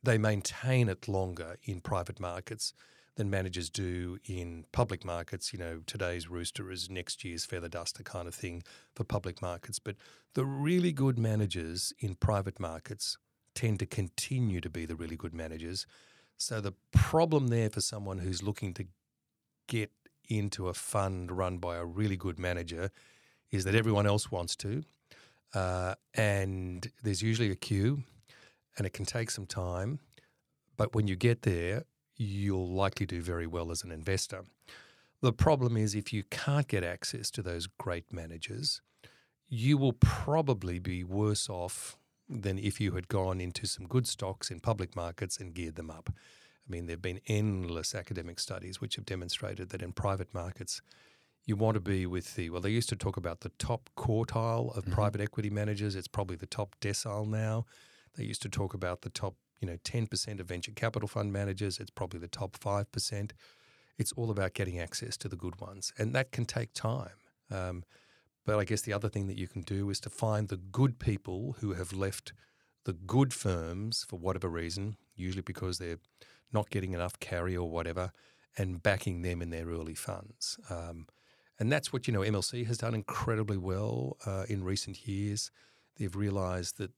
they 0.04 0.18
maintain 0.18 0.90
it 0.90 1.08
longer 1.08 1.56
in 1.64 1.80
private 1.80 2.20
markets 2.20 2.74
than 3.16 3.30
managers 3.30 3.70
do 3.70 4.18
in 4.26 4.66
public 4.72 5.06
markets. 5.06 5.54
You 5.54 5.60
know, 5.60 5.82
today's 5.86 6.30
rooster 6.30 6.72
is 6.72 6.90
next 6.90 7.24
year's 7.24 7.46
feather 7.46 7.70
duster 7.70 8.04
kind 8.04 8.28
of 8.28 8.36
thing 8.36 8.64
for 8.96 9.04
public 9.04 9.42
markets. 9.42 9.80
But 9.80 9.96
the 10.34 10.46
really 10.46 10.92
good 10.92 11.20
managers 11.20 11.94
in 12.00 12.16
private 12.16 12.60
markets 12.60 13.18
tend 13.54 13.80
to 13.80 13.86
continue 13.86 14.60
to 14.62 14.70
be 14.70 14.86
the 14.86 14.96
really 14.96 15.16
good 15.16 15.34
managers. 15.34 15.86
So 16.38 16.60
the 16.60 16.74
problem 16.92 17.48
there 17.48 17.70
for 17.70 17.82
someone 17.82 18.18
who's 18.18 18.42
looking 18.42 18.74
to 18.74 18.88
get 19.68 19.92
into 20.30 20.68
a 20.68 20.74
fund 20.74 21.32
run 21.32 21.58
by 21.58 21.76
a 21.76 21.86
really 21.86 22.18
good 22.18 22.40
manager 22.40 22.90
is 23.52 23.66
that 23.66 23.76
everyone 23.76 24.08
else 24.08 24.32
wants 24.32 24.56
to. 24.58 24.84
Uh, 25.54 25.94
and 26.16 26.92
there's 27.04 27.22
usually 27.22 27.52
a 27.52 27.56
queue 27.56 28.04
and 28.78 28.88
it 28.88 28.94
can 28.94 29.06
take 29.06 29.30
some 29.30 29.46
time. 29.46 30.00
But 30.78 30.96
when 30.96 31.08
you 31.08 31.16
get 31.16 31.44
there, 31.44 31.84
you'll 32.18 32.72
likely 32.72 33.06
do 33.06 33.22
very 33.22 33.48
well 33.48 33.72
as 33.72 33.84
an 33.84 33.92
investor. 33.92 34.46
The 35.22 35.34
problem 35.34 35.78
is 35.78 35.96
if 35.96 36.12
you 36.12 36.24
can't 36.30 36.68
get 36.68 36.84
access 36.84 37.30
to 37.32 37.42
those 37.42 37.68
great 37.68 38.12
managers, 38.12 38.82
you 39.48 39.78
will 39.78 39.94
probably 39.94 40.80
be 40.80 41.04
worse 41.04 41.50
off 41.50 41.98
than 42.28 42.58
if 42.58 42.82
you 42.82 42.94
had 42.94 43.08
gone 43.08 43.40
into 43.40 43.68
some 43.68 43.86
good 43.86 44.08
stocks 44.08 44.50
in 44.50 44.60
public 44.60 44.96
markets 44.96 45.38
and 45.38 45.54
geared 45.54 45.76
them 45.76 45.92
up. 45.92 46.10
I 46.68 46.72
mean, 46.72 46.86
there 46.86 46.94
have 46.96 47.02
been 47.02 47.20
endless 47.28 47.94
academic 47.94 48.40
studies 48.40 48.80
which 48.80 48.96
have 48.96 49.06
demonstrated 49.06 49.70
that 49.70 49.82
in 49.82 49.92
private 49.92 50.34
markets, 50.34 50.82
you 51.46 51.56
want 51.58 51.76
to 51.76 51.82
be 51.82 52.06
with 52.06 52.36
the, 52.36 52.50
well, 52.50 52.62
they 52.62 52.70
used 52.70 52.90
to 52.90 52.96
talk 52.96 53.18
about 53.18 53.42
the 53.42 53.50
top 53.60 53.90
quartile 53.98 54.76
of 54.78 54.86
Mhm. 54.86 54.94
private 54.94 55.20
equity 55.22 55.50
managers. 55.50 55.96
It's 55.96 56.08
probably 56.08 56.38
the 56.38 56.48
top 56.48 56.76
decile 56.80 57.28
now. 57.28 57.66
They 58.16 58.24
used 58.24 58.42
to 58.44 58.50
talk 58.50 58.74
about 58.74 59.02
the 59.02 59.10
top, 59.10 59.36
you 59.60 59.68
know, 59.68 59.78
10% 59.84 60.40
of 60.40 60.48
venture 60.48 60.72
capital 60.72 61.08
fund 61.08 61.34
managers. 61.34 61.80
It's 61.80 61.92
probably 61.92 62.20
the 62.20 62.30
top 62.30 62.56
5%. 62.56 63.34
It's 63.98 64.14
all 64.14 64.32
about 64.32 64.54
getting 64.54 64.80
access 64.80 65.18
to 65.18 65.28
the 65.28 65.36
good 65.36 65.60
ones. 65.60 65.92
And 65.98 66.16
that 66.16 66.32
can 66.32 66.46
take 66.46 66.74
time. 66.74 67.18
Um, 67.50 67.84
but 68.46 68.58
I 68.58 68.64
guess 68.66 68.82
the 68.82 68.94
other 68.94 69.10
thing 69.10 69.28
that 69.28 69.38
you 69.38 69.48
can 69.48 69.62
do 69.64 69.90
is 69.90 70.00
to 70.02 70.10
find 70.10 70.48
the 70.48 70.58
good 70.58 70.98
people 71.00 71.54
who 71.60 71.74
have 71.74 71.92
left 71.94 72.34
the 72.86 72.94
good 72.94 73.34
firms 73.34 74.04
for 74.04 74.18
whatever 74.18 74.50
reason, 74.50 74.98
usually 75.16 75.42
because 75.42 75.78
they're 75.78 76.00
not 76.54 76.70
getting 76.70 76.94
enough 76.94 77.20
carry 77.20 77.56
or 77.56 77.70
whatever, 77.70 78.12
and 78.58 78.84
backing 78.84 79.22
them 79.22 79.42
in 79.42 79.50
their 79.50 79.68
early 79.68 79.96
funds. 79.96 80.60
Um, 80.70 81.08
and 81.60 81.72
that's 81.72 81.94
what, 81.94 82.08
you 82.08 82.14
know, 82.14 82.22
MLC 82.22 82.66
has 82.68 82.80
done 82.80 82.94
incredibly 82.94 83.58
well 83.58 84.18
uh, 84.26 84.46
in 84.50 84.64
recent 84.64 85.08
years. 85.08 85.52
They've 85.98 86.16
realised 86.16 86.78
that 86.78 86.92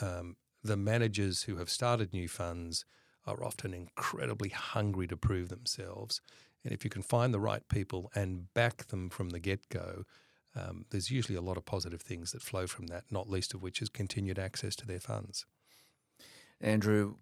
um, 0.00 0.36
the 0.62 0.76
managers 0.76 1.42
who 1.42 1.56
have 1.56 1.70
started 1.70 2.12
new 2.12 2.28
funds 2.28 2.84
are 3.26 3.42
often 3.42 3.74
incredibly 3.74 4.50
hungry 4.50 5.06
to 5.08 5.16
prove 5.16 5.48
themselves. 5.48 6.20
And 6.64 6.72
if 6.72 6.84
you 6.84 6.90
can 6.90 7.02
find 7.02 7.34
the 7.34 7.40
right 7.40 7.66
people 7.68 8.10
and 8.14 8.52
back 8.54 8.88
them 8.88 9.10
from 9.10 9.30
the 9.30 9.40
get 9.40 9.68
go, 9.68 10.04
um, 10.54 10.86
there's 10.90 11.10
usually 11.10 11.36
a 11.36 11.42
lot 11.42 11.56
of 11.56 11.64
positive 11.64 12.00
things 12.00 12.32
that 12.32 12.42
flow 12.42 12.66
from 12.66 12.86
that, 12.86 13.04
not 13.10 13.28
least 13.28 13.52
of 13.54 13.62
which 13.62 13.82
is 13.82 13.88
continued 13.88 14.38
access 14.38 14.74
to 14.76 14.86
their 14.86 15.00
funds. 15.00 15.44
Andrew, 16.60 17.16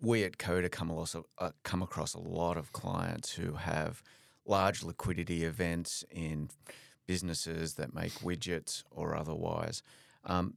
we 0.00 0.24
at 0.24 0.38
Koda 0.38 0.68
come 0.68 0.90
across, 0.90 1.16
uh, 1.38 1.50
come 1.62 1.82
across 1.82 2.14
a 2.14 2.20
lot 2.20 2.56
of 2.56 2.72
clients 2.72 3.32
who 3.32 3.54
have 3.54 4.02
large 4.44 4.82
liquidity 4.82 5.44
events 5.44 6.04
in 6.10 6.50
businesses 7.06 7.74
that 7.74 7.94
make 7.94 8.12
widgets 8.14 8.82
or 8.90 9.16
otherwise. 9.16 9.82
Um, 10.24 10.54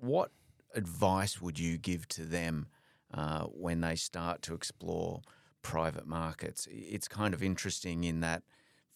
what 0.00 0.30
advice 0.74 1.40
would 1.40 1.58
you 1.58 1.78
give 1.78 2.08
to 2.08 2.22
them 2.24 2.66
uh, 3.12 3.44
when 3.44 3.80
they 3.80 3.94
start 3.94 4.42
to 4.42 4.54
explore 4.54 5.22
private 5.62 6.06
markets? 6.06 6.66
It's 6.70 7.08
kind 7.08 7.32
of 7.32 7.42
interesting 7.42 8.04
in 8.04 8.20
that, 8.20 8.42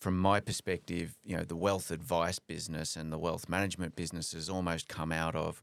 from 0.01 0.19
my 0.19 0.41
perspective, 0.41 1.17
you 1.25 1.37
know, 1.37 1.45
the 1.45 1.57
wealth 1.57 1.91
advice 1.91 2.39
business 2.39 2.97
and 2.97 3.13
the 3.13 3.19
wealth 3.19 3.49
management 3.49 3.97
business 3.97 4.33
has 4.33 4.49
almost 4.49 4.89
come 4.89 5.13
out 5.13 5.35
of 5.35 5.63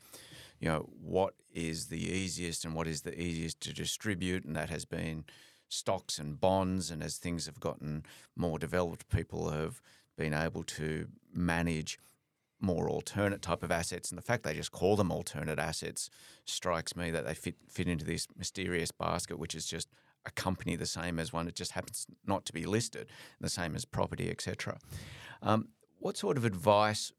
you 0.59 0.67
know, 0.67 0.89
what 1.01 1.33
is 1.53 1.87
the 1.87 2.01
easiest 2.01 2.65
and 2.65 2.73
what 2.73 2.87
is 2.87 3.01
the 3.01 3.19
easiest 3.19 3.59
to 3.61 3.73
distribute, 3.73 4.45
and 4.45 4.55
that 4.55 4.69
has 4.69 4.85
been 4.85 5.25
stocks 5.69 6.17
and 6.17 6.39
bonds. 6.39 6.91
And 6.91 7.03
as 7.03 7.17
things 7.17 7.45
have 7.45 7.59
gotten 7.59 8.05
more 8.35 8.59
developed, 8.59 9.09
people 9.09 9.49
have 9.49 9.81
been 10.17 10.33
able 10.33 10.63
to 10.63 11.07
manage 11.33 11.99
more 12.61 12.89
alternate 12.89 13.41
type 13.41 13.63
of 13.63 13.71
assets. 13.71 14.09
And 14.09 14.17
the 14.17 14.23
fact 14.23 14.43
they 14.43 14.53
just 14.53 14.71
call 14.71 14.95
them 14.95 15.11
alternate 15.11 15.59
assets 15.59 16.09
strikes 16.45 16.95
me 16.95 17.11
that 17.11 17.25
they 17.25 17.33
fit 17.33 17.55
fit 17.69 17.87
into 17.87 18.05
this 18.05 18.27
mysterious 18.37 18.91
basket, 18.91 19.37
which 19.37 19.55
is 19.55 19.65
just 19.65 19.89
a 20.25 20.31
company 20.31 20.75
the 20.75 20.85
same 20.85 21.19
as 21.19 21.31
one. 21.31 21.47
It 21.47 21.55
just 21.55 21.73
happens 21.73 22.07
not 22.25 22.45
to 22.45 22.53
be 22.53 22.65
listed, 22.65 23.07
the 23.39 23.49
same 23.49 23.75
as 23.75 23.85
property, 23.85 24.29
etc. 24.29 24.77
Um, 25.41 25.69
what 25.99 26.17
sort 26.17 26.37
of 26.37 26.45
advice 26.45 27.11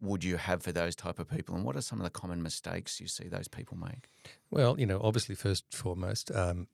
would 0.00 0.24
you 0.24 0.36
have 0.36 0.62
for 0.62 0.72
those 0.72 0.94
type 0.94 1.18
of 1.18 1.28
people, 1.28 1.54
and 1.54 1.64
what 1.64 1.76
are 1.76 1.80
some 1.80 1.98
of 1.98 2.04
the 2.04 2.10
common 2.10 2.42
mistakes 2.42 3.00
you 3.00 3.06
see 3.06 3.28
those 3.28 3.48
people 3.48 3.76
make? 3.76 4.08
Well, 4.50 4.78
you 4.78 4.86
know, 4.86 5.00
obviously, 5.02 5.34
first 5.34 5.64
and 5.70 5.78
foremost, 5.78 6.30
um, 6.34 6.68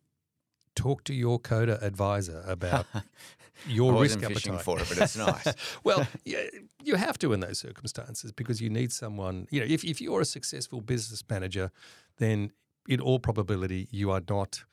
talk 0.75 1.05
to 1.05 1.15
your 1.15 1.39
Koda 1.39 1.79
advisor 1.85 2.43
about 2.47 2.87
your 3.67 4.01
risk 4.01 4.23
appetite. 4.23 4.63
for 4.63 4.81
it, 4.81 4.89
but 4.89 4.99
it's 4.99 5.17
nice. 5.17 5.55
well, 5.85 6.07
yeah, 6.25 6.43
you 6.83 6.97
have 6.97 7.19
to 7.19 7.33
in 7.33 7.41
those 7.41 7.59
circumstances 7.59 8.33
because 8.33 8.61
you 8.61 8.71
need 8.71 8.93
someone. 8.93 9.47
You 9.51 9.61
know, 9.61 9.67
if 9.69 9.85
if 9.85 10.01
you're 10.01 10.21
a 10.21 10.27
successful 10.27 10.81
business 10.81 11.23
manager, 11.29 11.71
then 12.19 12.53
in 12.89 13.01
all 13.01 13.19
probability 13.19 13.89
you 13.91 14.11
are 14.11 14.23
not 14.29 14.65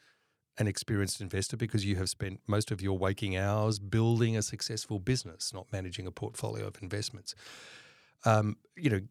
an 0.57 0.67
experienced 0.67 1.21
investor 1.21 1.55
because 1.55 1.85
you 1.85 1.95
have 1.95 2.09
spent 2.09 2.41
most 2.45 2.69
of 2.69 2.81
your 2.81 2.97
waking 2.97 3.37
hours 3.37 3.79
building 3.79 4.35
a 4.35 4.41
successful 4.41 4.99
business, 4.99 5.53
not 5.53 5.67
managing 5.71 6.05
a 6.05 6.11
portfolio 6.11 6.67
of 6.67 6.75
investments. 6.81 7.33
Um, 8.25 8.57
you 8.75 8.89
know, 8.89 9.01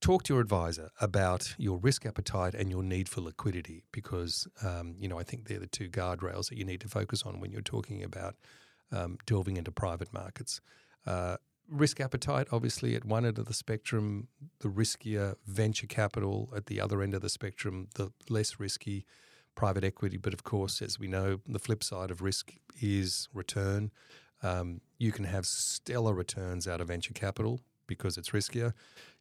talk 0.00 0.22
to 0.24 0.34
your 0.34 0.40
advisor 0.40 0.90
about 1.00 1.54
your 1.58 1.78
risk 1.78 2.06
appetite 2.06 2.54
and 2.54 2.70
your 2.70 2.82
need 2.82 3.08
for 3.08 3.20
liquidity 3.20 3.84
because, 3.92 4.48
um, 4.62 4.94
you 4.98 5.08
know, 5.08 5.18
I 5.18 5.22
think 5.22 5.46
they're 5.46 5.58
the 5.58 5.66
two 5.66 5.88
guardrails 5.88 6.48
that 6.48 6.58
you 6.58 6.64
need 6.64 6.80
to 6.80 6.88
focus 6.88 7.22
on 7.24 7.40
when 7.40 7.52
you're 7.52 7.60
talking 7.60 8.02
about 8.02 8.36
um, 8.90 9.18
delving 9.26 9.56
into 9.56 9.70
private 9.70 10.12
markets. 10.12 10.60
Uh, 11.06 11.36
risk 11.68 12.00
appetite, 12.00 12.48
obviously, 12.50 12.94
at 12.94 13.04
one 13.04 13.26
end 13.26 13.38
of 13.38 13.44
the 13.44 13.54
spectrum, 13.54 14.28
the 14.60 14.68
riskier 14.68 15.34
venture 15.46 15.86
capital, 15.86 16.50
at 16.56 16.66
the 16.66 16.80
other 16.80 17.02
end 17.02 17.14
of 17.14 17.20
the 17.20 17.28
spectrum, 17.28 17.88
the 17.96 18.10
less 18.28 18.58
risky 18.58 19.04
private 19.54 19.84
equity. 19.84 20.16
But 20.16 20.32
of 20.32 20.44
course, 20.44 20.80
as 20.80 20.98
we 20.98 21.08
know, 21.08 21.40
the 21.46 21.58
flip 21.58 21.84
side 21.84 22.10
of 22.10 22.22
risk 22.22 22.54
is 22.80 23.28
return. 23.34 23.90
Um, 24.42 24.80
you 24.98 25.12
can 25.12 25.24
have 25.24 25.44
stellar 25.46 26.14
returns 26.14 26.66
out 26.66 26.80
of 26.80 26.88
venture 26.88 27.12
capital 27.12 27.60
because 27.88 28.16
it's 28.16 28.30
riskier. 28.30 28.72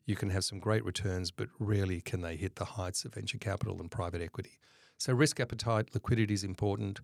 You 0.05 0.15
can 0.15 0.29
have 0.29 0.43
some 0.43 0.59
great 0.59 0.85
returns, 0.85 1.31
but 1.31 1.49
rarely 1.57 2.01
can 2.01 2.21
they 2.21 2.35
hit 2.35 2.57
the 2.57 2.65
heights 2.65 3.03
of 3.03 3.15
venture 3.15 3.39
capital 3.39 3.81
and 3.81 3.89
private 3.89 4.21
equity. 4.21 4.59
So, 4.99 5.13
risk 5.13 5.39
appetite, 5.39 5.89
liquidity 5.95 6.35
is 6.35 6.43
important. 6.43 6.99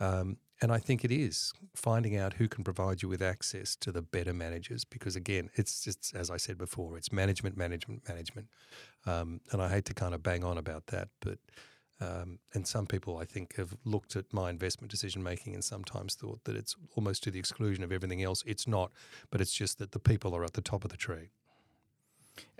Um, 0.00 0.38
and 0.60 0.72
I 0.72 0.78
think 0.78 1.04
it 1.04 1.12
is 1.12 1.52
finding 1.74 2.16
out 2.16 2.34
who 2.34 2.48
can 2.48 2.64
provide 2.64 3.02
you 3.02 3.08
with 3.08 3.22
access 3.22 3.76
to 3.76 3.92
the 3.92 4.02
better 4.02 4.32
managers 4.32 4.84
because, 4.84 5.14
again, 5.14 5.50
it's 5.54 5.82
just, 5.84 6.14
as 6.14 6.30
I 6.30 6.36
said 6.36 6.58
before, 6.58 6.96
it's 6.96 7.12
management, 7.12 7.56
management, 7.56 8.08
management. 8.08 8.48
Um, 9.06 9.40
and 9.52 9.62
I 9.62 9.68
hate 9.68 9.84
to 9.86 9.94
kind 9.94 10.14
of 10.14 10.22
bang 10.22 10.44
on 10.44 10.58
about 10.58 10.88
that, 10.88 11.08
but 11.20 11.38
um, 12.00 12.38
and 12.54 12.66
some 12.66 12.86
people, 12.86 13.18
I 13.18 13.24
think, 13.24 13.56
have 13.56 13.76
looked 13.84 14.16
at 14.16 14.32
my 14.32 14.50
investment 14.50 14.90
decision 14.90 15.22
making 15.22 15.54
and 15.54 15.64
sometimes 15.64 16.14
thought 16.14 16.44
that 16.44 16.56
it's 16.56 16.76
almost 16.96 17.22
to 17.24 17.30
the 17.30 17.38
exclusion 17.38 17.82
of 17.82 17.92
everything 17.92 18.22
else. 18.22 18.44
It's 18.46 18.68
not, 18.68 18.92
but 19.30 19.40
it's 19.40 19.52
just 19.52 19.78
that 19.78 19.92
the 19.92 19.98
people 19.98 20.34
are 20.36 20.44
at 20.44 20.52
the 20.52 20.60
top 20.60 20.84
of 20.84 20.90
the 20.90 20.96
tree. 20.96 21.30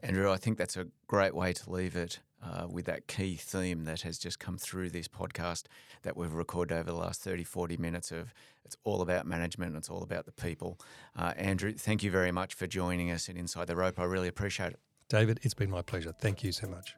Andrew, 0.01 0.31
I 0.31 0.37
think 0.37 0.59
that's 0.59 0.77
a 0.77 0.87
great 1.07 1.35
way 1.35 1.53
to 1.53 1.71
leave 1.71 1.95
it 1.95 2.21
uh, 2.43 2.67
with 2.69 2.87
that 2.87 3.07
key 3.07 3.37
theme 3.37 3.85
that 3.85 4.03
has 4.03 4.19
just 4.19 4.39
come 4.39 4.59
through 4.59 4.91
this 4.91 5.09
podcast 5.09 5.65
that 6.03 6.17
we've 6.17 6.33
recorded 6.33 6.75
over 6.75 6.91
the 6.91 6.97
last 6.97 7.21
30, 7.23 7.45
40 7.45 7.77
minutes 7.77 8.11
of 8.13 8.33
it's 8.65 8.77
all 8.85 9.01
about 9.01 9.27
management, 9.27 9.77
it's 9.77 9.89
all 9.89 10.03
about 10.03 10.27
the 10.27 10.33
people. 10.33 10.79
Uh, 11.17 11.33
Andrew, 11.37 11.73
thank 11.73 12.03
you 12.03 12.11
very 12.11 12.31
much 12.31 12.55
for 12.55 12.67
joining 12.67 13.11
us 13.11 13.29
in 13.29 13.37
Inside 13.37 13.67
the 13.67 13.77
Rope. 13.77 13.99
I 13.99 14.05
really 14.05 14.29
appreciate 14.29 14.73
it. 14.73 14.81
David, 15.09 15.41
it's 15.43 15.55
been 15.55 15.71
my 15.71 15.83
pleasure. 15.83 16.13
Thank 16.13 16.45
you 16.45 16.53
so 16.53 16.67
much. 16.67 16.95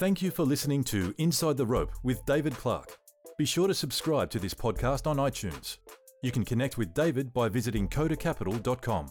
Thank 0.00 0.22
you 0.22 0.30
for 0.30 0.44
listening 0.44 0.82
to 0.84 1.14
Inside 1.18 1.58
the 1.58 1.66
Rope 1.66 1.92
with 2.02 2.24
David 2.24 2.54
Clark. 2.54 2.96
Be 3.36 3.44
sure 3.44 3.68
to 3.68 3.74
subscribe 3.74 4.30
to 4.30 4.38
this 4.38 4.54
podcast 4.54 5.06
on 5.06 5.18
iTunes. 5.18 5.76
You 6.22 6.32
can 6.32 6.42
connect 6.42 6.78
with 6.78 6.94
David 6.94 7.34
by 7.34 7.50
visiting 7.50 7.86
kodacapital.com. 7.86 9.10